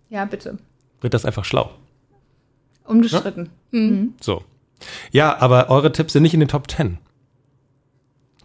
Ja, 0.09 0.25
bitte. 0.25 0.57
Britta 0.99 1.17
ist 1.17 1.25
einfach 1.25 1.45
schlau. 1.45 1.71
Unbestritten. 2.85 3.49
Ja? 3.71 3.79
Mhm. 3.79 4.13
So. 4.19 4.43
Ja, 5.11 5.37
aber 5.39 5.69
eure 5.69 5.91
Tipps 5.91 6.13
sind 6.13 6.23
nicht 6.23 6.33
in 6.33 6.39
den 6.39 6.49
Top 6.49 6.67
Ten. 6.67 6.97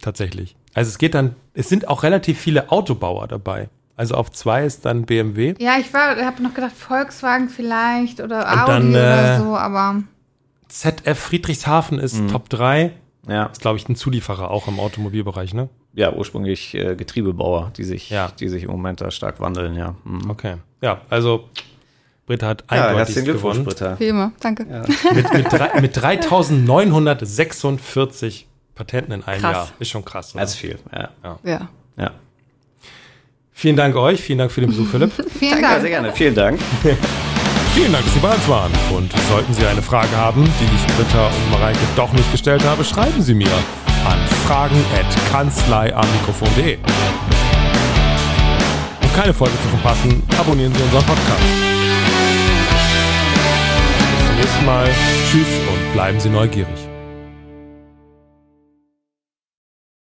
Tatsächlich. 0.01 0.57
Also 0.75 0.91
es 0.91 0.99
geht 0.99 1.15
dann, 1.15 1.37
es 1.55 1.69
sind 1.69 1.89
auch 1.89 2.03
relativ 2.03 2.39
viele 2.39 2.71
Autobauer 2.71 3.29
dabei. 3.29 3.69
Also 3.97 4.15
auf 4.15 4.33
zwei 4.33 4.65
ist 4.65 4.85
dann 4.85 5.05
BMW. 5.05 5.55
Ja, 5.59 5.77
ich 5.79 5.95
habe 5.95 6.43
noch 6.43 6.55
gedacht, 6.55 6.75
Volkswagen 6.77 7.49
vielleicht 7.49 8.21
oder 8.21 8.41
Und 8.41 8.61
Audi 8.61 8.67
dann, 8.67 8.95
äh, 8.95 8.99
oder 8.99 9.39
so, 9.39 9.57
aber. 9.57 10.03
ZF 10.69 11.19
Friedrichshafen 11.19 12.01
ist 12.01 12.21
mhm. 12.21 12.29
Top 12.29 12.49
3. 12.49 12.93
Ja. 13.29 13.47
Ist, 13.47 13.61
glaube 13.61 13.79
ich, 13.79 13.89
ein 13.89 13.97
Zulieferer 13.97 14.51
auch 14.51 14.69
im 14.69 14.79
Automobilbereich, 14.81 15.55
ne? 15.55 15.69
Ja, 15.95 16.13
ursprünglich 16.13 16.75
äh, 16.75 16.97
Getriebebauer, 16.97 17.71
die 17.77 17.85
sich, 17.85 18.11
ja. 18.11 18.33
die 18.39 18.49
sich 18.49 18.65
im 18.65 18.71
Moment 18.71 19.01
da 19.01 19.13
stark 19.13 19.41
wandeln, 19.41 19.77
ja. 19.77 19.95
Mhm. 20.05 20.29
Okay. 20.29 20.57
Ja, 20.81 21.01
also 21.09 21.49
Britta 22.27 22.49
hat 22.49 22.65
ja, 22.71 22.89
eindeutig 22.89 23.25
gewonnen. 23.25 23.65
Britta. 23.65 23.99
Wie 24.01 24.09
immer, 24.09 24.33
danke. 24.41 24.67
Ja. 24.69 24.81
mit, 25.15 25.33
mit, 25.33 25.53
drei, 25.53 25.81
mit 25.81 25.97
3946 25.97 28.49
Patenten 28.75 29.13
in 29.13 29.23
einem 29.23 29.41
krass. 29.41 29.69
Jahr. 29.69 29.71
Ist 29.79 29.91
schon 29.91 30.05
krass. 30.05 30.35
Oder? 30.35 30.43
Das 30.43 30.55
ist 30.55 30.59
viel, 30.59 30.81
ja. 30.93 31.11
Ja. 31.23 31.39
ja. 31.97 32.11
Vielen 33.57 33.77
Dank 33.77 33.95
euch, 33.97 34.21
vielen 34.21 34.41
Dank 34.41 34.51
für 34.53 34.61
den 34.61 34.69
Besuch, 34.71 34.89
Philipp. 34.89 35.13
vielen 35.39 35.63
Dank. 35.63 35.81
sehr 35.81 35.91
gerne, 35.91 36.13
vielen 36.13 36.35
Dank. 36.35 36.59
vielen 37.75 37.93
Dank, 37.93 38.05
dass 38.05 38.13
Sie 38.13 38.19
bei 38.21 38.35
uns 38.35 38.47
waren. 38.49 38.71
Und 38.95 39.11
sollten 39.31 39.55
Sie 39.55 39.65
eine 39.65 39.81
Frage 39.81 40.15
haben, 40.17 40.43
die 40.45 40.65
ich 40.65 40.87
Britta 40.97 41.29
und 41.29 41.51
Mareike 41.53 41.79
doch 41.97 42.13
nicht 42.13 42.31
gestellt 42.33 42.63
habe, 42.65 42.85
schreiben 42.85 43.23
Sie 43.23 43.33
mir 43.35 43.49
an 44.05 44.19
fragen.kanzleiamikrofon.de. 44.47 46.77
Um 49.03 49.13
keine 49.15 49.33
Folge 49.33 49.55
zu 49.63 49.69
verpassen, 49.69 50.23
abonnieren 50.39 50.75
Sie 50.75 50.83
unseren 50.83 51.05
Podcast. 51.05 51.41
Bis 54.19 54.27
zum 54.27 54.37
nächsten 54.37 54.65
Mal. 54.67 54.91
Tschüss 55.31 55.47
und 55.73 55.93
bleiben 55.95 56.19
Sie 56.21 56.29
neugierig. 56.29 56.89